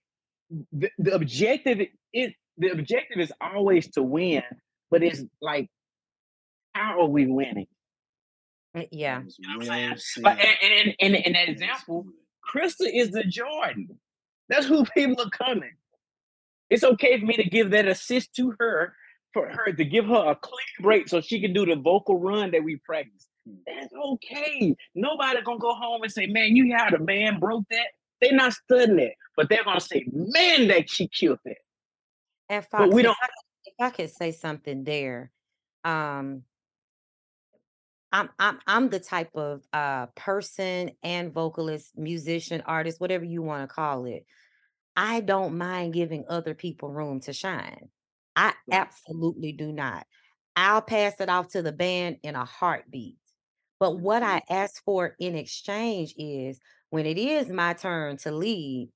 [0.72, 4.42] the, the objective is the objective is always to win,
[4.90, 5.68] but it's like
[6.74, 7.66] how are we winning?
[8.76, 9.22] Uh, yeah.
[9.38, 12.06] You know well but and, and, and, and that example,
[12.48, 13.98] Krista is the Jordan.
[14.48, 15.74] That's who people are coming.
[16.70, 18.94] It's okay for me to give that assist to her
[19.32, 22.50] for her to give her a clean break so she can do the vocal run
[22.50, 23.28] that we practice.
[23.66, 24.74] That's okay.
[24.94, 27.88] Nobody gonna go home and say, "Man, you had a man broke that."
[28.20, 31.56] They're not studying it, but they're gonna say, "Man, that she killed that."
[32.50, 33.12] And Fox, but we don't.
[33.12, 33.28] If I,
[33.64, 35.30] if I could say something there,
[35.84, 36.42] um,
[38.12, 43.68] I'm I'm I'm the type of uh person and vocalist, musician, artist, whatever you want
[43.68, 44.24] to call it.
[44.96, 47.88] I don't mind giving other people room to shine.
[48.34, 50.06] I absolutely do not.
[50.56, 53.16] I'll pass it off to the band in a heartbeat.
[53.78, 56.58] But what I ask for in exchange is
[56.90, 58.90] when it is my turn to lead,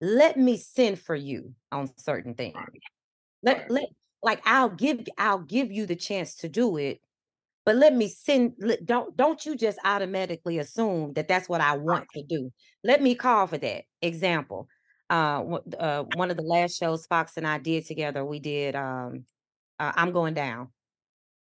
[0.00, 2.56] let me send for you on certain things.
[3.42, 3.88] Let, let
[4.22, 7.00] like I'll give I'll give you the chance to do it,
[7.64, 12.06] but let me send don't don't you just automatically assume that that's what I want
[12.14, 12.50] to do.
[12.82, 13.84] Let me call for that.
[14.00, 14.68] Example,
[15.10, 15.42] uh,
[15.78, 19.24] uh one of the last shows Fox and I did together, we did um
[19.78, 20.68] uh, I'm going down.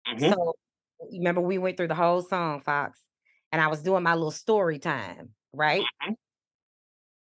[0.08, 0.32] Mm-hmm.
[0.32, 0.54] So
[1.12, 3.00] remember we went through the whole song, Fox,
[3.52, 5.82] and I was doing my little story time, right?
[5.82, 6.12] Mm-hmm.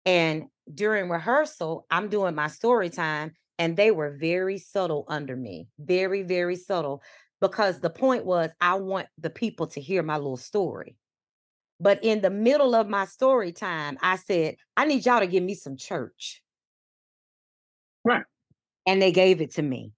[0.06, 5.68] And during rehearsal, I'm doing my story time, and they were very subtle under me,
[5.78, 7.02] very, very subtle,
[7.40, 10.96] because the point was I want the people to hear my little story.
[11.80, 15.44] But in the middle of my story time, I said, I need y'all to give
[15.44, 16.42] me some church.
[18.04, 18.24] Right.
[18.86, 19.92] And they gave it to me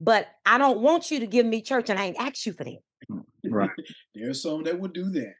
[0.00, 2.64] but I don't want you to give me church and I ain't asked you for
[2.64, 2.78] that.
[3.10, 3.70] Mm, right.
[4.14, 5.34] There's some that would do that.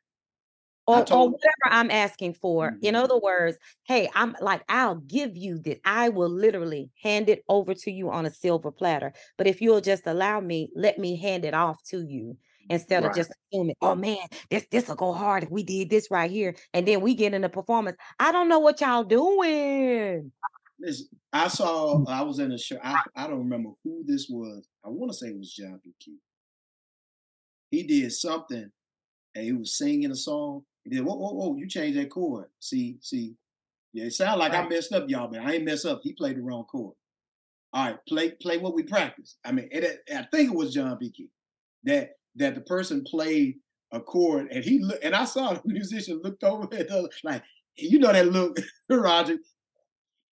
[0.88, 2.70] Or, or whatever I'm asking for.
[2.70, 2.84] Mm-hmm.
[2.86, 5.78] In other words, hey, I'm like, I'll give you this.
[5.84, 9.12] I will literally hand it over to you on a silver platter.
[9.36, 12.38] But if you'll just allow me, let me hand it off to you
[12.70, 13.10] instead right.
[13.10, 14.16] of just assuming, oh man,
[14.48, 16.56] this this will go hard if we did this right here.
[16.72, 17.98] And then we get in the performance.
[18.18, 20.32] I don't know what y'all doing.
[20.80, 22.78] Listen, I saw I was in a show.
[22.82, 24.66] I, I don't remember who this was.
[24.82, 25.92] I want to say it was John P.
[26.00, 26.16] Kee.
[27.70, 28.70] He did something
[29.34, 30.62] and he was singing a song.
[30.88, 32.46] He did, whoa, whoa, whoa, you changed that chord.
[32.60, 33.34] See, see.
[33.92, 34.64] Yeah, it sounded like right.
[34.64, 36.00] I messed up, y'all, but I ain't messed up.
[36.02, 36.94] He played the wrong chord.
[37.72, 39.36] All right, play play what we practice.
[39.44, 41.10] I mean, it, I think it was John P.
[41.10, 41.28] Kee
[41.84, 43.56] that that the person played
[43.92, 47.42] a chord and he looked and I saw the musician looked over at the, like
[47.76, 48.58] you know that look,
[48.90, 49.36] Roger.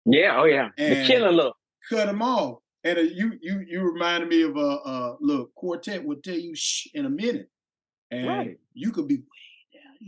[0.06, 1.56] Yeah, oh yeah, the killer look.
[1.90, 5.55] Cut them off, and uh, you you you reminded me of a uh, uh, look
[5.55, 7.51] quartet would tell you shh in a minute,
[8.10, 8.59] and right.
[8.72, 9.43] you could be way down here,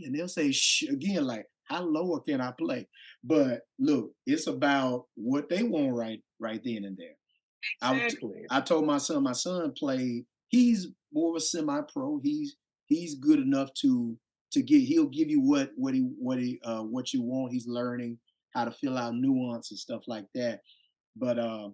[0.03, 2.87] and they'll say shh again, like how lower can I play?
[3.23, 7.15] But look, it's about what they want right right then and there.
[7.81, 8.45] Exactly.
[8.49, 10.25] I, I told my son, my son played.
[10.49, 12.19] He's more of a semi-pro.
[12.23, 12.55] He's
[12.85, 14.17] he's good enough to
[14.51, 14.81] to get.
[14.81, 17.51] He'll give you what what he what he uh, what you want.
[17.51, 18.17] He's learning
[18.53, 20.61] how to fill out nuance and stuff like that.
[21.15, 21.69] But uh,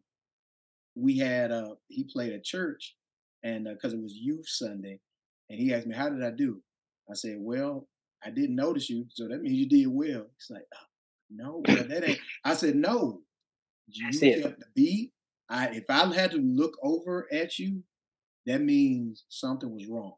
[0.95, 2.95] we had uh, he played at church,
[3.43, 4.99] and because uh, it was youth Sunday,
[5.49, 6.61] and he asked me, "How did I do?"
[7.09, 7.87] I said, "Well,
[8.25, 10.85] I didn't notice you, so that means you did well." It's like, oh,
[11.29, 13.21] "No, that ain't." I said, "No,
[13.87, 15.11] you That's kept the beat.
[15.49, 17.83] I if I had to look over at you,
[18.45, 20.15] that means something was wrong.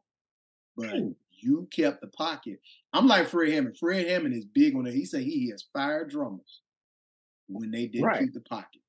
[0.76, 0.94] But
[1.30, 2.60] you kept the pocket.
[2.92, 3.78] I'm like Fred Hammond.
[3.78, 4.94] Fred Hammond is big on it.
[4.94, 6.60] He said he has fired drummers
[7.48, 8.20] when they didn't Right.
[8.20, 8.82] keep the pocket.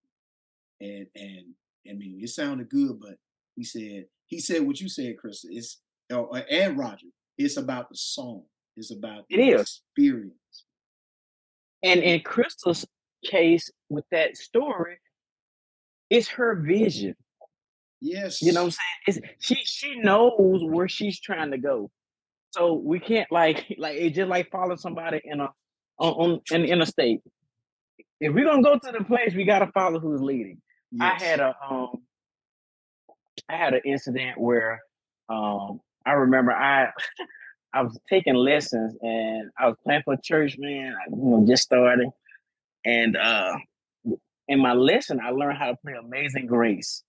[0.79, 1.55] And and
[1.89, 3.17] I mean it sounded good, but
[3.55, 5.45] he said he said what you said, Chris.
[5.49, 5.81] It's
[6.11, 7.07] oh, and Roger.
[7.37, 8.45] It's about the song.
[8.77, 9.61] It's about It is.
[9.61, 10.33] experience.
[11.83, 12.85] And in Crystal's
[13.25, 14.97] case with that story,
[16.09, 17.15] it's her vision.
[18.01, 18.41] Yes.
[18.41, 18.77] You know what
[19.07, 19.23] I'm saying?
[19.25, 21.89] It's, she she knows where she's trying to go.
[22.51, 25.49] So we can't like like it's just like follow somebody in a
[25.99, 27.21] on, on in a state.
[28.19, 30.61] If we're gonna go to the place, we gotta follow who's leading.
[30.91, 31.21] yes.
[31.21, 31.89] I had a um
[33.49, 34.81] I had an incident where
[35.29, 36.91] um I remember I
[37.77, 40.95] I was taking lessons and I was playing for church, man.
[40.95, 42.09] I you know just started.
[42.83, 43.53] And uh
[44.47, 47.03] in my lesson I learned how to play Amazing Grace.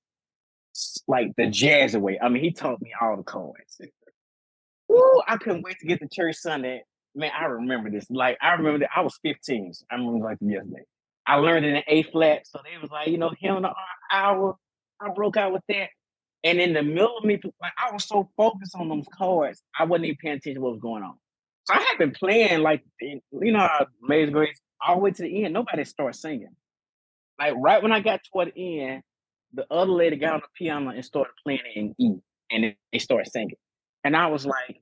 [1.07, 2.19] Like the jazz way.
[2.23, 3.81] I mean, he taught me all the chords.
[4.89, 6.83] Woo, I couldn't wait to get to church Sunday.
[7.15, 8.07] Man, I remember this.
[8.11, 9.73] Like I remember that I was 15.
[9.91, 10.85] I remember like yesterday.
[11.27, 12.47] I learned it in A flat.
[12.47, 13.73] So they was like, you know, him the
[14.13, 14.57] hour.
[15.01, 15.89] I broke out with that.
[16.45, 19.85] And in the middle of me, like I was so focused on those chords, I
[19.85, 21.15] wasn't even paying attention to what was going on.
[21.65, 23.21] So I had been playing like you
[23.53, 23.69] know
[24.05, 25.55] Amazing Grace all the way to the end.
[25.55, 26.55] Nobody started singing.
[27.39, 29.03] Like right when I got toward the end,
[29.53, 32.15] the other lady got on the piano and started playing in E,
[32.51, 33.57] and they started singing.
[34.05, 34.81] And I was like,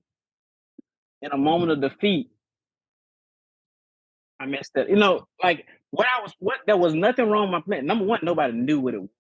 [1.23, 2.31] in a moment of defeat,
[4.39, 4.89] I messed up.
[4.89, 7.87] You know, like what I was, what there was nothing wrong with my plan.
[7.87, 9.11] Number one, nobody knew what it was,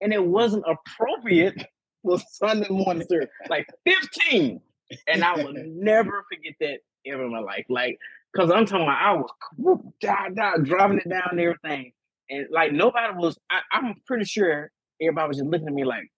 [0.00, 1.66] and it wasn't appropriate
[2.02, 3.30] for Sunday morning service.
[3.50, 4.60] Like 15,
[5.08, 7.66] and I will never forget that ever in my life.
[7.68, 7.98] Like,
[8.36, 11.92] cause I'm talking about I was whoop, da, da, driving it down and everything,
[12.30, 13.38] and like nobody was.
[13.50, 14.70] I, I'm pretty sure
[15.00, 16.10] everybody was just looking at me like,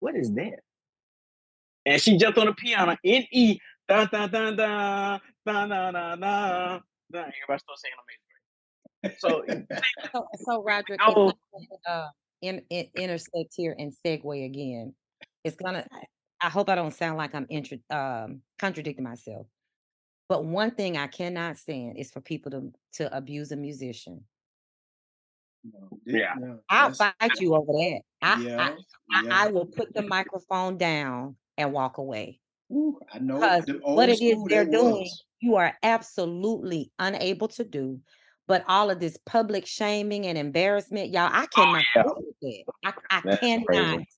[0.00, 0.60] "What is that?"
[1.86, 3.58] And she jumped on the piano in E,
[3.88, 6.20] dun dun dun dun dun dun dun dun.
[6.20, 6.80] dun.
[7.12, 7.96] Everybody started singing
[9.04, 9.18] Amazing.
[9.18, 9.44] So
[10.12, 11.32] So, so Roderick, Oh.
[11.88, 12.08] Uh,
[12.42, 14.94] in, in, intersect here and segue again,
[15.44, 15.86] it's gonna.
[15.90, 16.04] I-
[16.44, 19.46] I hope I don't sound like I'm intro, um, contradicting myself.
[20.28, 24.24] But one thing I cannot stand is for people to to abuse a musician.
[25.62, 26.34] No, Yeah.
[26.36, 28.00] no, I'll fight you over that.
[28.22, 28.70] I, yeah, I,
[29.12, 29.44] I, yeah.
[29.44, 32.40] I will put the microphone down and walk away.
[32.72, 35.24] Ooh, I know Because them what it is they're doing, was.
[35.40, 38.00] you are absolutely unable to do.
[38.48, 42.02] But all of this public shaming and embarrassment, y'all, I cannot yeah.
[42.02, 42.64] get with that.
[42.84, 44.08] I, I cannot crazy.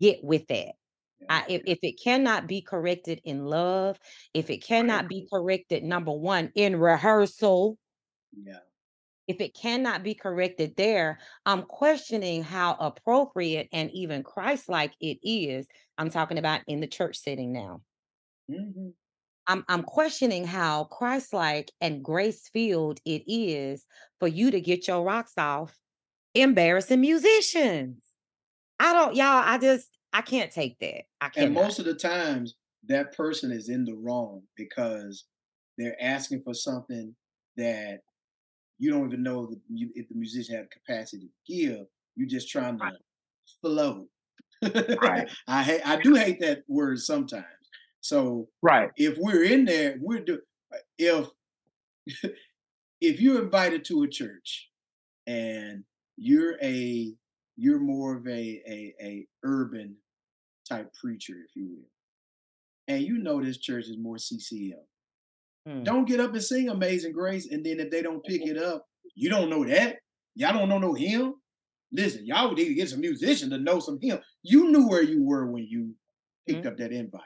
[0.00, 0.72] get with that.
[1.28, 3.98] I, if, if it cannot be corrected in love,
[4.34, 7.78] if it cannot be corrected, number one, in rehearsal,
[8.44, 8.58] yeah.
[9.26, 15.66] if it cannot be corrected there, I'm questioning how appropriate and even Christ-like it is.
[15.96, 17.80] I'm talking about in the church setting now.
[18.50, 18.92] Mhm.
[19.46, 23.86] I'm I'm questioning how Christ-like and grace-filled it is
[24.18, 25.76] for you to get your rocks off
[26.34, 28.02] embarrassing musicians.
[28.80, 29.42] I don't, y'all.
[29.44, 31.02] I just I can't take that.
[31.20, 31.46] I can't.
[31.46, 32.54] And most of the times,
[32.86, 35.24] that person is in the wrong because
[35.78, 37.14] they're asking for something
[37.56, 38.00] that
[38.78, 41.86] you don't even know that you, if the musician have capacity to give.
[42.16, 42.94] You're just trying to Right.
[43.60, 44.06] flow.
[45.00, 45.28] Right.
[45.46, 45.86] I hate.
[45.86, 47.44] I do hate that word sometimes.
[48.04, 48.90] So Right.
[48.98, 50.38] if we're in there, we're do
[50.74, 51.26] uh, if
[53.00, 54.68] if you're invited to a church
[55.26, 55.84] and
[56.18, 57.14] you're a
[57.56, 59.96] you're more of a a, a urban
[60.68, 61.88] type preacher, if you will,
[62.88, 64.84] and you know this church is more CCM.
[65.66, 65.84] Mm.
[65.84, 68.56] Don't get up and sing Amazing Grace, and then if they don't pick mm-hmm.
[68.56, 69.96] it up, you don't know that.
[70.34, 71.36] Y'all don't know no hymn.
[71.90, 74.18] Listen, y'all need to get some musician to know some hymn.
[74.42, 75.94] You knew where you were when you
[76.46, 76.68] picked mm-hmm.
[76.68, 77.22] up that invite.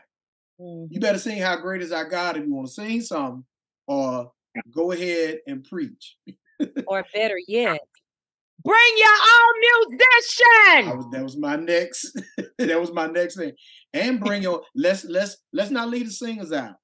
[0.61, 0.89] Mhm.
[0.91, 3.45] You better sing "How Great Is Our God" if you want to sing something,
[3.87, 4.33] or
[4.73, 6.17] go ahead and preach.
[6.89, 7.81] Or better yet,
[8.65, 10.97] bring your own I musician.
[10.97, 12.21] was that was my next
[12.59, 13.53] that was my next thing.
[13.93, 16.75] And bring your let's let's let's not leave the singers out.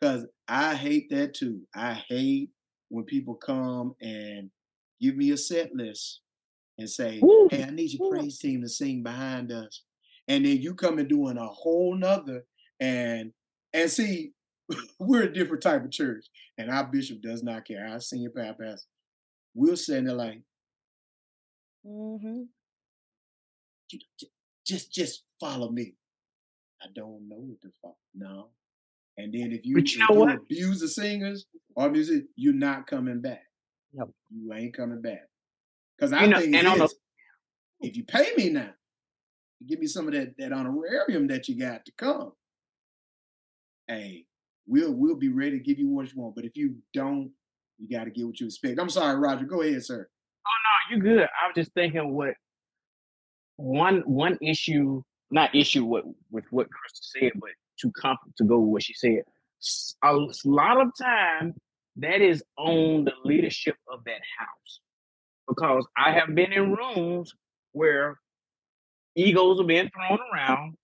[0.00, 1.62] Cause I hate that too.
[1.74, 2.50] I hate
[2.88, 4.50] when people come and
[5.00, 6.20] give me a set list
[6.78, 7.48] and say, Woo.
[7.50, 9.82] "Hey, I need your praise team to sing behind us,"
[10.28, 12.44] and then you come and doing a whole nother
[12.80, 13.32] and
[13.72, 14.32] and see,
[15.00, 16.26] we're a different type of church,
[16.58, 17.86] and our bishop does not care.
[17.86, 18.78] Our senior pastor,
[19.54, 20.42] we'll send it like,
[21.86, 22.42] mm-hmm.
[24.66, 25.94] just just follow me.
[26.82, 27.96] I don't know what to follow.
[28.14, 28.48] No.
[29.18, 33.22] And then if you, you, if you abuse the singers or music, you're not coming
[33.22, 33.44] back.
[33.94, 34.08] Yep.
[34.30, 35.22] You ain't coming back.
[35.96, 36.94] Because I you know, think is,
[37.80, 38.70] if you pay me now,
[39.66, 42.32] give me some of that that honorarium that you got to come.
[43.88, 44.24] Hey,
[44.66, 46.34] we'll we'll be ready to give you what you want.
[46.34, 47.30] But if you don't,
[47.78, 48.80] you got to get what you expect.
[48.80, 49.44] I'm sorry, Roger.
[49.44, 50.08] Go ahead, sir.
[50.46, 51.24] Oh no, you're good.
[51.24, 52.34] I was just thinking what
[53.56, 57.50] one one issue, not issue with with what Krista said, but
[57.80, 59.22] to comp to go with what she said.
[60.02, 60.14] A
[60.44, 61.54] lot of time
[61.96, 64.80] that is on the leadership of that house
[65.48, 67.32] because I have been in rooms
[67.72, 68.18] where
[69.14, 70.74] egos are being thrown around.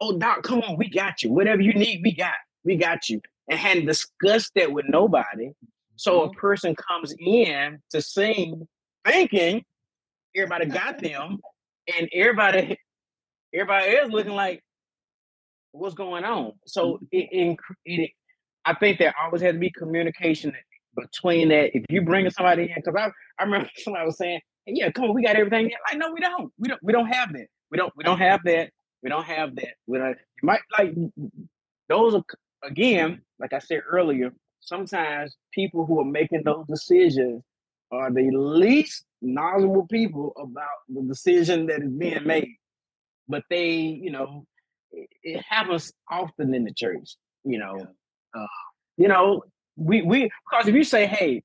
[0.00, 1.32] Oh, Doc, come on, we got you.
[1.32, 2.34] Whatever you need, we got.
[2.68, 3.20] We got you.
[3.48, 5.52] And hadn't discussed that with nobody.
[5.96, 6.38] So a mm-hmm.
[6.38, 8.68] person comes in to sing
[9.06, 9.64] thinking
[10.36, 11.38] everybody got them,
[11.96, 12.78] and everybody
[13.54, 14.62] everybody is looking like
[15.72, 16.52] what's going on.
[16.66, 17.04] So mm-hmm.
[17.10, 18.10] it, it, it
[18.66, 20.52] I think there always has to be communication
[20.94, 21.74] between that.
[21.74, 23.08] If you bring somebody in, because I,
[23.40, 26.52] I remember somebody was saying, "Yeah, come on, we got everything." Like, no, we don't.
[26.58, 26.82] We don't.
[26.82, 27.46] We don't have that.
[27.70, 27.94] We don't.
[27.96, 28.68] We don't have that.
[29.02, 29.74] We don't have that.
[29.86, 30.18] We don't.
[30.42, 30.94] You might like
[31.88, 32.22] those are
[32.62, 34.32] again, like I said earlier.
[34.60, 37.42] Sometimes people who are making those decisions
[37.90, 42.56] are the least knowledgeable people about the decision that is being made.
[43.28, 44.44] But they, you know,
[44.90, 47.16] it, it happens often in the church.
[47.44, 48.42] You know, yeah.
[48.42, 48.46] uh,
[48.96, 49.42] you know,
[49.76, 51.42] we we because if you say, "Hey,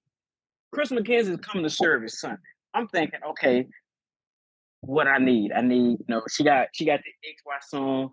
[0.73, 2.41] Chris McKenzie is coming to service Sunday,"
[2.73, 3.67] I'm thinking, okay,
[4.81, 8.11] what I need, I need, you know, she got she got the XY song,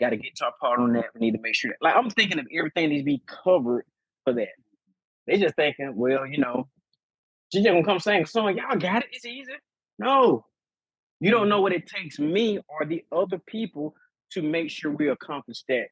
[0.00, 1.06] got a guitar part on that.
[1.14, 3.84] We need to make sure that, like, I'm thinking of everything needs to be covered
[4.24, 4.48] for that.
[5.26, 6.68] They just thinking, well, you know,
[7.52, 8.56] she's just gonna come sing a song.
[8.56, 9.10] Y'all got it.
[9.12, 9.52] It's easy.
[9.98, 10.46] No,
[11.20, 13.94] you don't know what it takes me or the other people
[14.32, 15.88] to make sure we accomplish that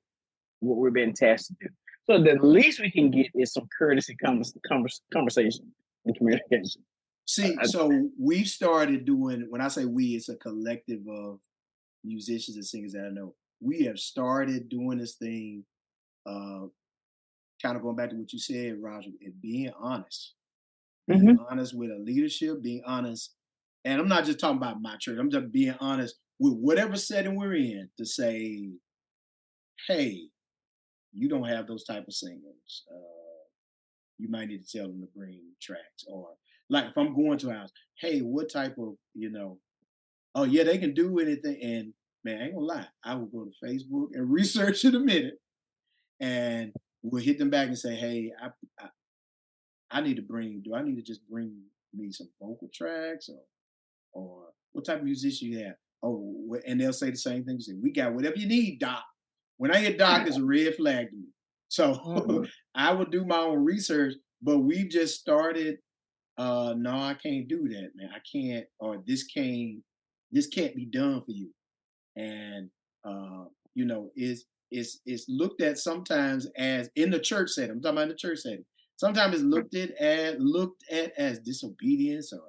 [0.61, 1.75] what we're being tasked to do.
[2.05, 5.71] So the least we can get is some courtesy convers- convers- conversation
[6.07, 6.83] and communication.
[7.27, 11.39] See, so we started doing when I say we, it's a collective of
[12.03, 13.35] musicians and singers that I know.
[13.61, 15.65] We have started doing this thing,
[16.27, 16.67] uh,
[17.63, 20.35] kind of going back to what you said, Roger, and being honest.
[21.07, 21.45] Being mm-hmm.
[21.51, 23.35] honest with a leadership, being honest.
[23.85, 27.37] And I'm not just talking about my church, I'm just being honest with whatever setting
[27.37, 28.69] we're in to say,
[29.89, 30.29] hey,
[31.13, 32.85] you don't have those type of singers.
[32.91, 33.19] Uh,
[34.19, 36.29] you might need to tell them to bring tracks or
[36.71, 39.59] like if I'm going to a house, hey, what type of, you know,
[40.35, 41.59] oh yeah, they can do anything.
[41.63, 41.95] And
[42.25, 45.39] man, I ain't gonna lie, I will go to Facebook and research in a minute
[46.21, 46.73] and
[47.03, 48.49] we'll hit them back and say, hey, I,
[48.81, 48.89] I,
[49.91, 51.57] I need to bring, do I need to just bring
[51.95, 53.41] me some vocal tracks or
[54.13, 55.75] or what type of musician you have?
[56.03, 57.61] Oh, and they'll say the same thing.
[57.61, 59.03] Say, we got whatever you need, Doc.
[59.57, 61.27] When I hear Doc, it's a red flag to me.
[61.69, 62.45] So mm-hmm.
[62.75, 65.79] I would do my own research, but we've just started.
[66.37, 68.11] Uh, no, I can't do that, man.
[68.15, 69.83] I can't, or this can't,
[70.31, 71.51] this can't be done for you.
[72.19, 72.69] And
[73.05, 77.71] uh, you know, it's it's it's looked at sometimes as in the church setting.
[77.71, 78.65] I'm talking about in the church setting.
[78.97, 82.43] Sometimes it's looked at as looked at as disobedience or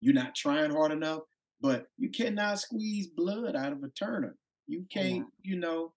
[0.00, 1.20] you're not trying hard enough.
[1.60, 4.34] But you cannot squeeze blood out of a turnip.
[4.66, 5.92] You oh, can't, you know,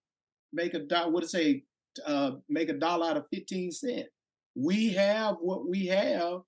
[0.52, 1.10] make a dollar.
[1.10, 1.64] What to say?
[2.06, 4.06] Uh, make a dollar out of fifteen cent.
[4.54, 6.40] We have what we have,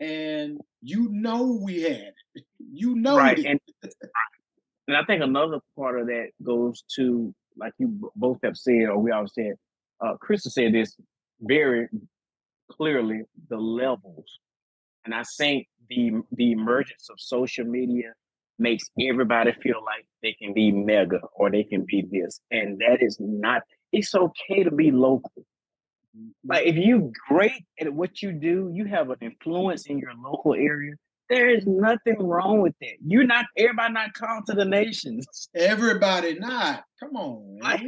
[0.00, 2.44] and you know we had it.
[2.58, 3.38] You know right.
[3.38, 3.46] It.
[3.46, 3.60] And,
[4.88, 8.98] and I think another part of that goes to like you both have said, or
[8.98, 9.54] we all said.
[10.00, 10.94] Uh, Krista said this
[11.40, 11.88] very
[12.70, 14.40] clearly: the levels,
[15.04, 18.12] and I think the the emergence of social media
[18.58, 22.40] makes everybody feel like they can be mega or they can be this.
[22.50, 25.44] And that is not, it's okay to be local.
[26.44, 30.54] But if you great at what you do, you have an influence in your local
[30.54, 30.94] area.
[31.28, 32.94] There is nothing wrong with that.
[33.04, 35.26] You're not everybody not called to the nations.
[35.54, 36.84] Everybody not.
[37.00, 37.80] Come on, like,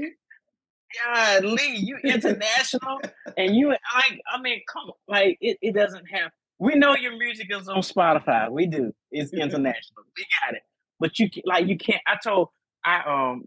[1.04, 3.00] God, Lee, you international,
[3.36, 4.20] and you like.
[4.32, 7.82] I mean, come on, like it, it doesn't have we know your music is on
[7.82, 8.50] Spotify.
[8.50, 8.92] We do.
[9.10, 10.04] It's international.
[10.16, 10.62] we got it.
[10.98, 12.02] But you like you can't.
[12.06, 12.48] I told
[12.84, 13.44] I um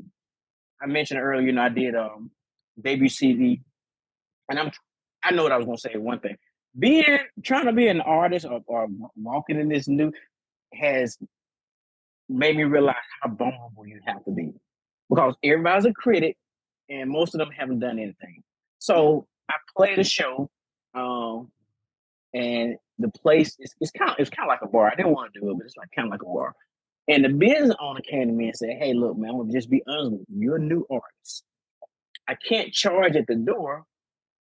[0.82, 1.46] I mentioned earlier.
[1.46, 2.32] You know I did um
[2.82, 3.62] debut CD,
[4.50, 4.72] and I'm
[5.24, 5.96] I know what I was gonna say.
[5.96, 6.38] One thing,
[6.78, 10.12] being trying to be an artist or, or walking in this new
[10.74, 11.18] has
[12.30, 14.54] made me realize how vulnerable you have to be
[15.10, 16.38] because everybody's a critic
[16.90, 18.42] and most of them haven't done anything.
[18.80, 20.50] So I played a show,
[20.94, 21.52] um,
[22.34, 24.90] and the place is it's kind of it's kind of like a bar.
[24.90, 26.54] I didn't want to do it, but it's like kind of like a bar.
[27.08, 29.70] And the business owner came to me and said, "Hey, look, man, I'm gonna just
[29.70, 30.40] be honest with you.
[30.40, 31.44] You're a new artist.
[32.28, 33.86] I can't charge at the door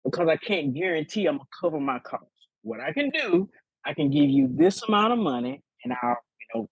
[0.10, 2.28] because I can't guarantee I'm gonna cover my costs.
[2.62, 3.50] What I can do,
[3.86, 6.70] I can give you this amount of money, and I'll you know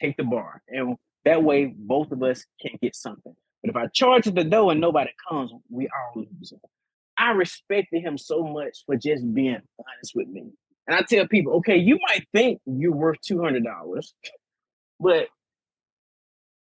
[0.00, 3.34] take the bar, and that way both of us can get something.
[3.62, 6.52] But if I charge at the door and nobody comes, we all lose.
[7.16, 10.42] I respected him so much for just being honest with me.
[10.88, 14.14] And I tell people, okay, you might think you're worth two hundred dollars,
[14.98, 15.28] but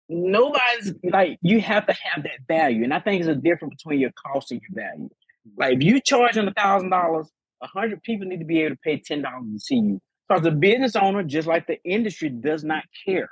[0.08, 2.86] nobody's like you have to have that value.
[2.86, 5.10] And I think it's a difference between your cost and your value.
[5.58, 7.30] Like if you charging a thousand dollars,
[7.64, 10.02] a hundred people need to be able to pay ten dollars to see you.
[10.28, 13.30] Because the business owner, just like the industry, does not care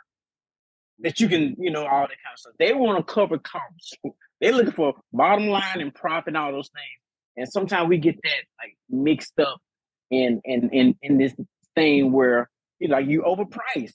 [0.99, 2.53] that you can, you know, all that kind of stuff.
[2.59, 3.93] They want to cover costs.
[4.41, 7.01] They're looking for bottom line and profit and all those things.
[7.37, 9.59] And sometimes we get that like mixed up
[10.11, 11.33] in in in, in this
[11.75, 12.49] thing where
[12.79, 13.93] you know, you overpriced.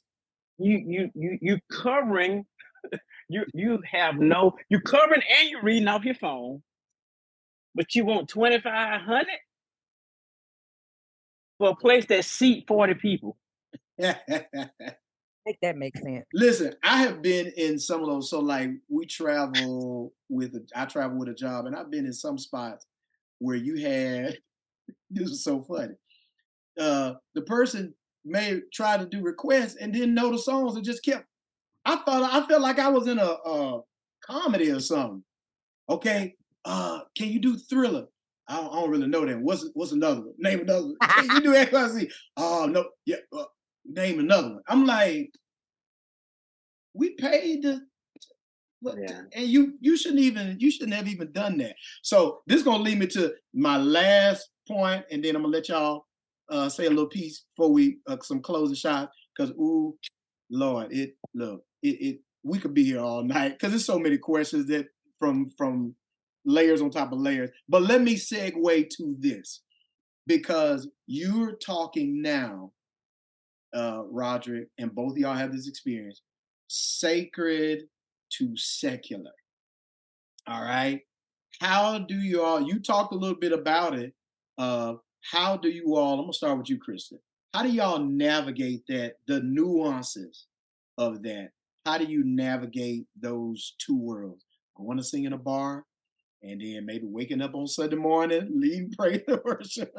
[0.59, 2.47] You you you you covering
[3.29, 6.63] you you have no you covering and you're reading off your phone,
[7.79, 9.39] but you want twenty five hundred
[11.59, 13.39] for a place that seat forty people.
[15.47, 16.27] Make that make sense.
[16.35, 18.29] Listen, I have been in some of those.
[18.29, 22.13] So like we travel with a, I travel with a job, and I've been in
[22.13, 22.85] some spots
[23.39, 24.37] where you had
[25.11, 25.95] this was so funny.
[26.79, 27.95] Uh, the person
[28.27, 31.25] may try to do requests and didn't know the songs and just kept.
[31.87, 33.81] I thought I felt like I was in a, a
[34.23, 35.25] comedy or something.
[35.89, 36.35] Okay,
[36.69, 38.07] uh, can you do Thriller?
[38.47, 39.41] I don't, I don't, really know that.
[39.41, 40.35] What's what's another one?
[40.39, 40.97] Name another one.
[41.03, 42.11] Can you do XYZ?
[42.37, 43.17] Oh no, yeah.
[43.37, 43.45] Uh,
[43.87, 44.63] name another one.
[44.69, 45.33] I'm like,
[46.93, 47.81] we paid the
[48.83, 49.23] yeah.
[49.35, 51.75] and you you shouldn't even you shouldn't have even done that.
[52.03, 55.71] So this is gonna lead me to my last point, and then I'm gonna let
[55.71, 56.05] y'all
[56.51, 59.17] uh, say a little piece before we uh, some closing shots.
[59.37, 59.97] Cause ooh,
[60.51, 64.19] Lord, it look it, it we could be here all night because there's so many
[64.19, 64.87] questions that
[65.19, 65.95] from from
[66.45, 67.51] layers on top of layers.
[67.69, 69.63] But let me segue to this
[70.27, 72.73] because you're talking now,
[73.75, 76.23] uh, Roderick, and both of y'all have this experience.
[76.69, 77.85] Sacred
[78.35, 79.33] to secular.
[80.47, 81.01] All right.
[81.61, 84.13] How do you all, you talked a little bit about it.
[84.59, 87.19] Uh, how do you all, I'm gonna start with you, Kristen.
[87.55, 90.47] How do y'all navigate that, the nuances
[90.97, 91.51] of that?
[91.87, 94.45] How do you navigate those two worlds?
[94.79, 95.85] I want to sing in a bar,
[96.43, 99.93] and then maybe waking up on Sunday morning, leading praise and worship.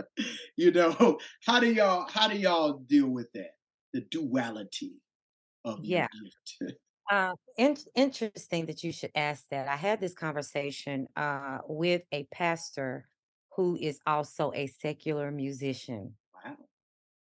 [0.55, 3.51] you know, how do y'all how do y'all deal with that?
[3.93, 4.93] The duality
[5.65, 6.07] of yeah.
[7.11, 9.67] Uh, in- interesting that you should ask that.
[9.67, 13.07] I had this conversation uh, with a pastor
[13.55, 16.13] who is also a secular musician.
[16.33, 16.55] Wow.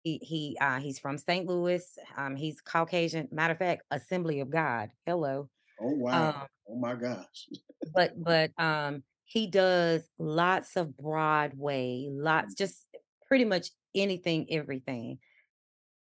[0.02, 1.46] He he uh, he's from St.
[1.46, 1.84] Louis.
[2.16, 3.28] Um, he's Caucasian.
[3.30, 4.90] Matter of fact, Assembly of God.
[5.06, 5.48] Hello.
[5.80, 6.28] Oh wow.
[6.28, 7.48] Um, oh my gosh.
[7.94, 12.86] but but um he does lots of Broadway, lots just
[13.26, 15.18] pretty much anything, everything.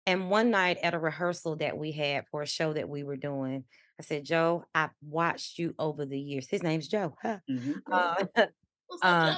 [0.06, 3.18] And one night at a rehearsal that we had for a show that we were
[3.18, 3.66] doing,
[4.00, 6.48] I said, Joe, I've watched you over the years.
[6.50, 7.16] His name's Joe.
[7.22, 7.40] Huh?
[7.50, 7.72] Mm-hmm.
[7.92, 8.46] Uh,
[9.04, 9.38] um,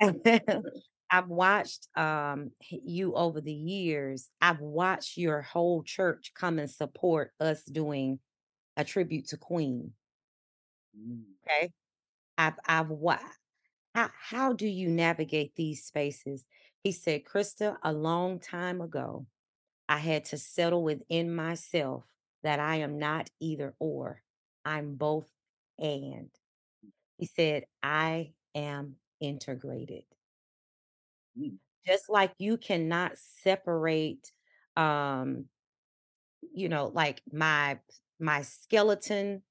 [0.00, 0.62] I've,
[1.10, 4.30] I've watched um, you over the years.
[4.40, 8.18] I've watched your whole church come and support us doing
[8.78, 9.92] a tribute to Queen.
[10.98, 11.22] Mm.
[11.44, 11.70] Okay.
[12.38, 13.20] I've I've what
[13.94, 16.44] how how do you navigate these spaces?
[16.84, 19.26] He said, Krista, a long time ago,
[19.88, 22.04] I had to settle within myself
[22.44, 24.22] that I am not either or.
[24.64, 25.28] I'm both
[25.78, 26.30] and.
[27.18, 30.04] He said, I am integrated.
[31.38, 31.56] Mm.
[31.84, 34.32] Just like you cannot separate
[34.76, 35.46] um
[36.52, 37.78] you know like my
[38.20, 39.42] my skeleton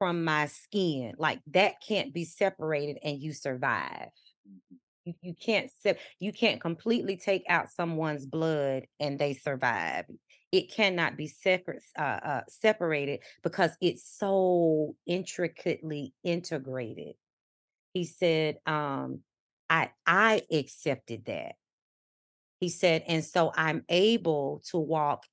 [0.00, 4.08] from my skin like that can't be separated and you survive.
[4.48, 4.76] Mm-hmm.
[5.04, 10.06] You, you can't se- you can't completely take out someone's blood and they survive.
[10.52, 17.14] It cannot be separate uh, uh, separated because it's so intricately integrated.
[17.92, 19.20] He said um
[19.68, 21.56] i i accepted that.
[22.58, 25.24] He said and so i'm able to walk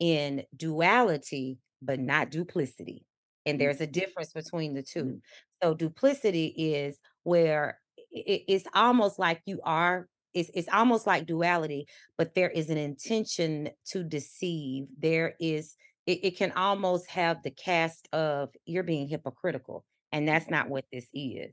[0.00, 3.04] in duality but not duplicity
[3.44, 3.60] and mm.
[3.60, 5.20] there's a difference between the 2 mm.
[5.62, 7.78] so duplicity is where
[8.10, 11.86] it, it's almost like you are it's, it's almost like duality
[12.18, 15.76] but there is an intention to deceive there is
[16.06, 19.84] it, it can almost have the cast of you're being hypocritical.
[20.12, 21.52] And that's not what this is.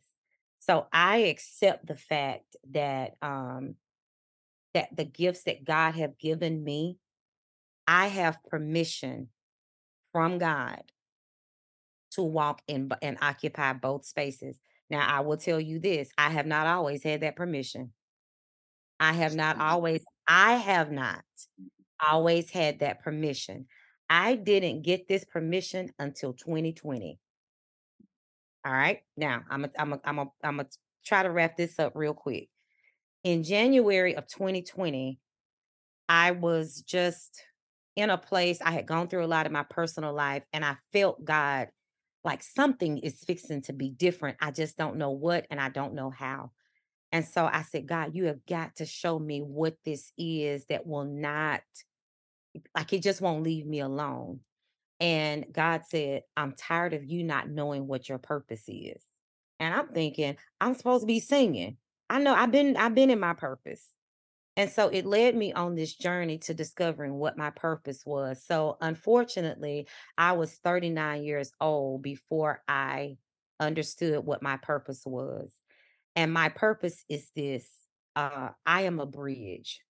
[0.59, 3.75] So I accept the fact that um
[4.73, 6.97] that the gifts that God have given me,
[7.87, 9.29] I have permission
[10.13, 10.81] from God
[12.11, 14.57] to walk in and occupy both spaces.
[14.89, 17.91] Now, I will tell you this, I have not always had that permission.
[18.99, 21.23] I have not always I have not
[22.07, 23.65] always had that permission.
[24.09, 27.19] I didn't get this permission until 2020.
[28.65, 29.01] All right.
[29.17, 30.69] Now, I'm going a, I'm a, I'm a, I'm gonna
[31.05, 32.49] try to wrap this up real quick.
[33.23, 35.19] In January of 2020,
[36.07, 37.43] I was just
[37.95, 40.77] in a place I had gone through a lot of my personal life and I
[40.91, 41.69] felt God
[42.23, 44.37] like something is fixing to be different.
[44.41, 46.51] I just don't know what and I don't know how.
[47.11, 50.87] And so I said, God, you have got to show me what this is that
[50.87, 51.61] will not,
[52.75, 54.39] like, it just won't leave me alone.
[54.99, 59.03] And God said, I'm tired of you not knowing what your purpose is.
[59.59, 61.77] And I'm thinking, I'm supposed to be singing.
[62.09, 63.92] I know I've been I've been in my purpose.
[64.55, 68.43] And so it led me on this journey to discovering what my purpose was.
[68.45, 73.17] So unfortunately, I was 39 years old before I
[73.59, 75.51] understood what my purpose was.
[76.15, 77.67] And my purpose is this
[78.15, 79.81] uh, I am a bridge.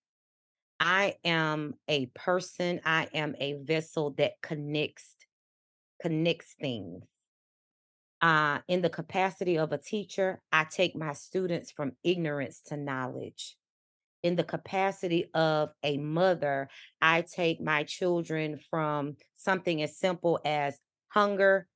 [0.80, 5.14] I am a person, I am a vessel that connects
[6.00, 7.06] connects things.
[8.20, 13.56] Uh, in the capacity of a teacher, I take my students from ignorance to knowledge.
[14.24, 16.70] In the capacity of a mother,
[17.02, 20.78] I take my children from something as simple as
[21.08, 21.68] hunger,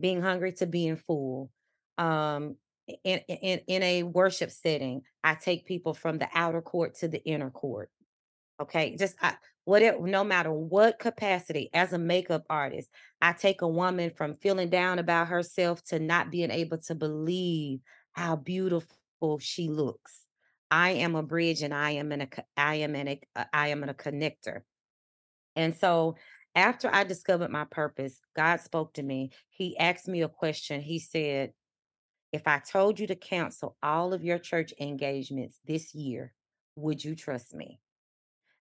[0.00, 1.50] being hungry, to being full.
[1.98, 2.54] Um,
[3.02, 7.20] in, in, in a worship setting, I take people from the outer court to the
[7.24, 7.90] inner court.
[8.60, 9.34] Okay, just I,
[9.64, 14.70] whatever, no matter what capacity, as a makeup artist, I take a woman from feeling
[14.70, 17.80] down about herself to not being able to believe
[18.12, 20.27] how beautiful she looks.
[20.70, 23.68] I am a bridge, and I am in a, I am in a, uh, I
[23.68, 24.62] am in a connector.
[25.56, 26.16] And so,
[26.54, 29.32] after I discovered my purpose, God spoke to me.
[29.50, 30.80] He asked me a question.
[30.82, 31.54] He said,
[32.32, 36.34] "If I told you to cancel all of your church engagements this year,
[36.76, 37.80] would you trust me?"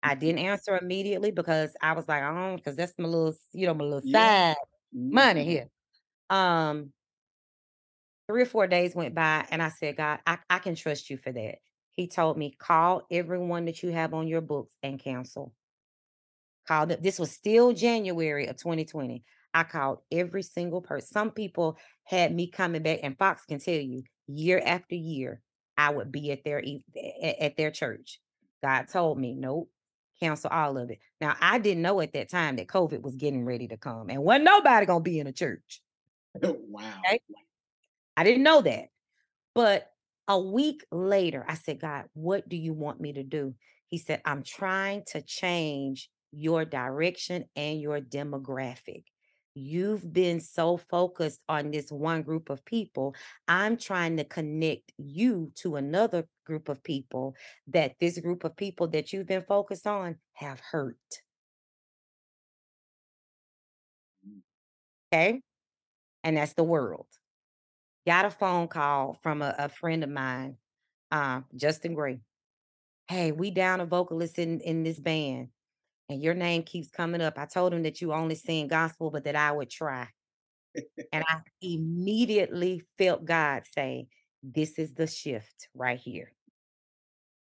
[0.02, 3.74] I didn't answer immediately because I was like, "Oh, because that's my little, you know,
[3.74, 4.54] my little Yeah.
[4.54, 4.56] side
[5.10, 5.46] money Mhm.
[5.46, 5.70] here."
[6.30, 6.92] Um
[8.28, 11.16] 3 or 4 days went by and I said, "God, I I can trust you
[11.16, 11.58] for that."
[11.96, 15.54] He told me, "Call everyone that you have on your books and cancel."
[16.66, 19.22] Called it this was still January of 2020.
[19.54, 21.06] I called every single person.
[21.08, 25.42] Some people had me coming back, and Fox can tell you, year after year,
[25.78, 26.62] I would be at their
[27.40, 28.20] at their church.
[28.62, 29.70] God told me, "Nope,
[30.20, 33.44] cancel all of it." Now, I didn't know at that time that COVID was getting
[33.44, 35.82] ready to come, and wasn't nobody gonna be in a church,
[36.42, 37.00] oh, Wow.
[37.06, 37.20] okay?
[38.16, 38.90] I didn't know that.
[39.54, 39.90] But
[40.28, 43.54] a week later, I said, God, what do you want me to do?
[43.86, 49.04] He said, I'm trying to change your direction and your demographic.
[49.54, 53.14] You've been so focused on this one group of people.
[53.48, 57.34] I'm trying to connect you to another group of people
[57.68, 60.96] that this group of people that you've been focused on have hurt.
[64.28, 64.40] Mm.
[65.12, 65.40] Okay.
[66.22, 67.06] And that's the world.
[68.06, 70.56] Got a phone call from a, a friend of mine,
[71.10, 72.20] uh, Justin Gray.
[73.08, 75.48] Hey, we down a vocalist in, in this band,
[76.08, 77.36] and your name keeps coming up.
[77.36, 80.06] I told him that you only sing gospel, but that I would try.
[81.12, 84.06] And I immediately felt God say,
[84.40, 86.30] This is the shift right here.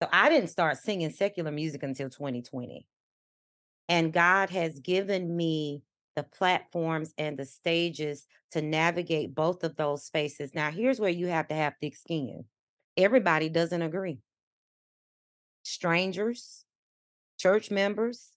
[0.01, 2.87] So I didn't start singing secular music until 2020.
[3.89, 5.83] And God has given me
[6.17, 10.55] the platforms and the stages to navigate both of those spaces.
[10.55, 12.45] Now, here's where you have to have thick skin.
[12.97, 14.19] Everybody doesn't agree.
[15.65, 16.65] Strangers,
[17.39, 18.31] church members,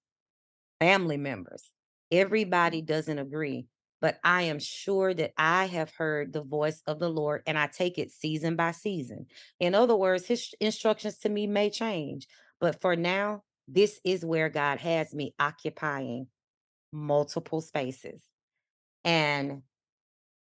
[0.80, 1.72] family members,
[2.12, 2.94] everybody mm-hmm.
[2.94, 3.68] doesn't agree.
[4.02, 7.68] But I am sure that I have heard the voice of the Lord and I
[7.68, 9.26] take it season by season.
[9.60, 12.28] In other words, his instructions to me may change.
[12.60, 16.28] But for now, this is where God has me occupying
[16.96, 18.22] multiple spaces.
[19.04, 19.62] And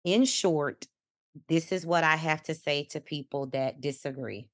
[0.03, 0.85] in short,
[1.47, 4.49] this is what I have to say to people that disagree.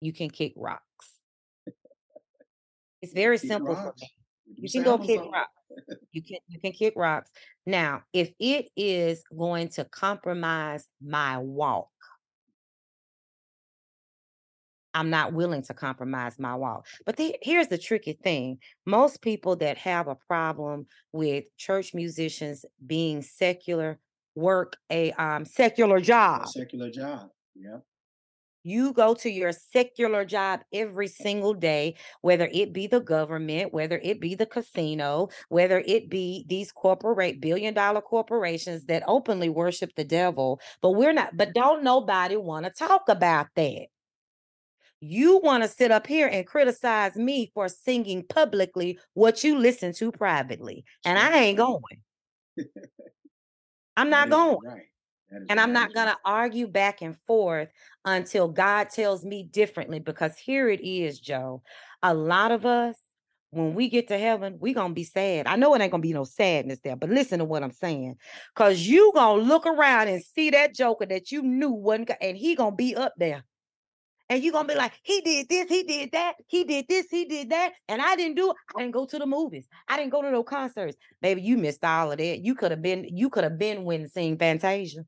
[0.00, 0.82] You can kick rocks.
[3.02, 4.10] It's very Kick simple for me.
[4.56, 5.52] You can go kick rocks.
[6.12, 7.30] You can you can kick rocks.
[7.66, 11.90] Now, if it is going to compromise my walk,
[14.94, 16.86] I'm not willing to compromise my walk.
[17.04, 22.64] But the, here's the tricky thing most people that have a problem with church musicians
[22.86, 23.98] being secular
[24.36, 26.44] work a um, secular job.
[26.44, 27.30] A secular job.
[27.54, 27.78] Yeah.
[28.66, 34.00] You go to your secular job every single day, whether it be the government, whether
[34.02, 39.90] it be the casino, whether it be these corporate billion dollar corporations that openly worship
[39.96, 40.60] the devil.
[40.80, 43.88] But we're not, but don't nobody want to talk about that.
[45.06, 49.92] You want to sit up here and criticize me for singing publicly what you listen
[49.94, 50.84] to privately.
[51.04, 51.82] And I ain't going.
[53.96, 54.58] I'm not going.
[54.64, 54.82] Right.
[55.50, 57.68] And I'm not going to argue back and forth
[58.04, 59.98] until God tells me differently.
[59.98, 61.62] Because here it is, Joe.
[62.02, 62.96] A lot of us,
[63.50, 65.46] when we get to heaven, we going to be sad.
[65.46, 67.72] I know it ain't going to be no sadness there, but listen to what I'm
[67.72, 68.16] saying.
[68.54, 72.38] Because you going to look around and see that joker that you knew wasn't, and
[72.38, 73.44] he going to be up there.
[74.28, 77.26] And you're gonna be like, he did this, he did that, he did this, he
[77.26, 78.56] did that, and I didn't do it.
[78.74, 80.96] I didn't go to the movies, I didn't go to no concerts.
[81.20, 82.44] Baby, you missed all of that.
[82.44, 85.04] You could have been, you could have been when seeing Fantasia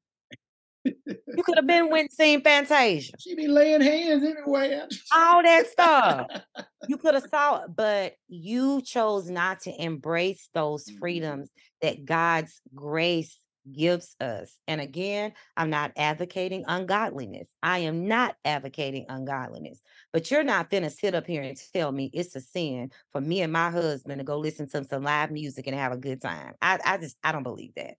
[1.07, 3.13] you could have been went seen Fantasia.
[3.19, 4.81] She be laying hands anyway.
[5.15, 6.27] All that stuff.
[6.89, 10.99] You could have saw it, but you chose not to embrace those mm-hmm.
[10.99, 11.51] freedoms
[11.83, 13.37] that God's grace
[13.73, 14.57] gives us.
[14.69, 17.49] And again, I'm not advocating ungodliness.
[17.63, 19.83] I am not advocating ungodliness.
[20.13, 23.43] But you're not gonna sit up here and tell me it's a sin for me
[23.43, 26.55] and my husband to go listen to some live music and have a good time.
[26.61, 27.97] I, I just I don't believe that.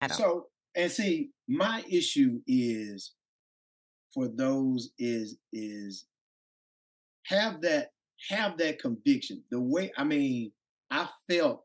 [0.00, 0.12] Don't.
[0.12, 3.12] So and see, my issue is
[4.14, 6.06] for those is is
[7.26, 7.90] have that
[8.30, 9.42] have that conviction.
[9.50, 10.52] The way I mean,
[10.90, 11.64] I felt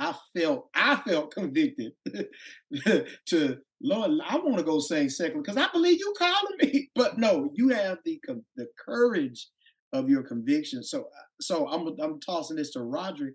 [0.00, 1.92] I felt I felt convicted
[3.26, 4.10] to Lord.
[4.26, 6.90] I want to go sing secular because I believe you calling me.
[6.96, 8.20] But no, you have the
[8.56, 9.46] the courage
[9.92, 10.82] of your conviction.
[10.82, 13.34] So uh, so I'm I'm tossing this to Roderick.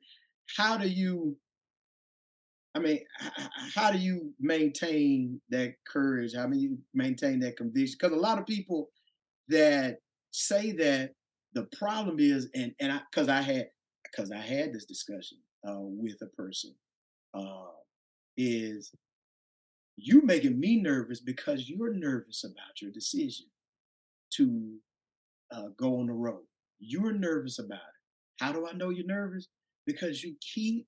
[0.57, 1.37] How do you
[2.75, 2.99] I mean,
[3.73, 6.35] how do you maintain that courage?
[6.35, 7.97] How do you maintain that conviction?
[7.99, 8.89] Because a lot of people
[9.47, 9.99] that
[10.31, 11.13] say that
[11.53, 13.67] the problem is, and and I because I had
[14.11, 15.37] because I had this discussion
[15.67, 16.73] uh, with a person,
[17.33, 17.71] uh,
[18.37, 18.91] is
[19.97, 23.45] you making me nervous because you're nervous about your decision
[24.31, 24.77] to
[25.51, 26.43] uh, go on the road.
[26.79, 28.43] You're nervous about it.
[28.43, 29.47] How do I know you're nervous?
[29.85, 30.87] Because you keep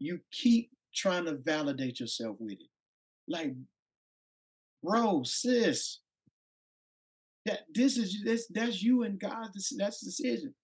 [0.00, 2.68] you keep trying to validate yourself with it.
[3.28, 3.54] Like,
[4.82, 6.00] bro, sis,
[7.46, 10.54] that this is this that's you and God's that's decision.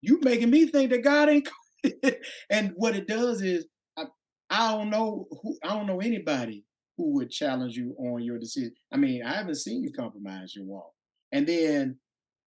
[0.00, 1.48] You making me think that God ain't.
[2.50, 4.04] and what it does is, I,
[4.50, 6.64] I don't know who I don't know anybody
[6.96, 8.72] who would challenge you on your decision.
[8.92, 10.92] I mean, I haven't seen you compromise your walk.
[11.32, 11.98] And then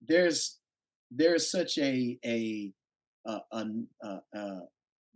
[0.07, 0.59] there's
[1.11, 2.71] there's such a a,
[3.25, 4.59] a, a, a,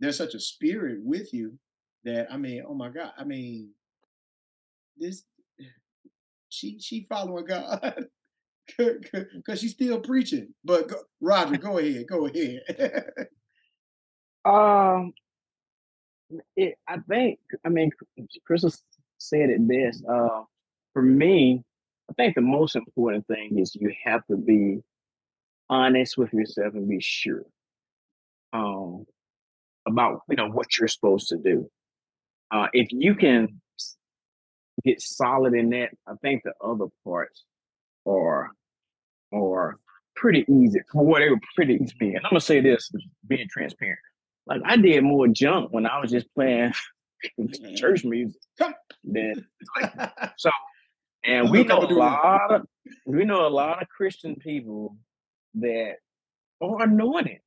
[0.00, 1.58] there's such a spirit with you
[2.04, 3.70] that I mean, oh my God, I mean,
[4.96, 5.22] this
[6.48, 8.06] she she following God
[8.78, 10.48] because she's still preaching.
[10.64, 12.60] But go, Roger, go ahead, go ahead.
[14.44, 15.12] um,
[16.56, 17.90] it, I think I mean,
[18.46, 18.72] Crystal
[19.18, 20.04] said it best.
[20.06, 20.42] Uh,
[20.92, 21.62] for me,
[22.10, 24.80] I think the most important thing is you have to be
[25.68, 27.44] honest with yourself and be sure
[28.52, 29.06] um,
[29.86, 31.70] about you know what you're supposed to do.
[32.50, 33.60] Uh, if you can
[34.84, 37.44] get solid in that, I think the other parts
[38.06, 38.50] are
[39.32, 39.76] are
[40.16, 42.14] pretty easy for whatever pretty easy.
[42.14, 42.90] And I'm gonna say this,
[43.28, 44.00] being transparent.
[44.46, 46.72] Like I did more junk when I was just playing
[47.76, 48.40] church music
[49.04, 49.46] than
[49.80, 49.92] like,
[50.36, 50.50] so.
[51.22, 52.62] And we know a lot of
[53.04, 54.96] we know a lot of Christian people
[55.56, 55.96] that
[56.62, 57.40] are anointed,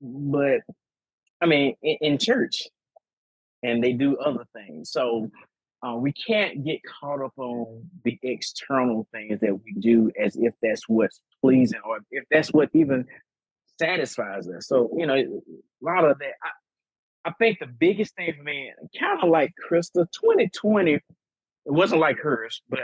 [0.00, 0.62] but
[1.40, 2.66] I mean, in, in church,
[3.62, 4.90] and they do other things.
[4.90, 5.30] So
[5.86, 10.54] uh, we can't get caught up on the external things that we do as if
[10.62, 13.04] that's what's pleasing or if that's what even
[13.78, 14.66] satisfies us.
[14.68, 15.40] So, you know, a
[15.80, 16.32] lot of that.
[16.42, 21.02] I, I think the biggest thing for me, kind of like Krista, 2020, it
[21.66, 22.80] wasn't like hers, but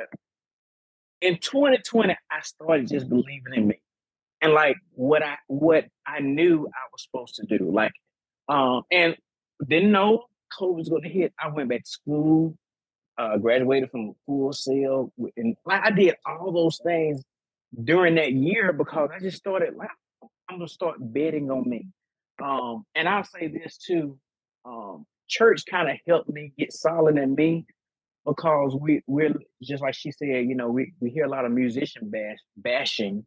[1.20, 3.80] in 2020, I started just believing in me
[4.40, 7.70] and like what I what I knew I was supposed to do.
[7.72, 7.92] Like,
[8.48, 9.16] um, and
[9.66, 10.24] didn't know
[10.58, 12.56] COVID was going to hit, I went back to school,
[13.18, 17.22] uh, graduated from Full Sail, and like I did all those things
[17.84, 19.90] during that year because I just started like
[20.48, 21.88] I'm gonna start betting on me.
[22.42, 24.18] Um, and I'll say this too,
[24.64, 27.66] um, church kind of helped me get solid in me
[28.26, 31.52] because we we're just like she said, you know, we, we hear a lot of
[31.52, 33.26] musician bash bashing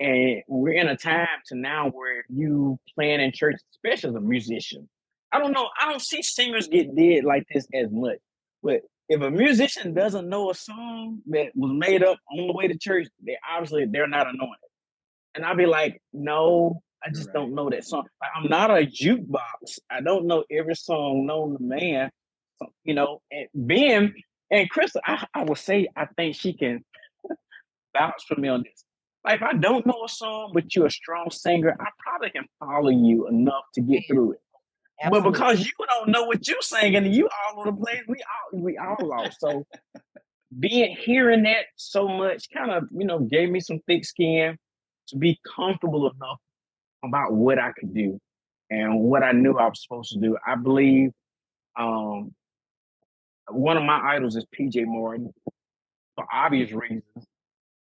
[0.00, 4.20] and we're in a time to now where you playing in church, especially as a
[4.20, 4.88] musician.
[5.32, 8.18] I don't know, I don't see singers get dead like this as much.
[8.62, 12.68] But if a musician doesn't know a song that was made up on the way
[12.68, 14.67] to church, they obviously they're not anointed.
[15.38, 17.34] And I'll be like, no, I just right.
[17.34, 18.08] don't know that song.
[18.34, 19.78] I'm not a jukebox.
[19.88, 22.10] I don't know every song known to man.
[22.60, 24.12] Uh, you know, and Ben
[24.50, 26.84] and Chris, I, I would say I think she can
[27.96, 28.84] vouch for me on this.
[29.24, 32.46] Like if I don't know a song, but you're a strong singer, I probably can
[32.58, 34.40] follow you enough to get through it.
[35.00, 35.30] Absolutely.
[35.30, 38.60] But because you don't know what you're singing, you all over the place, we all
[38.60, 39.38] we all lost.
[39.38, 39.64] So
[40.58, 44.58] being hearing that so much kind of you know gave me some thick skin
[45.08, 46.38] to be comfortable enough
[47.04, 48.20] about what I could do
[48.70, 50.36] and what I knew I was supposed to do.
[50.46, 51.10] I believe
[51.78, 52.34] um,
[53.50, 55.32] one of my idols is PJ Morton
[56.14, 57.04] for obvious reasons,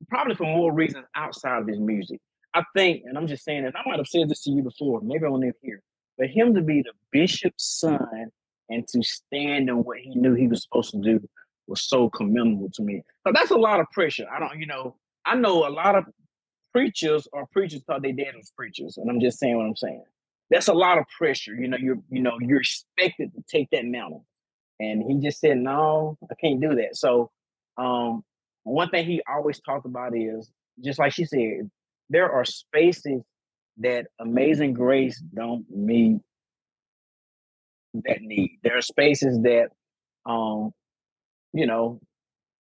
[0.08, 2.20] probably for more reasons outside of his music.
[2.54, 5.00] I think, and I'm just saying, and I might have said this to you before,
[5.02, 5.82] maybe I won't here,
[6.16, 8.30] but him to be the bishop's son
[8.68, 11.20] and to stand in what he knew he was supposed to do
[11.66, 13.02] was so commendable to me.
[13.24, 14.26] But that's a lot of pressure.
[14.30, 16.04] I don't, you know, I know a lot of
[16.76, 20.04] preachers are preachers because they dad was preachers, and I'm just saying what I'm saying.
[20.50, 21.54] That's a lot of pressure.
[21.54, 24.26] You know, you're you know you're expected to take that mantle,
[24.78, 27.30] and he just said, "No, I can't do that." So,
[27.78, 28.22] um,
[28.64, 30.50] one thing he always talked about is
[30.84, 31.70] just like she said,
[32.10, 33.22] there are spaces
[33.78, 36.20] that Amazing Grace don't meet
[37.94, 38.58] that need.
[38.62, 39.68] There are spaces that,
[40.26, 40.72] um,
[41.54, 42.00] you know,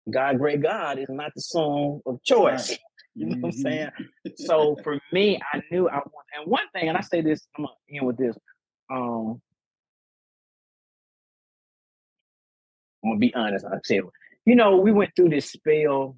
[0.10, 2.78] God, great God is not the song of choice.
[3.18, 3.41] You know mm-hmm.
[3.41, 3.61] what I'm mm-hmm.
[3.64, 3.89] saying?
[4.48, 6.27] So for me, I knew I want.
[6.38, 8.38] And one thing, and I say this, I'm gonna end with this.
[8.91, 9.41] Um,
[13.03, 13.65] I'm gonna be honest.
[13.65, 14.02] I said,
[14.45, 16.15] you know, we went through this spell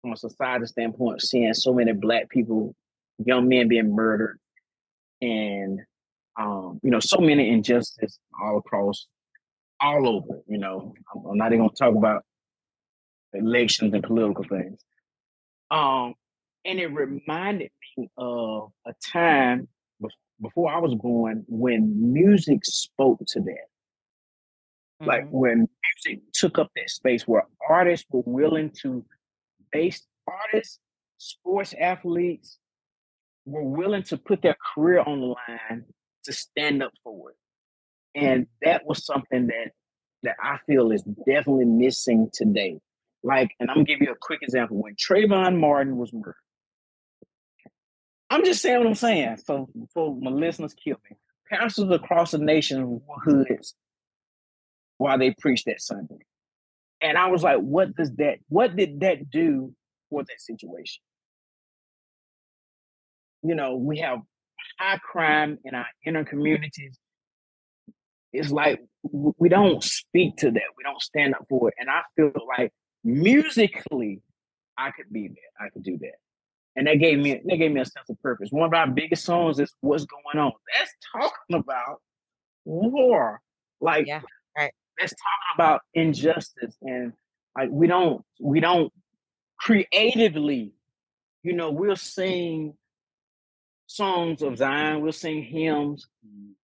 [0.00, 2.74] from a society standpoint, seeing so many black people,
[3.18, 4.38] young men being murdered,
[5.20, 5.80] and
[6.40, 9.08] um, you know, so many injustices all across,
[9.78, 10.40] all over.
[10.46, 12.24] You know, I'm, I'm not even gonna talk about
[13.34, 14.80] elections and political things.
[15.70, 16.14] Um,
[16.64, 19.68] and it reminded me of a time
[20.40, 23.66] before I was born when music spoke to that.
[25.00, 25.06] Mm-hmm.
[25.06, 25.68] Like when
[26.04, 29.04] music took up that space where artists were willing to
[29.72, 30.78] base artists,
[31.18, 32.58] sports athletes
[33.44, 35.84] were willing to put their career on the line
[36.24, 37.36] to stand up for it.
[38.14, 39.72] And that was something that
[40.24, 42.78] that I feel is definitely missing today.
[43.22, 44.80] Like, and I'm gonna give you a quick example.
[44.82, 46.34] When Trayvon Martin was murdered,
[48.30, 49.38] I'm just saying what I'm saying.
[49.44, 51.16] So before my listeners kill me,
[51.50, 53.74] pastors across the nation wore hoods
[54.98, 56.18] while they preached that Sunday.
[57.00, 59.72] And I was like, what does that, what did that do
[60.10, 61.00] for that situation?
[63.42, 64.18] You know, we have
[64.78, 66.98] high crime in our inner communities.
[68.32, 70.62] It's like we don't speak to that.
[70.76, 71.74] We don't stand up for it.
[71.78, 72.72] And I feel like
[73.08, 74.22] musically,
[74.76, 75.66] I could be there.
[75.66, 76.16] I could do that.
[76.76, 78.50] And that gave me that gave me a sense of purpose.
[78.52, 80.52] One of our biggest songs is What's Going On.
[80.74, 82.00] That's talking about
[82.64, 83.40] war.
[83.80, 84.20] Like yeah,
[84.56, 84.72] right.
[84.98, 86.76] That's talking about injustice.
[86.82, 87.12] And
[87.56, 88.92] like we don't we don't
[89.58, 90.72] creatively,
[91.42, 92.74] you know, we'll sing
[93.86, 96.06] songs of Zion, we'll sing hymns,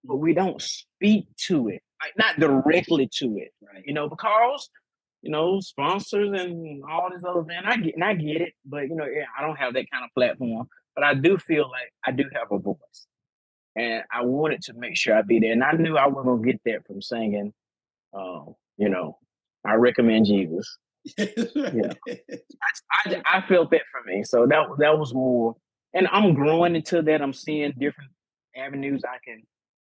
[0.04, 3.82] but we don't speak to it, like not directly to it, right?
[3.84, 4.68] You know, because
[5.24, 7.64] you know, sponsors and all this other man.
[7.66, 10.04] I get and I get it, but you know, yeah, I don't have that kind
[10.04, 10.68] of platform.
[10.96, 13.08] But I do feel like I do have a voice.
[13.76, 15.52] And I wanted to make sure I'd be there.
[15.52, 17.52] And I knew I wasn't gonna get that from singing
[18.14, 19.18] um, you know,
[19.66, 20.78] I recommend Jesus.
[21.18, 21.92] yeah.
[22.08, 22.12] I,
[23.06, 24.24] I, I felt that for me.
[24.24, 25.56] So that that was more
[25.94, 27.22] and I'm growing into that.
[27.22, 28.10] I'm seeing different
[28.56, 29.42] avenues I can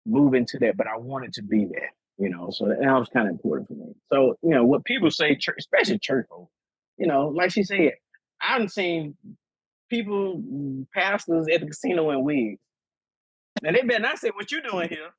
[0.07, 2.51] move into that, but I wanted to be there you know.
[2.51, 3.95] So that was kind of important for me.
[4.13, 6.49] So you know what people say, church, especially church folk,
[6.97, 7.93] you know, like she said,
[8.41, 9.17] I haven't seen
[9.91, 10.43] people,
[10.95, 12.61] pastors at the casino in wigs.
[13.63, 15.11] Now they better not say what you doing here.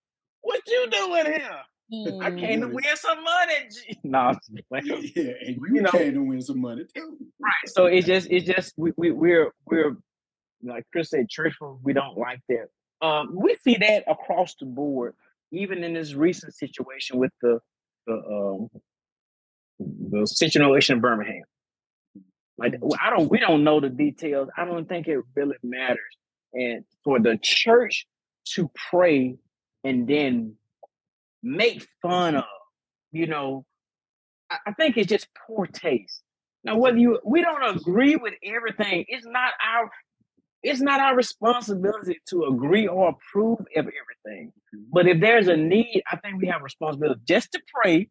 [0.41, 1.61] What you doing here?
[1.93, 2.23] Mm.
[2.23, 2.73] I came to mm.
[2.73, 3.53] win some money.
[4.03, 4.34] no,
[4.72, 7.17] yeah, and you, you know, came to win some money too.
[7.39, 7.53] Right.
[7.67, 9.95] So it's just it's just we, we we're we're
[10.63, 12.67] like Chris said, church folk, we don't like that.
[13.05, 15.13] Um, we see that across the board
[15.51, 17.59] even in this recent situation with the
[18.07, 18.69] the um,
[19.80, 21.43] the situation in Birmingham.
[22.57, 22.89] Like mm-hmm.
[23.01, 24.49] I don't, we don't know the details.
[24.57, 25.99] I don't think it really matters.
[26.53, 28.05] And for the church
[28.53, 29.35] to pray
[29.84, 30.55] and then
[31.43, 32.43] make fun of,
[33.11, 33.65] you know,
[34.49, 36.22] I think it's just poor taste.
[36.63, 39.89] Now, whether you we don't agree with everything, it's not our
[40.66, 44.52] it's not our responsibility to agree or approve of everything.
[44.92, 48.10] But if there's a need, I think we have responsibility just to pray.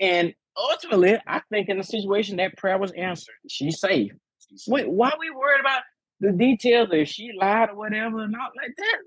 [0.00, 4.10] And ultimately, I think in the situation that prayer was answered, she's safe.
[4.66, 5.82] Wait, why are we worried about
[6.18, 8.98] the details if she lied or whatever and all like that?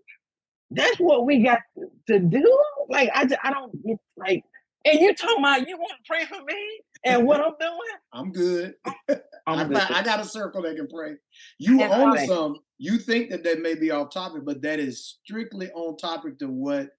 [0.71, 1.59] That's what we got
[2.07, 2.59] to do.
[2.87, 4.43] Like I, I don't get like
[4.85, 7.79] and you talking about you want to pray for me and what I'm doing?
[8.13, 8.75] I'm good.
[9.47, 9.77] I'm good.
[9.77, 11.15] I, I, got a circle that can pray.
[11.57, 12.57] You own some.
[12.77, 16.47] You think that that may be off topic, but that is strictly on topic to
[16.47, 16.89] what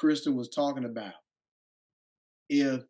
[0.00, 1.12] Krista was talking about.
[2.48, 2.82] If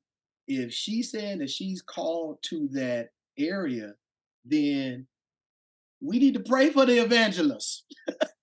[0.46, 3.94] if she said that she's called to that area,
[4.44, 5.06] then
[6.00, 7.84] we need to pray for the evangelist.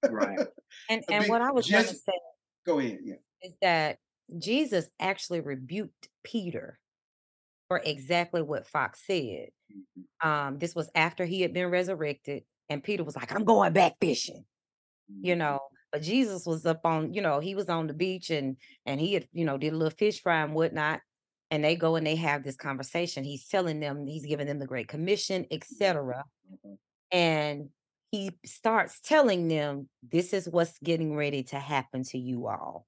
[0.09, 0.39] right.
[0.89, 2.19] And and what I was just, going to say.
[2.65, 2.99] Go ahead.
[3.03, 3.15] Yeah.
[3.41, 3.97] Is that
[4.37, 6.79] Jesus actually rebuked Peter
[7.67, 9.49] for exactly what Fox said.
[9.71, 10.27] Mm-hmm.
[10.27, 13.93] Um, this was after he had been resurrected, and Peter was like, I'm going back
[13.99, 14.45] fishing,
[15.21, 15.39] you mm-hmm.
[15.39, 15.59] know.
[15.91, 19.13] But Jesus was up on, you know, he was on the beach and and he
[19.13, 20.99] had, you know, did a little fish fry and whatnot.
[21.49, 23.23] And they go and they have this conversation.
[23.23, 26.25] He's telling them, he's giving them the Great Commission, etc.
[26.51, 26.73] Mm-hmm.
[27.09, 27.69] And
[28.11, 32.85] he starts telling them, this is what's getting ready to happen to you all.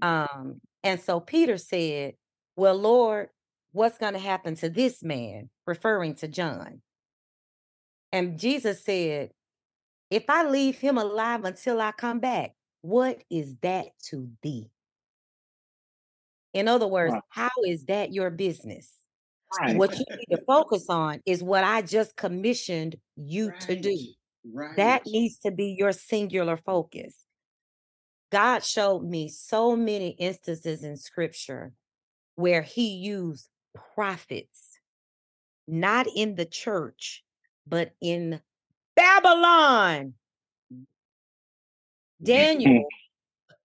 [0.00, 2.14] Um, and so Peter said,
[2.56, 3.28] Well, Lord,
[3.72, 5.50] what's going to happen to this man?
[5.66, 6.82] Referring to John.
[8.12, 9.30] And Jesus said,
[10.10, 14.70] If I leave him alive until I come back, what is that to thee?
[16.52, 17.22] In other words, right.
[17.30, 18.92] how is that your business?
[19.60, 19.76] Right.
[19.76, 23.60] What you need to focus on is what I just commissioned you right.
[23.60, 23.98] to do.
[24.76, 27.14] That needs to be your singular focus.
[28.30, 31.72] God showed me so many instances in scripture
[32.34, 33.48] where he used
[33.94, 34.78] prophets,
[35.66, 37.24] not in the church,
[37.66, 38.40] but in
[38.96, 40.14] Babylon.
[42.22, 43.56] Daniel mm.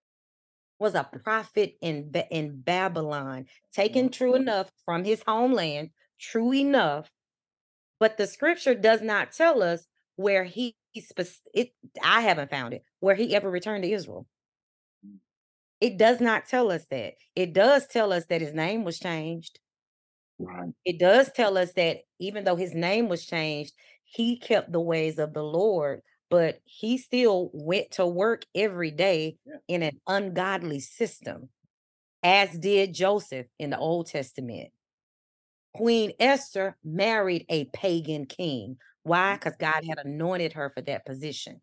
[0.79, 4.43] was a prophet in, in Babylon, taken true mm-hmm.
[4.43, 7.11] enough from his homeland, true enough.
[7.99, 9.85] But the scripture does not tell us
[10.15, 10.75] where he,
[11.53, 11.71] it,
[12.03, 14.27] I haven't found it, where he ever returned to Israel.
[15.79, 17.13] It does not tell us that.
[17.35, 19.59] It does tell us that his name was changed.
[20.39, 20.71] Right.
[20.85, 23.73] It does tell us that even though his name was changed,
[24.03, 29.37] he kept the ways of the Lord, but he still went to work every day
[29.45, 29.55] yeah.
[29.67, 31.49] in an ungodly system,
[32.23, 34.69] as did Joseph in the Old Testament.
[35.73, 38.77] Queen Esther married a pagan king.
[39.03, 39.35] Why?
[39.35, 39.59] Because mm.
[39.59, 41.61] God had anointed her for that position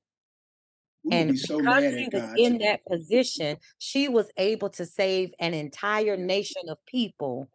[1.10, 6.16] and because so she was in that position, she was able to save an entire
[6.16, 7.48] nation of people,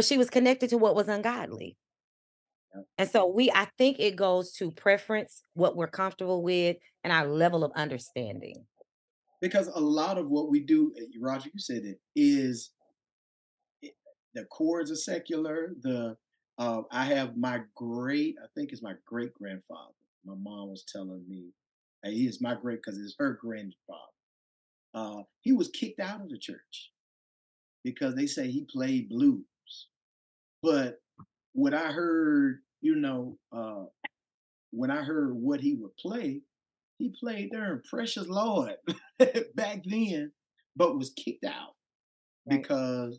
[0.00, 1.76] but she was connected to what was ungodly.
[2.96, 7.26] And so we, I think it goes to preference, what we're comfortable with, and our
[7.26, 8.64] level of understanding.
[9.42, 12.70] Because a lot of what we do, eh, Roger, you said it, is
[14.32, 15.74] the chords are secular.
[15.82, 16.16] The
[16.56, 19.92] uh, I have my great, I think it's my great grandfather.
[20.24, 21.50] My mom was telling me
[22.04, 23.98] he is my great because it's her grandfather.
[24.94, 26.90] Uh, he was kicked out of the church
[27.84, 29.44] because they say he played blues.
[30.62, 30.98] But
[31.52, 33.84] what I heard, you know, uh,
[34.70, 36.42] when I heard what he would play,
[36.98, 38.74] he played there in Precious Lord
[39.54, 40.32] back then,
[40.76, 41.74] but was kicked out
[42.46, 43.18] because,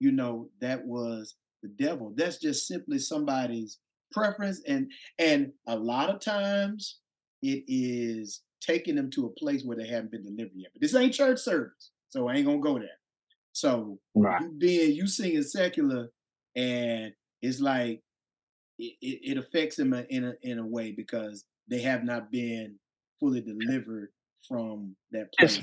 [0.00, 2.12] you know, that was the devil.
[2.16, 3.78] That's just simply somebody's
[4.12, 4.62] preference.
[4.66, 7.00] And and a lot of times
[7.42, 10.70] it is taking them to a place where they haven't been delivered yet.
[10.72, 12.88] But this ain't church service, so I ain't gonna go there.
[13.52, 14.40] So right.
[14.40, 16.10] you being you singing secular,
[16.58, 17.12] and
[17.42, 18.02] it's like
[18.78, 22.76] it, it, affects them in a in a way because they have not been
[23.20, 24.10] fully delivered
[24.46, 25.58] from that place.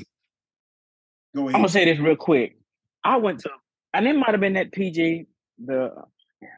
[1.35, 1.55] Go ahead.
[1.55, 2.57] I'm gonna say this real quick.
[3.03, 3.49] I went to,
[3.93, 5.27] and it might have been that PJ.
[5.65, 5.93] The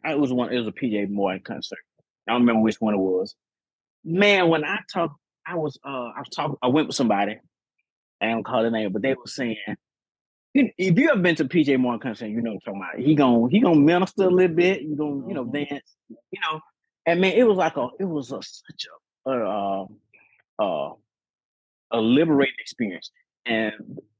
[0.05, 0.53] it was one.
[0.53, 1.80] It was a PJ Morton concert.
[2.27, 3.35] I don't remember which one it was
[4.07, 5.15] man, when I talk,
[5.45, 7.38] I was uh I was talking, I went with somebody,
[8.22, 9.57] I don't call the name, but they were saying,
[10.53, 13.06] if you ever been to PJ Morton concert, you know what I'm talking about.
[13.06, 15.64] He gonna he gonna minister a little bit, you gonna, you know, mm-hmm.
[15.64, 16.60] dance, you know.
[17.06, 18.88] And man, it was like a it was a such
[19.28, 19.86] a uh
[20.60, 20.94] uh
[21.91, 23.11] a liberating experience.
[23.45, 23.74] And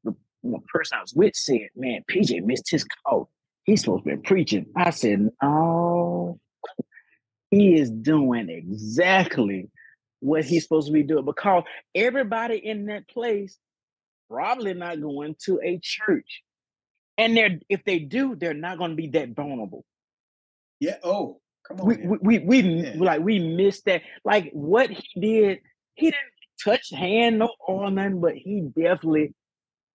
[0.04, 3.30] the one person I was with said, Man, PJ missed his call.
[3.64, 4.68] He's supposed to be preaching.
[4.76, 6.40] I said, No,
[7.52, 9.70] he is doing exactly
[10.20, 11.64] what he's supposed to be doing because
[11.94, 13.58] everybody in that place
[14.30, 16.44] probably not going to a church.
[17.18, 19.84] And they're if they do, they're not going to be that vulnerable.
[20.80, 20.98] Yeah.
[21.04, 21.88] Oh, come on.
[21.88, 22.94] We we we, we yeah.
[22.98, 24.04] like we missed that.
[24.24, 25.60] Like what he did,
[25.96, 26.18] he didn't
[26.64, 29.34] touch hand no or nothing, but he definitely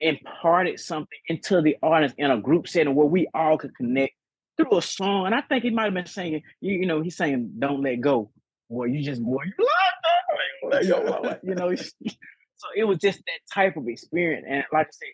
[0.01, 4.15] imparted something into the audience in a group setting where we all could connect
[4.57, 5.27] through a song.
[5.27, 8.01] And I think he might have been saying, you, you know, he's saying, "Don't let
[8.01, 8.31] go."
[8.69, 9.67] Boy, you just boy, you
[10.73, 11.39] lost.
[11.43, 11.75] you know.
[12.63, 15.13] so it was just that type of experience, and like I said,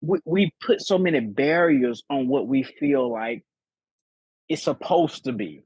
[0.00, 3.44] we, we put so many barriers on what we feel like
[4.48, 5.62] it's supposed to be.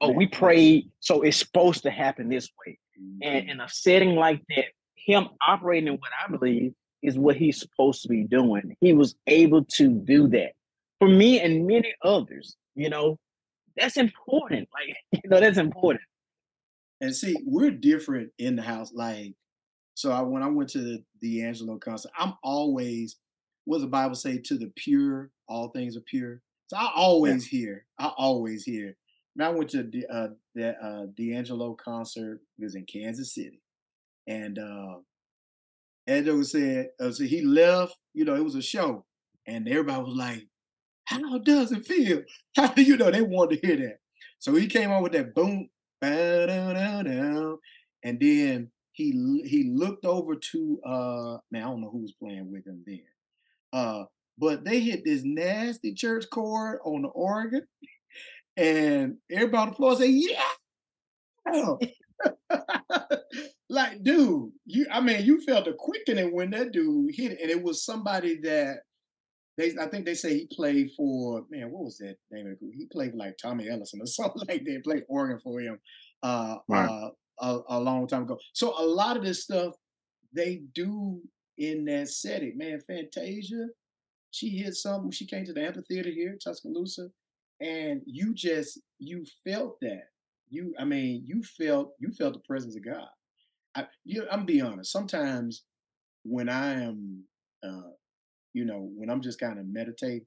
[0.00, 2.78] Oh, we prayed, so it's supposed to happen this way.
[3.22, 3.50] And mm-hmm.
[3.50, 6.72] in a setting like that, him operating in what I believe
[7.02, 8.76] is what he's supposed to be doing.
[8.80, 10.52] He was able to do that
[10.98, 12.56] for me and many others.
[12.74, 13.18] You know,
[13.76, 14.68] that's important.
[14.74, 16.02] Like, you know, that's important.
[17.00, 18.92] And see, we're different in the house.
[18.92, 19.34] Like,
[19.96, 23.16] so I, when I went to the D'Angelo concert, I'm always,
[23.64, 24.38] what does the Bible say?
[24.38, 26.42] To the pure, all things are pure.
[26.68, 27.58] So I always yeah.
[27.58, 28.94] hear, I always hear.
[29.34, 32.42] And I went to the, uh, the uh, D'Angelo concert.
[32.58, 33.62] It was in Kansas City,
[34.26, 34.96] and uh,
[36.06, 37.96] Angelo said, uh, so he left.
[38.12, 39.04] You know, it was a show,
[39.46, 40.46] and everybody was like,
[41.06, 42.22] "How does it feel?"
[42.56, 43.98] How do you know they wanted to hear that?
[44.40, 45.68] So he came on with that boom,
[46.02, 46.50] and
[48.20, 52.66] then he he looked over to uh man, I don't know who was playing with
[52.66, 53.02] him then.
[53.72, 54.04] Uh,
[54.38, 57.66] but they hit this nasty church chord on the organ,
[58.56, 60.42] and everybody on the floor say, "Yeah."
[63.68, 67.50] like, dude, you I mean, you felt a quickening when that dude hit it, and
[67.50, 68.78] it was somebody that
[69.58, 72.56] they I think they say he played for man, what was that name of the
[72.56, 72.72] group?
[72.74, 75.78] He played like Tommy Ellison or something like that, played organ for him
[76.22, 76.88] uh, right.
[76.88, 77.10] uh
[77.40, 78.38] a, a long time ago.
[78.52, 79.74] So a lot of this stuff
[80.34, 81.20] they do
[81.58, 82.56] in that setting.
[82.56, 83.66] Man, Fantasia,
[84.30, 85.10] she hit something.
[85.10, 87.08] She came to the amphitheater here, Tuscaloosa,
[87.60, 90.04] and you just you felt that.
[90.48, 93.08] You, I mean, you felt you felt the presence of God.
[93.74, 94.92] I, you, I'm be honest.
[94.92, 95.64] Sometimes
[96.22, 97.24] when I am,
[97.62, 97.90] uh,
[98.52, 100.24] you know, when I'm just kind of meditate,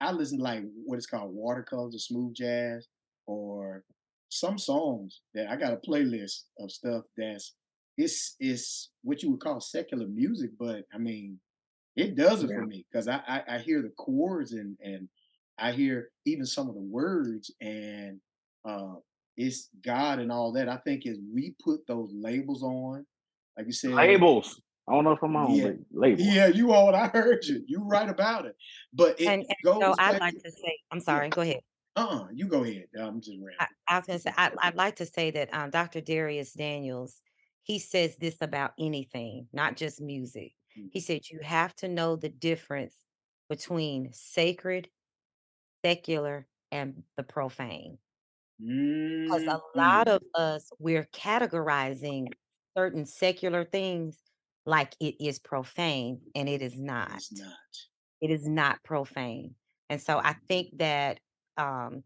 [0.00, 2.88] I listen to like what is called watercolors or smooth jazz,
[3.26, 3.84] or
[4.34, 7.52] some songs that I got a playlist of stuff that's
[7.96, 11.38] it's it's what you would call secular music, but I mean,
[11.94, 12.56] it does it yeah.
[12.56, 15.08] for me because I, I, I hear the chords and and
[15.58, 18.20] I hear even some of the words and
[18.68, 18.94] uh
[19.36, 20.68] it's God and all that.
[20.68, 23.06] I think as we put those labels on,
[23.56, 24.60] like you said, labels.
[24.88, 26.26] I don't know if I'm on yeah, labels.
[26.26, 26.94] Yeah, you on.
[26.94, 27.64] I heard you.
[27.66, 28.54] You right about it.
[28.92, 29.80] But it and, and goes.
[29.80, 31.26] So I'd like to say, I'm sorry.
[31.26, 31.30] Yeah.
[31.30, 31.60] Go ahead.
[31.96, 32.86] Uh-uh, you go ahead.
[33.00, 35.70] I'm just I, I was going to say, I, I'd like to say that um,
[35.70, 36.00] Dr.
[36.00, 37.20] Dharius Daniels,
[37.62, 40.52] he says this about anything, not just music.
[40.90, 42.94] He said, you have to know the difference
[43.48, 44.88] between sacred,
[45.84, 47.98] secular, and the profane.
[48.58, 50.16] Because a lot mm-hmm.
[50.16, 52.32] of us, we're categorizing
[52.76, 54.18] certain secular things
[54.66, 57.14] like it is profane, and it is not.
[57.16, 57.48] It's not.
[58.20, 59.54] It is not profane.
[59.90, 61.20] And so I think that
[61.56, 62.02] um,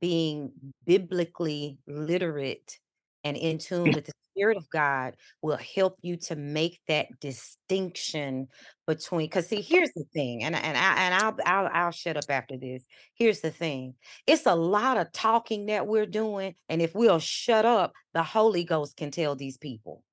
[0.00, 0.52] being
[0.86, 2.78] biblically literate
[3.24, 8.48] and in tune with the spirit of God will help you to make that distinction
[8.86, 12.24] between because see here's the thing and and I and I'll, I'll I'll shut up
[12.28, 12.84] after this.
[13.14, 13.94] Here's the thing.
[14.26, 18.64] It's a lot of talking that we're doing and if we'll shut up, the Holy
[18.64, 20.04] Ghost can tell these people.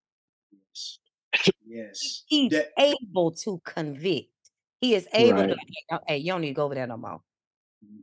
[1.68, 2.24] Yes.
[2.26, 4.30] He's that- able to convict.
[4.82, 5.56] He is able right.
[5.90, 7.22] to hey, you don't need to go over there no more.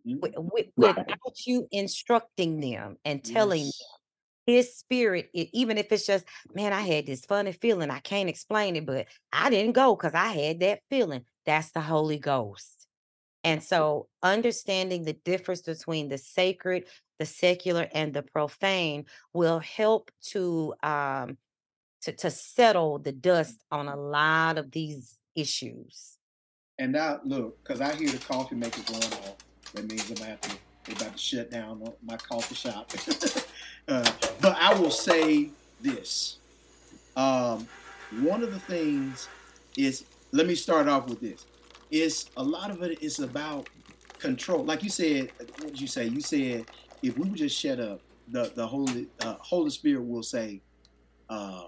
[0.06, 0.48] Mm-hmm.
[0.76, 0.96] Right.
[0.96, 3.78] Without you instructing them and telling yes.
[3.78, 7.90] them his spirit, it, even if it's just, man, I had this funny feeling.
[7.90, 11.24] I can't explain it, but I didn't go because I had that feeling.
[11.46, 12.86] That's the Holy Ghost.
[13.44, 16.84] And so understanding the difference between the sacred,
[17.18, 21.38] the secular, and the profane will help to um
[22.02, 26.18] to, to settle the dust on a lot of these issues.
[26.78, 29.36] And now look, because I hear the coffee maker going off.
[29.74, 32.92] That means I'm about to, about to shut down my coffee shop.
[33.88, 35.50] uh, but I will say
[35.80, 36.38] this.
[37.16, 37.66] Um,
[38.20, 39.28] one of the things
[39.76, 41.46] is, let me start off with this.
[41.90, 43.68] Is a lot of it is about
[44.18, 44.64] control.
[44.64, 46.06] Like you said, what did you say?
[46.06, 46.64] You said
[47.02, 50.62] if we would just shut up, the the Holy uh, Holy Spirit will say,
[51.28, 51.64] uh,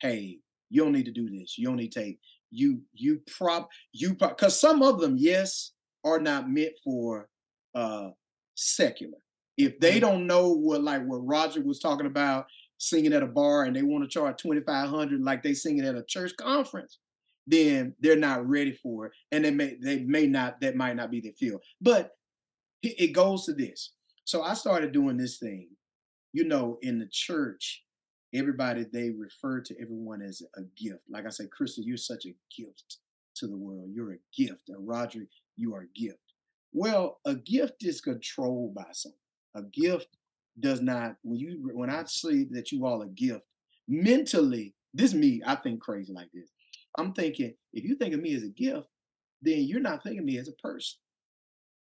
[0.00, 1.56] "Hey, you don't need to do this.
[1.56, 2.18] You don't need to take
[2.50, 5.72] you you prop you because some of them, yes,
[6.04, 7.28] are not meant for
[7.74, 8.08] uh
[8.54, 9.18] secular.
[9.56, 10.00] If they mm.
[10.00, 12.46] don't know what like what Roger was talking about
[12.78, 16.02] singing at a bar and they want to charge 2500 like they singing at a
[16.04, 16.98] church conference,
[17.46, 19.12] then they're not ready for it.
[19.32, 21.60] And they may they may not that might not be their feel.
[21.80, 22.12] But
[22.82, 23.92] it goes to this.
[24.24, 25.68] So I started doing this thing.
[26.32, 27.82] You know, in the church,
[28.34, 31.00] everybody they refer to everyone as a gift.
[31.10, 32.98] Like I said, Krista, you're such a gift
[33.36, 33.90] to the world.
[33.92, 34.68] You're a gift.
[34.68, 36.18] And Roderick, you are a gift.
[36.72, 39.18] Well, a gift is controlled by something.
[39.56, 40.08] A gift
[40.58, 43.42] does not, when you when I say that you all a gift,
[43.88, 46.50] mentally, this me, I think crazy like this.
[46.98, 48.88] I'm thinking, if you think of me as a gift,
[49.42, 50.98] then you're not thinking of me as a person.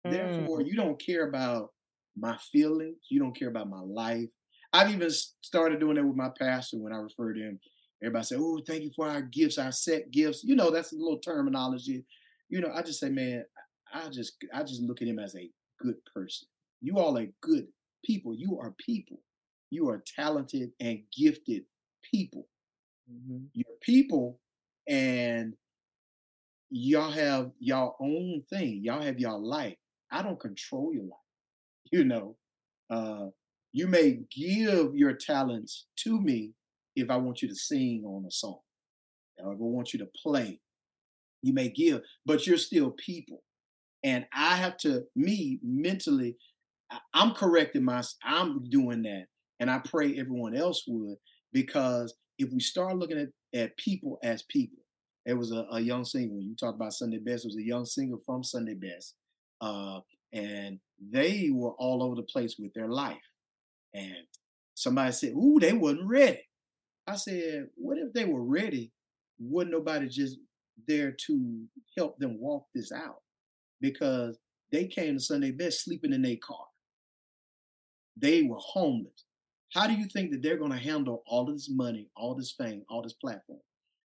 [0.06, 0.10] Mm.
[0.12, 1.70] Therefore, you don't care about
[2.16, 4.30] my feelings, you don't care about my life.
[4.72, 5.10] I've even
[5.40, 7.60] started doing that with my pastor when I refer to him.
[8.02, 10.96] Everybody say, "Oh, thank you for our gifts, our set gifts." You know, that's a
[10.96, 12.04] little terminology.
[12.48, 13.44] You know, I just say, man,
[13.92, 15.50] I just I just look at him as a
[15.80, 16.48] good person.
[16.80, 17.66] You all are good
[18.04, 18.34] people.
[18.34, 19.20] You are people.
[19.70, 21.64] You are talented and gifted
[22.10, 22.46] people.
[23.10, 23.44] Mm-hmm.
[23.54, 24.38] You're people,
[24.88, 25.54] and
[26.70, 28.80] y'all have y'all own thing.
[28.82, 29.76] Y'all have y'all life.
[30.10, 31.12] I don't control your life.
[31.92, 32.34] You know,
[32.90, 33.26] uh,
[33.72, 36.52] you may give your talents to me
[36.96, 38.58] if I want you to sing on a song,
[39.38, 40.60] or if I want you to play.
[41.44, 43.42] You may give, but you're still people.
[44.02, 46.36] And I have to, me mentally,
[47.12, 49.26] I'm correcting my, I'm doing that.
[49.60, 51.16] And I pray everyone else would,
[51.52, 54.78] because if we start looking at, at people as people,
[55.26, 58.16] there was a, a young singer, you talk about Sunday Best, was a young singer
[58.24, 59.14] from Sunday Best.
[59.60, 60.00] Uh,
[60.32, 60.78] and
[61.12, 63.16] they were all over the place with their life.
[63.92, 64.26] And
[64.74, 66.40] somebody said, Ooh, they wasn't ready.
[67.06, 68.92] I said, What if they were ready?
[69.38, 70.38] Wouldn't nobody just
[70.86, 71.64] there to
[71.96, 73.22] help them walk this out?
[73.80, 74.38] Because
[74.72, 76.66] they came to Sunday best sleeping in their car.
[78.16, 79.24] They were homeless.
[79.72, 82.82] How do you think that they're going to handle all this money, all this fame,
[82.88, 83.60] all this platform?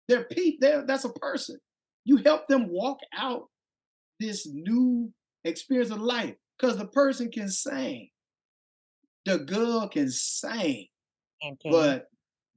[0.08, 0.60] They're Pete.
[0.60, 1.58] They're, that's a person.
[2.04, 3.48] You help them walk out
[4.20, 5.12] this new
[5.46, 8.10] experience of life because the person can sing.
[9.26, 10.88] The girl can sing.
[11.72, 12.08] But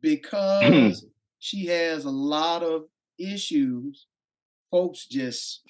[0.00, 1.06] because
[1.38, 2.84] she has a lot of
[3.18, 4.06] issues,
[4.70, 5.62] folks just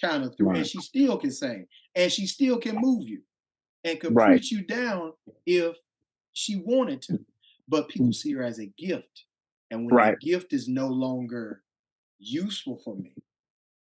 [0.00, 0.58] kind of through, right.
[0.58, 3.22] and she still can sing, and she still can move you,
[3.84, 4.38] and could right.
[4.38, 5.12] put you down
[5.46, 5.76] if
[6.32, 7.18] she wanted to.
[7.68, 8.14] But people mm.
[8.14, 9.24] see her as a gift,
[9.70, 10.20] and when right.
[10.20, 11.62] gift is no longer
[12.18, 13.14] useful for me,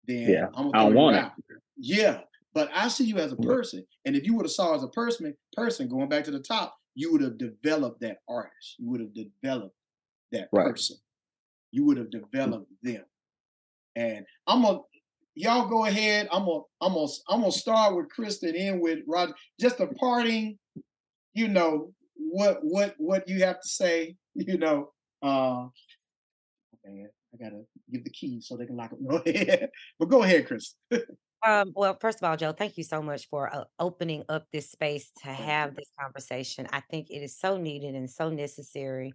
[0.07, 1.25] then yeah, I'm gonna I want it.
[1.77, 2.21] Yeah,
[2.53, 4.89] but I see you as a person, and if you would have saw as a
[4.89, 8.75] person, person going back to the top, you would have developed that artist.
[8.77, 9.75] You would have developed
[10.31, 10.67] that right.
[10.67, 10.97] person.
[11.71, 13.03] You would have developed them.
[13.95, 14.79] And I'm gonna
[15.35, 16.27] y'all go ahead.
[16.31, 19.33] I'm gonna I'm gonna I'm gonna start with Krista and end with Roger.
[19.59, 20.57] Just a parting,
[21.33, 24.91] you know, what what what you have to say, you know.
[25.21, 25.67] Uh
[26.85, 28.91] man, I gotta give the keys so they can lock
[29.25, 29.69] it.
[29.99, 30.75] but go ahead, Chris.
[31.43, 34.69] Um, well, first of all, Joe, thank you so much for uh, opening up this
[34.69, 36.67] space to have this conversation.
[36.71, 39.13] I think it is so needed and so necessary,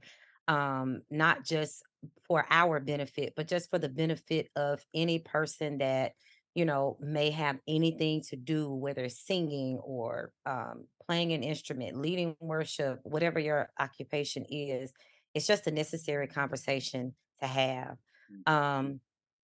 [0.49, 1.85] um, not just
[2.27, 6.13] for our benefit, but just for the benefit of any person that
[6.55, 12.01] you know may have anything to do, whether it's singing or um, playing an instrument,
[12.01, 14.93] leading worship, whatever your occupation is.
[15.35, 17.99] It's just a necessary conversation to have.
[18.49, 18.53] Mm.
[18.53, 19.01] Um,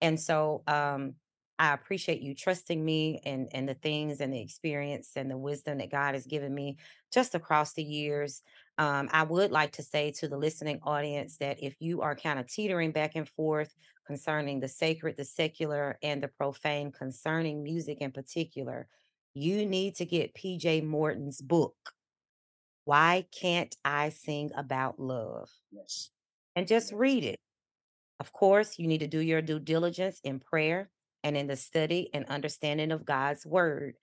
[0.01, 1.15] and so, um,
[1.59, 5.79] I appreciate you trusting me and and the things and the experience and the wisdom
[5.79, 6.77] that God has given me
[7.13, 8.43] just across the years.
[8.79, 12.39] Um, I would like to say to the listening audience that if you are kind
[12.39, 13.75] of teetering back and forth
[14.07, 18.87] concerning the sacred, the secular, and the profane, concerning music in particular,
[19.35, 21.75] you need to get PJ Morton's book.
[22.85, 25.51] Why can't I sing about love?
[25.73, 26.11] Yes.
[26.55, 27.41] And just read it.
[28.21, 30.91] Of course, you need to do your due diligence in prayer
[31.23, 33.97] and in the study and understanding of God's word.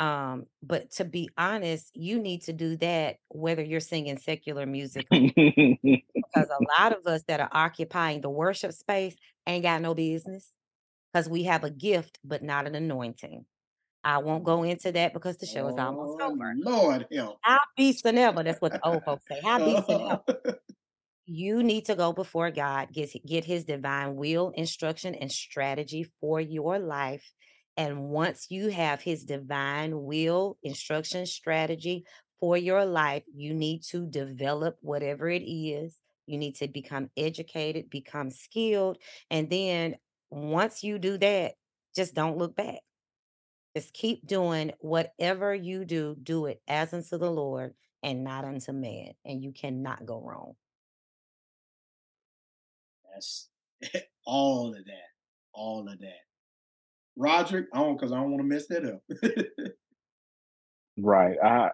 [0.00, 5.06] Um, but to be honest, you need to do that whether you're singing secular music
[5.10, 5.36] because
[6.34, 9.14] a lot of us that are occupying the worship space
[9.46, 10.52] ain't got no business
[11.12, 13.44] because we have a gift but not an anointing.
[14.02, 16.54] I won't go into that because the show is almost oh, over.
[16.56, 17.38] Lord help.
[17.76, 18.42] Beast than ever.
[18.42, 19.40] That's what the old folks say.
[19.42, 20.60] Beast than ever
[21.30, 26.40] you need to go before God, get, get his divine will, instruction, and strategy for
[26.40, 27.32] your life.
[27.80, 32.04] And once you have his divine will, instruction, strategy
[32.38, 35.96] for your life, you need to develop whatever it is.
[36.26, 38.98] You need to become educated, become skilled.
[39.30, 39.96] And then
[40.28, 41.54] once you do that,
[41.96, 42.80] just don't look back.
[43.74, 48.72] Just keep doing whatever you do, do it as unto the Lord and not unto
[48.72, 49.12] man.
[49.24, 50.52] And you cannot go wrong.
[53.10, 53.48] That's
[54.26, 55.08] all of that.
[55.54, 56.29] All of that.
[57.20, 59.02] Roderick, I don't because I don't want to mess that up.
[61.02, 61.36] Right.
[61.38, 61.68] Uh,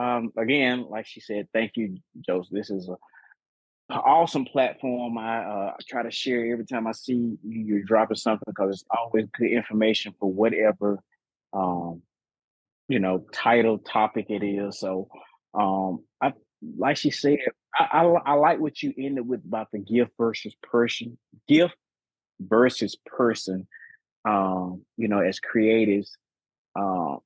[0.00, 2.52] um, again, like she said, thank you, Joseph.
[2.52, 2.92] This is a
[3.90, 5.16] an awesome platform.
[5.16, 8.84] I uh, try to share every time I see you, you're dropping something because it's
[8.96, 10.98] always good information for whatever,
[11.54, 12.02] um,
[12.88, 14.78] you know, title topic it is.
[14.78, 15.08] So,
[15.54, 16.34] um, I
[16.76, 17.38] like she said,
[17.78, 21.16] I, I, I like what you ended with about the gift versus person,
[21.48, 21.74] gift
[22.38, 23.66] versus person.
[24.24, 26.10] Um, you know, as creatives,
[26.76, 27.18] um,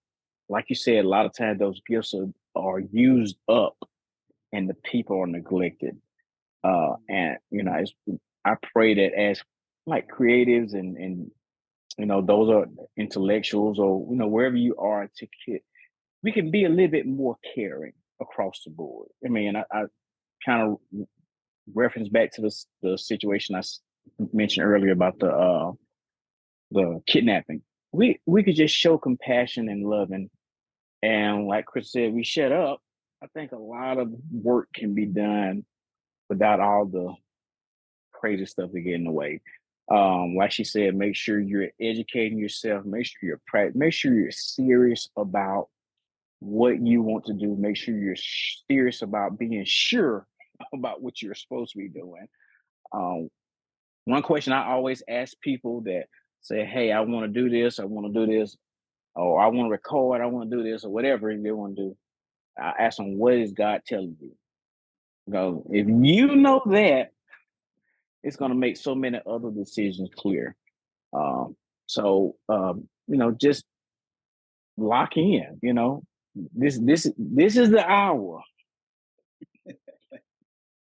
[0.48, 3.76] like you said, a lot of times those gifts are, are used up
[4.52, 5.96] and the people are neglected.
[6.62, 7.84] Uh, and you know,
[8.44, 9.42] I pray that as
[9.86, 11.30] like creatives and and
[11.98, 12.66] you know those are
[12.96, 15.62] intellectuals or you know wherever you are to get,
[16.22, 19.08] we can be a little bit more caring across the board.
[19.24, 19.84] I mean, I, I
[20.44, 21.06] kind of
[21.74, 23.62] reference back to the the situation I
[24.32, 25.72] mentioned earlier about the uh,
[26.72, 27.62] the kidnapping.
[27.92, 30.30] We we could just show compassion and love and
[31.02, 32.80] and like Chris said, we shut up.
[33.22, 35.64] I think a lot of work can be done
[36.28, 37.14] without all the
[38.12, 39.40] crazy stuff to get in the way.
[39.90, 42.84] Um, like she said, make sure you're educating yourself.
[42.84, 45.68] Make sure you're pra- make sure you're serious about
[46.38, 47.56] what you want to do.
[47.58, 48.16] Make sure you're
[48.70, 50.26] serious about being sure
[50.72, 52.26] about what you're supposed to be doing.
[52.92, 53.28] Um,
[54.04, 56.06] one question I always ask people that
[56.42, 57.78] say, "Hey, I want to do this.
[57.78, 58.56] I want to do this,"
[59.14, 60.20] or "I want to record.
[60.20, 61.96] I want to do this," or whatever they want to do.
[62.58, 64.32] I ask them, "What is God telling you?"
[65.30, 65.64] Go.
[65.70, 67.12] If you know that,
[68.22, 70.56] it's going to make so many other decisions clear.
[71.12, 71.56] Um,
[71.86, 73.64] so um, you know, just
[74.76, 75.58] lock in.
[75.62, 76.02] You know,
[76.34, 78.42] this this this is the hour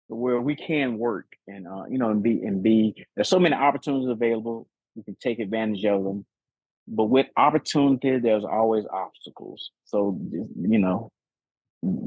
[0.09, 3.07] where we can work and uh, you know and be and be.
[3.15, 4.67] There's so many opportunities available.
[4.99, 6.27] You can take advantage of them,
[6.89, 9.71] but with opportunity, there's always obstacles.
[9.85, 11.13] So you know,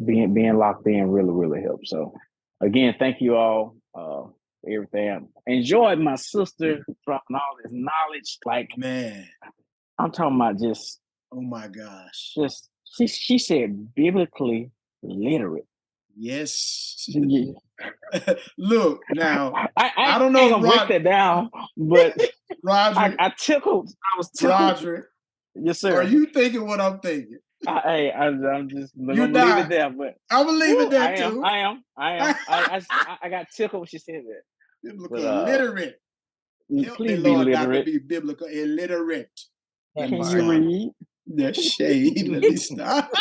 [0.05, 1.89] being being locked in really really helps.
[1.89, 2.13] So
[2.59, 4.27] again, thank you all uh,
[4.61, 5.29] for everything.
[5.47, 8.37] Enjoyed my sister dropping all this knowledge.
[8.45, 9.25] Like man,
[9.97, 10.99] I'm talking about just
[11.31, 14.69] oh my gosh, just she she said biblically
[15.01, 15.65] literate.
[16.17, 17.07] Yes.
[18.57, 19.53] Look now.
[19.53, 20.55] I, I, I don't know.
[20.55, 22.17] I'm break that down, but
[22.63, 23.89] Roger, I, I tickled.
[24.13, 24.51] I was tickled.
[24.51, 25.09] Roger.
[25.55, 25.95] Yes, sir.
[25.99, 27.39] Are you thinking what I'm thinking?
[27.67, 30.89] I, I, I'm just I'm You're gonna leave it there, but I'm gonna leave it
[30.89, 31.43] there I am, too.
[31.43, 31.83] I am.
[31.97, 32.35] I am.
[32.47, 34.41] I, I, I got tickled when she said that.
[34.83, 36.01] Biblical but, uh, illiterate.
[36.83, 37.75] Help please me, Lord, be literate.
[37.77, 39.29] Not to be biblical illiterate.
[39.97, 40.91] Can you read?
[41.35, 42.27] That shade.
[42.29, 43.11] Let me stop.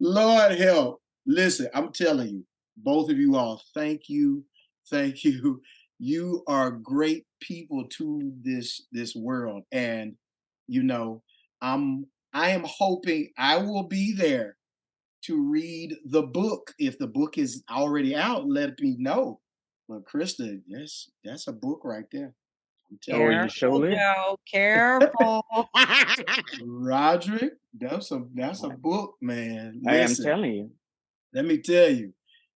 [0.00, 1.01] Lord help.
[1.26, 2.44] Listen, I'm telling you,
[2.76, 4.44] both of you all, thank you.
[4.90, 5.62] Thank you.
[6.00, 9.62] You are great people to this this world.
[9.70, 10.16] And
[10.66, 11.22] you know,
[11.62, 14.56] I'm I am hoping I will be there
[15.22, 16.74] to read the book.
[16.78, 19.40] If the book is already out, let me know.
[19.88, 22.34] But Krista, yes, that's a book right there.
[22.90, 25.44] I'm oh, telling you, show Joe, careful.
[26.62, 29.80] Roderick, that's a that's a book, man.
[29.82, 30.70] Listen, I am telling you.
[31.34, 32.12] Let me tell you,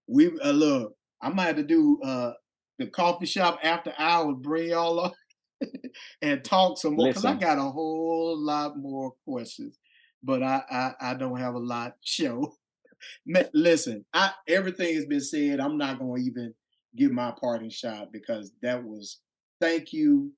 [0.06, 0.94] we uh, look.
[1.22, 2.32] I might have to do uh,
[2.78, 4.36] the coffee shop after hours.
[4.40, 5.14] Bring y'all up
[6.22, 9.78] and talk some more because I got a whole lot more questions,
[10.22, 12.54] but I I, I don't have a lot to show.
[13.54, 15.60] Listen, I everything has been said.
[15.60, 16.54] I'm not going to even
[16.96, 19.20] give my parting shot because that was.
[19.58, 20.32] Thank you,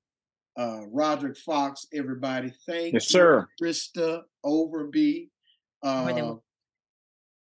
[0.57, 1.87] uh, Roderick Fox.
[1.93, 3.47] Everybody, thank yes, you, sir.
[3.61, 5.27] Krista Overby.
[5.83, 6.35] Uh,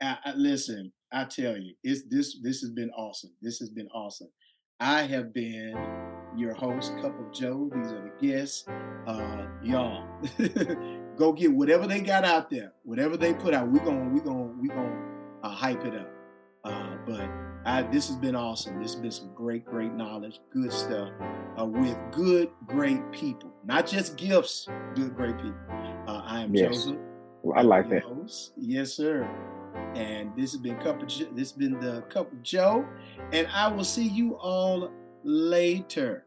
[0.01, 2.39] I, I, listen, I tell you, it's this.
[2.41, 3.31] This has been awesome.
[3.41, 4.29] This has been awesome.
[4.79, 5.77] I have been
[6.35, 7.69] your host, Cup of Joe.
[7.75, 8.65] These are the guests.
[9.05, 10.07] Uh, y'all,
[11.17, 13.67] go get whatever they got out there, whatever they put out.
[13.67, 14.97] We're gonna, we're gonna, we're gonna
[15.43, 16.09] uh, hype it up.
[16.63, 17.29] Uh, but
[17.65, 18.81] I, this has been awesome.
[18.81, 21.09] This has been some great, great knowledge, good stuff
[21.59, 23.51] uh, with good, great people.
[23.65, 25.59] Not just gifts, good, great people.
[26.07, 26.75] Uh, I am yes.
[26.75, 26.97] Joseph.
[27.43, 28.03] Well, I like that.
[28.03, 28.53] Host.
[28.57, 29.27] Yes, sir.
[29.95, 32.85] And this has been Cup of this has been the Cup of Joe,
[33.33, 34.89] and I will see you all
[35.23, 36.25] later.